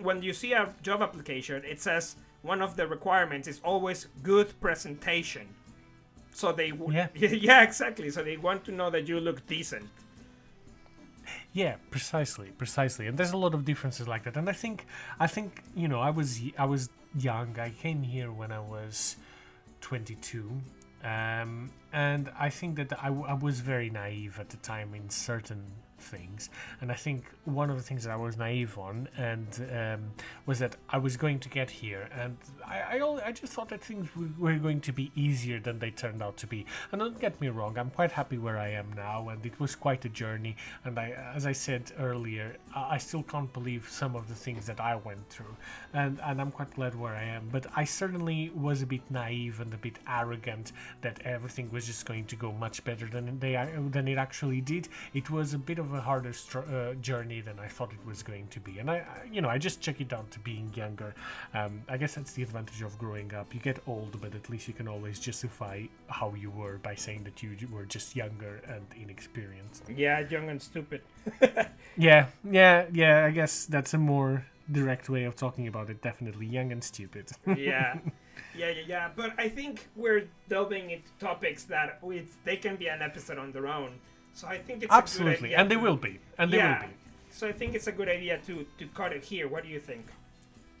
when 0.00 0.22
you 0.22 0.32
see 0.32 0.52
a 0.52 0.72
job 0.82 1.02
application, 1.02 1.62
it 1.64 1.80
says 1.80 2.16
one 2.44 2.60
of 2.62 2.76
the 2.76 2.86
requirements 2.86 3.48
is 3.48 3.60
always 3.64 4.06
good 4.22 4.48
presentation. 4.60 5.48
So 6.32 6.52
they 6.52 6.70
w- 6.70 6.92
Yeah. 6.98 7.08
yeah 7.14 7.62
exactly. 7.62 8.10
So 8.10 8.22
they 8.22 8.36
want 8.36 8.64
to 8.66 8.72
know 8.72 8.90
that 8.90 9.08
you 9.08 9.18
look 9.18 9.46
decent. 9.46 9.88
Yeah, 11.52 11.76
precisely, 11.90 12.48
precisely. 12.58 13.06
And 13.06 13.16
there's 13.16 13.32
a 13.32 13.36
lot 13.36 13.54
of 13.54 13.64
differences 13.64 14.06
like 14.06 14.24
that. 14.24 14.36
And 14.36 14.48
I 14.48 14.52
think, 14.52 14.86
I 15.18 15.26
think 15.26 15.62
you 15.74 15.88
know, 15.88 16.00
I 16.00 16.10
was 16.10 16.40
I 16.58 16.66
was 16.66 16.90
young. 17.18 17.58
I 17.58 17.70
came 17.70 18.02
here 18.02 18.30
when 18.30 18.50
I 18.52 18.60
was 18.60 19.16
22, 19.80 20.50
um, 21.04 21.70
and 21.92 22.30
I 22.38 22.50
think 22.50 22.76
that 22.76 22.92
I, 23.00 23.06
w- 23.06 23.26
I 23.26 23.34
was 23.34 23.60
very 23.60 23.88
naive 23.88 24.38
at 24.40 24.48
the 24.50 24.56
time 24.58 24.94
in 24.94 25.08
certain 25.10 25.62
things. 26.04 26.50
And 26.80 26.92
I 26.92 26.94
think 26.94 27.24
one 27.44 27.70
of 27.70 27.76
the 27.76 27.82
things 27.82 28.04
that 28.04 28.12
I 28.12 28.16
was 28.16 28.36
naive 28.36 28.78
on 28.78 29.08
and 29.16 29.48
um, 29.72 30.00
was 30.46 30.58
that 30.58 30.76
I 30.88 30.98
was 30.98 31.16
going 31.16 31.38
to 31.40 31.48
get 31.48 31.70
here, 31.70 32.08
and 32.12 32.36
I, 32.66 32.80
I, 32.80 32.98
al- 32.98 33.20
I 33.24 33.32
just 33.32 33.52
thought 33.52 33.68
that 33.70 33.82
things 33.82 34.08
were 34.38 34.54
going 34.54 34.80
to 34.82 34.92
be 34.92 35.10
easier 35.14 35.58
than 35.60 35.78
they 35.78 35.90
turned 35.90 36.22
out 36.22 36.36
to 36.38 36.46
be. 36.46 36.66
And 36.92 37.00
don't 37.00 37.20
get 37.20 37.40
me 37.40 37.48
wrong, 37.48 37.78
I'm 37.78 37.90
quite 37.90 38.12
happy 38.12 38.38
where 38.38 38.58
I 38.58 38.68
am 38.68 38.92
now, 38.94 39.28
and 39.28 39.44
it 39.44 39.58
was 39.58 39.74
quite 39.74 40.04
a 40.04 40.08
journey. 40.08 40.56
And 40.84 40.98
I, 40.98 41.10
as 41.34 41.46
I 41.46 41.52
said 41.52 41.92
earlier, 41.98 42.56
I, 42.74 42.94
I 42.94 42.98
still 42.98 43.22
can't 43.22 43.52
believe 43.52 43.88
some 43.90 44.14
of 44.16 44.28
the 44.28 44.34
things 44.34 44.66
that 44.66 44.80
I 44.80 44.96
went 44.96 45.28
through, 45.30 45.56
and 45.92 46.20
and 46.22 46.40
I'm 46.40 46.50
quite 46.50 46.74
glad 46.74 46.94
where 46.94 47.14
I 47.14 47.24
am. 47.24 47.48
But 47.50 47.66
I 47.74 47.84
certainly 47.84 48.50
was 48.54 48.82
a 48.82 48.86
bit 48.86 49.02
naive 49.10 49.60
and 49.60 49.72
a 49.72 49.78
bit 49.78 49.98
arrogant 50.08 50.72
that 51.00 51.20
everything 51.24 51.70
was 51.70 51.86
just 51.86 52.06
going 52.06 52.26
to 52.26 52.36
go 52.36 52.52
much 52.52 52.84
better 52.84 53.06
than 53.06 53.38
they 53.38 53.52
than 53.90 54.08
it 54.08 54.18
actually 54.18 54.60
did. 54.60 54.88
It 55.12 55.30
was 55.30 55.54
a 55.54 55.58
bit 55.58 55.78
of 55.78 55.93
a 55.94 56.00
harder 56.00 56.32
str- 56.32 56.60
uh, 56.60 56.94
journey 56.94 57.40
than 57.40 57.58
I 57.58 57.68
thought 57.68 57.92
it 57.92 58.04
was 58.06 58.22
going 58.22 58.48
to 58.48 58.60
be, 58.60 58.78
and 58.78 58.90
I, 58.90 58.96
I 58.98 59.24
you 59.30 59.40
know, 59.40 59.48
I 59.48 59.58
just 59.58 59.80
check 59.80 60.00
it 60.00 60.08
down 60.08 60.26
to 60.30 60.38
being 60.40 60.70
younger. 60.74 61.14
Um, 61.54 61.82
I 61.88 61.96
guess 61.96 62.14
that's 62.14 62.32
the 62.32 62.42
advantage 62.42 62.82
of 62.82 62.98
growing 62.98 63.32
up. 63.34 63.54
You 63.54 63.60
get 63.60 63.78
old, 63.86 64.20
but 64.20 64.34
at 64.34 64.48
least 64.50 64.68
you 64.68 64.74
can 64.74 64.88
always 64.88 65.18
justify 65.18 65.82
how 66.08 66.34
you 66.34 66.50
were 66.50 66.78
by 66.78 66.94
saying 66.94 67.24
that 67.24 67.42
you 67.42 67.56
were 67.72 67.84
just 67.84 68.16
younger 68.16 68.60
and 68.68 68.84
inexperienced. 69.00 69.84
Yeah, 69.88 70.20
young 70.28 70.48
and 70.50 70.60
stupid. 70.60 71.02
Yeah, 71.96 72.26
yeah, 72.50 72.86
yeah. 72.92 73.24
I 73.24 73.30
guess 73.30 73.66
that's 73.66 73.94
a 73.94 73.98
more 73.98 74.44
direct 74.70 75.08
way 75.08 75.24
of 75.24 75.36
talking 75.36 75.68
about 75.68 75.90
it. 75.90 76.02
Definitely 76.02 76.46
young 76.46 76.72
and 76.72 76.82
stupid. 76.82 77.30
yeah. 77.56 77.98
Yeah, 78.56 78.70
yeah, 78.70 78.82
yeah. 78.86 79.08
But 79.14 79.32
I 79.38 79.48
think 79.48 79.88
we're 79.94 80.28
delving 80.48 80.90
into 80.90 81.08
topics 81.20 81.64
that 81.64 82.02
with 82.02 82.36
they 82.44 82.56
can 82.56 82.74
be 82.76 82.88
an 82.88 83.00
episode 83.02 83.38
on 83.38 83.52
their 83.52 83.66
own. 83.68 84.00
So 84.34 84.48
I 84.48 84.58
think 84.58 84.82
it's 84.82 84.86
a 84.86 84.88
good 84.88 85.02
Absolutely, 85.02 85.48
idea 85.48 85.58
and 85.58 85.70
they 85.70 85.76
to- 85.76 85.80
will 85.80 85.96
be, 85.96 86.20
and 86.38 86.52
they 86.52 86.58
yeah. 86.58 86.80
will 86.80 86.88
be. 86.88 86.94
So 87.30 87.48
I 87.48 87.52
think 87.52 87.74
it's 87.74 87.86
a 87.86 87.92
good 87.92 88.08
idea 88.08 88.38
to 88.46 88.66
to 88.78 88.86
cut 88.88 89.12
it 89.12 89.24
here. 89.24 89.48
What 89.48 89.62
do 89.64 89.68
you 89.70 89.80
think? 89.80 90.06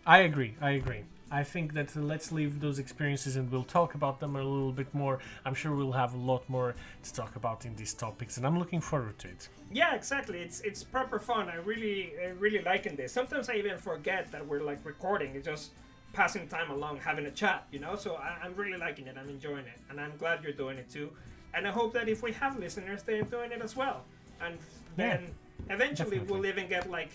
I 0.06 0.18
agree. 0.18 0.54
I 0.60 0.72
agree. 0.72 1.04
I 1.30 1.42
think 1.42 1.72
that 1.74 1.96
uh, 1.96 2.00
let's 2.00 2.30
leave 2.30 2.60
those 2.60 2.78
experiences 2.78 3.36
and 3.36 3.50
we'll 3.50 3.64
talk 3.64 3.94
about 3.94 4.20
them 4.20 4.36
a 4.36 4.42
little 4.42 4.72
bit 4.72 4.92
more. 4.94 5.18
I'm 5.44 5.54
sure 5.54 5.74
we'll 5.74 5.92
have 6.04 6.14
a 6.14 6.18
lot 6.32 6.48
more 6.48 6.74
to 7.02 7.12
talk 7.12 7.34
about 7.36 7.64
in 7.64 7.74
these 7.76 7.94
topics, 7.94 8.36
and 8.36 8.46
I'm 8.46 8.58
looking 8.58 8.80
forward 8.80 9.18
to 9.20 9.28
it. 9.28 9.48
Yeah, 9.72 9.94
exactly. 9.94 10.38
It's 10.40 10.60
it's 10.60 10.82
proper 10.84 11.18
fun. 11.18 11.48
I 11.48 11.56
really 11.56 12.12
I 12.22 12.26
really 12.46 12.62
liking 12.62 12.96
this. 12.96 13.12
Sometimes 13.12 13.48
I 13.48 13.54
even 13.54 13.78
forget 13.78 14.30
that 14.32 14.46
we're 14.46 14.62
like 14.62 14.80
recording. 14.84 15.34
It's 15.34 15.46
just 15.46 15.70
passing 16.12 16.46
time 16.46 16.70
along, 16.70 16.98
having 16.98 17.26
a 17.26 17.30
chat, 17.30 17.66
you 17.72 17.80
know. 17.80 17.96
So 17.96 18.14
I, 18.16 18.38
I'm 18.44 18.54
really 18.54 18.78
liking 18.78 19.06
it. 19.06 19.16
I'm 19.20 19.28
enjoying 19.28 19.66
it, 19.74 19.80
and 19.90 20.00
I'm 20.00 20.16
glad 20.18 20.42
you're 20.44 20.52
doing 20.64 20.78
it 20.78 20.88
too. 20.90 21.10
And 21.54 21.66
I 21.66 21.70
hope 21.70 21.92
that 21.94 22.08
if 22.08 22.22
we 22.22 22.32
have 22.32 22.58
listeners, 22.58 23.02
they're 23.02 23.22
doing 23.22 23.52
it 23.52 23.62
as 23.62 23.76
well. 23.76 24.04
And 24.40 24.58
Yeah, 24.98 25.18
then 25.18 25.34
eventually 25.70 26.18
definitely. 26.18 26.32
we'll 26.40 26.46
even 26.46 26.68
get 26.68 26.90
like 26.90 27.10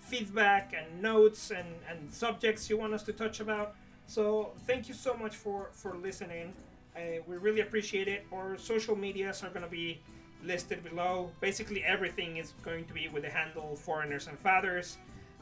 feedback 0.00 0.74
and 0.76 1.02
notes 1.02 1.50
and, 1.50 1.66
and 1.88 2.12
subjects 2.12 2.68
you 2.70 2.76
want 2.78 2.94
us 2.94 3.02
to 3.04 3.12
touch 3.12 3.40
about. 3.40 3.74
So 4.06 4.52
thank 4.66 4.88
you 4.88 4.94
so 4.94 5.14
much 5.14 5.34
for 5.36 5.70
for 5.72 5.96
listening. 5.96 6.52
Uh, 6.96 7.20
we 7.26 7.36
really 7.36 7.60
appreciate 7.60 8.08
it. 8.08 8.24
Our 8.32 8.56
social 8.56 8.96
medias 8.96 9.42
are 9.42 9.50
going 9.50 9.64
to 9.64 9.70
be 9.70 10.00
listed 10.44 10.82
below. 10.84 11.30
Basically, 11.40 11.82
everything 11.84 12.36
is 12.38 12.54
going 12.62 12.84
to 12.86 12.94
be 12.94 13.08
with 13.08 13.22
the 13.24 13.30
handle 13.30 13.76
Foreigners 13.76 14.28
and 14.28 14.38
Fathers. 14.38 14.96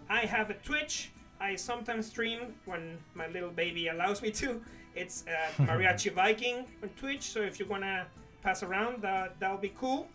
I 0.08 0.20
have 0.20 0.50
a 0.50 0.54
Twitch. 0.54 1.10
I 1.40 1.56
sometimes 1.56 2.06
stream 2.06 2.54
when 2.64 2.98
my 3.14 3.26
little 3.28 3.50
baby 3.50 3.88
allows 3.88 4.22
me 4.22 4.30
to. 4.32 4.60
It's 4.96 5.24
uh, 5.28 5.62
Mariachi 5.64 6.12
Viking 6.12 6.64
on 6.82 6.88
Twitch. 6.96 7.22
So 7.22 7.40
if 7.42 7.60
you 7.60 7.66
want 7.66 7.82
to 7.82 8.06
pass 8.44 8.62
around, 8.62 9.02
that 9.02 9.40
that'll 9.40 9.56
be 9.70 9.72
cool. 9.80 10.06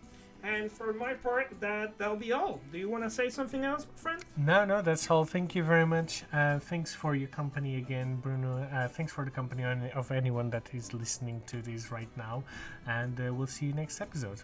And 0.42 0.72
for 0.72 0.94
my 0.94 1.12
part, 1.12 1.48
that 1.60 1.98
that'll 1.98 2.16
be 2.16 2.32
all. 2.32 2.60
Do 2.72 2.78
you 2.78 2.88
want 2.88 3.04
to 3.04 3.10
say 3.10 3.28
something 3.28 3.62
else, 3.62 3.86
friend? 3.96 4.24
No, 4.38 4.64
no, 4.64 4.80
that's 4.80 5.10
all. 5.10 5.24
Thank 5.26 5.54
you 5.54 5.62
very 5.62 5.84
much. 5.84 6.24
Uh, 6.32 6.58
thanks 6.58 6.94
for 6.94 7.14
your 7.14 7.28
company 7.28 7.76
again, 7.76 8.16
Bruno. 8.16 8.66
Uh, 8.72 8.88
thanks 8.88 9.12
for 9.12 9.24
the 9.24 9.30
company 9.30 9.64
of 9.94 10.10
anyone 10.10 10.48
that 10.50 10.66
is 10.72 10.94
listening 10.94 11.42
to 11.46 11.60
this 11.60 11.92
right 11.92 12.08
now, 12.16 12.42
and 12.86 13.20
uh, 13.20 13.34
we'll 13.34 13.46
see 13.46 13.66
you 13.66 13.74
next 13.74 14.00
episode. 14.00 14.40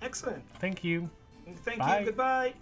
Excellent. 0.00 0.44
Thank 0.60 0.84
you. 0.84 1.10
Thank 1.64 1.78
Bye. 1.78 2.00
you. 2.00 2.06
Goodbye. 2.06 2.54